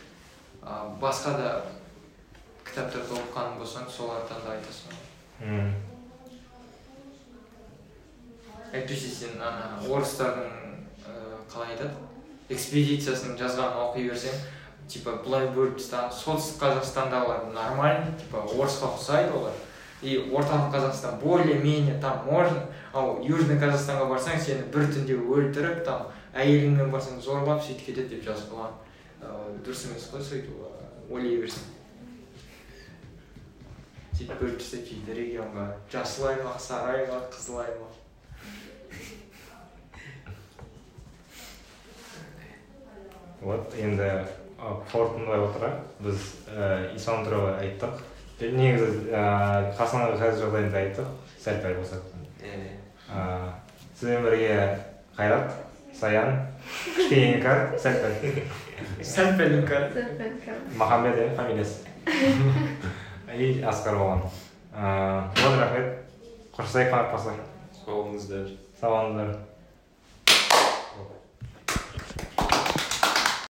а 0.62 0.80
басқа 1.02 1.36
да 1.38 1.50
кітаптарды 2.64 3.18
оқыған 3.20 3.58
болсаң 3.60 3.90
солардан 3.90 4.46
да 4.46 4.56
айтасың 4.56 4.92
әйтпесе 8.72 9.10
сен 9.12 9.42
ана 9.42 9.82
орыстардың 9.90 10.50
ыыы 11.04 11.44
қалай 11.52 11.76
айтады 11.76 11.96
экспедициясын 12.56 13.36
жазғанын 13.40 13.84
оқи 13.90 14.08
берсең 14.08 14.36
типа 14.88 15.18
былай 15.26 15.48
бөліп 15.56 15.78
тастаған 15.78 16.12
солтүстік 16.16 16.62
қазақстандағылар 16.64 17.52
нормально 17.54 18.14
типа 18.20 18.46
орысқа 18.56 18.94
ұқсайды 18.96 19.34
олар. 19.38 19.54
И 20.02 20.18
орталық 20.18 20.74
қазақстан 20.74 21.20
более 21.20 21.60
менее 21.60 22.00
там 22.02 22.26
можно 22.26 22.66
ал 22.94 23.20
южный 23.22 23.60
қазақстанға 23.62 24.08
барсаң 24.10 24.40
сені 24.42 24.64
бір 24.74 24.90
түнде 24.90 25.14
өлтіріп 25.14 25.84
там 25.86 26.08
әйеліңмен 26.34 26.90
барсаң 26.90 27.22
зорлап 27.22 27.62
сөйтіп 27.62 27.86
кетеді 27.86 28.16
деп 28.16 28.26
жазып 28.26 28.50
қойған 28.50 28.74
ыыы 29.22 29.62
дұрыс 29.62 29.86
емес 29.92 30.10
қой 30.10 30.26
сөйтіп 30.26 30.58
ыыы 30.58 31.14
ойлай 31.14 31.38
берсең 31.44 31.70
сөйтіп 34.18 34.42
бөліп 34.42 34.58
тастайды 34.58 34.86
жеті 34.90 35.20
регионға. 35.22 35.68
Жасыл 35.94 36.32
аймақ 36.34 36.60
сары 36.60 37.06
аймақ 37.06 37.30
қызыл 37.38 37.62
аймақ 37.62 37.94
Вот 43.42 43.74
енді 43.78 44.26
қорытындылай 44.62 45.42
отыра 45.48 45.72
біз 46.00 46.22
ислам 46.96 47.26
туралы 47.26 47.56
айттық. 47.62 48.02
Негізі 48.42 48.88
ііі 49.10 49.74
қазақстандағы 49.78 50.18
қазір 50.22 50.40
жағдайын 50.46 50.72
да 50.74 50.80
айттық. 50.82 51.10
Сәл 51.42 51.60
пәл 51.64 51.76
болса. 51.80 52.00
Иә 52.42 52.56
ыыы 53.12 53.52
сізбен 54.00 54.26
бірге 54.26 54.56
қайрат 55.18 55.54
саян 55.98 56.34
кішкене 56.96 57.36
іңкәр 57.36 57.76
сәл 57.82 58.00
пәл 58.02 58.14
сәл 59.06 59.34
пәл 59.38 59.58
іңкәр. 59.60 59.88
Махамбет 60.78 61.22
иә 61.22 61.36
фамилиясы. 61.38 61.86
И 63.38 63.62
асқар 63.62 63.98
болған 63.98 64.26
ыыы 64.26 65.22
вот 65.44 65.60
рахмет. 65.62 65.94
Қоштасайық 66.58 66.92
қонақ 66.92 67.12
болса 67.12 67.38
сау 67.86 68.04
болыңыздар. 68.04 68.52
Сау 68.80 68.98
болыңыздар. 68.98 69.51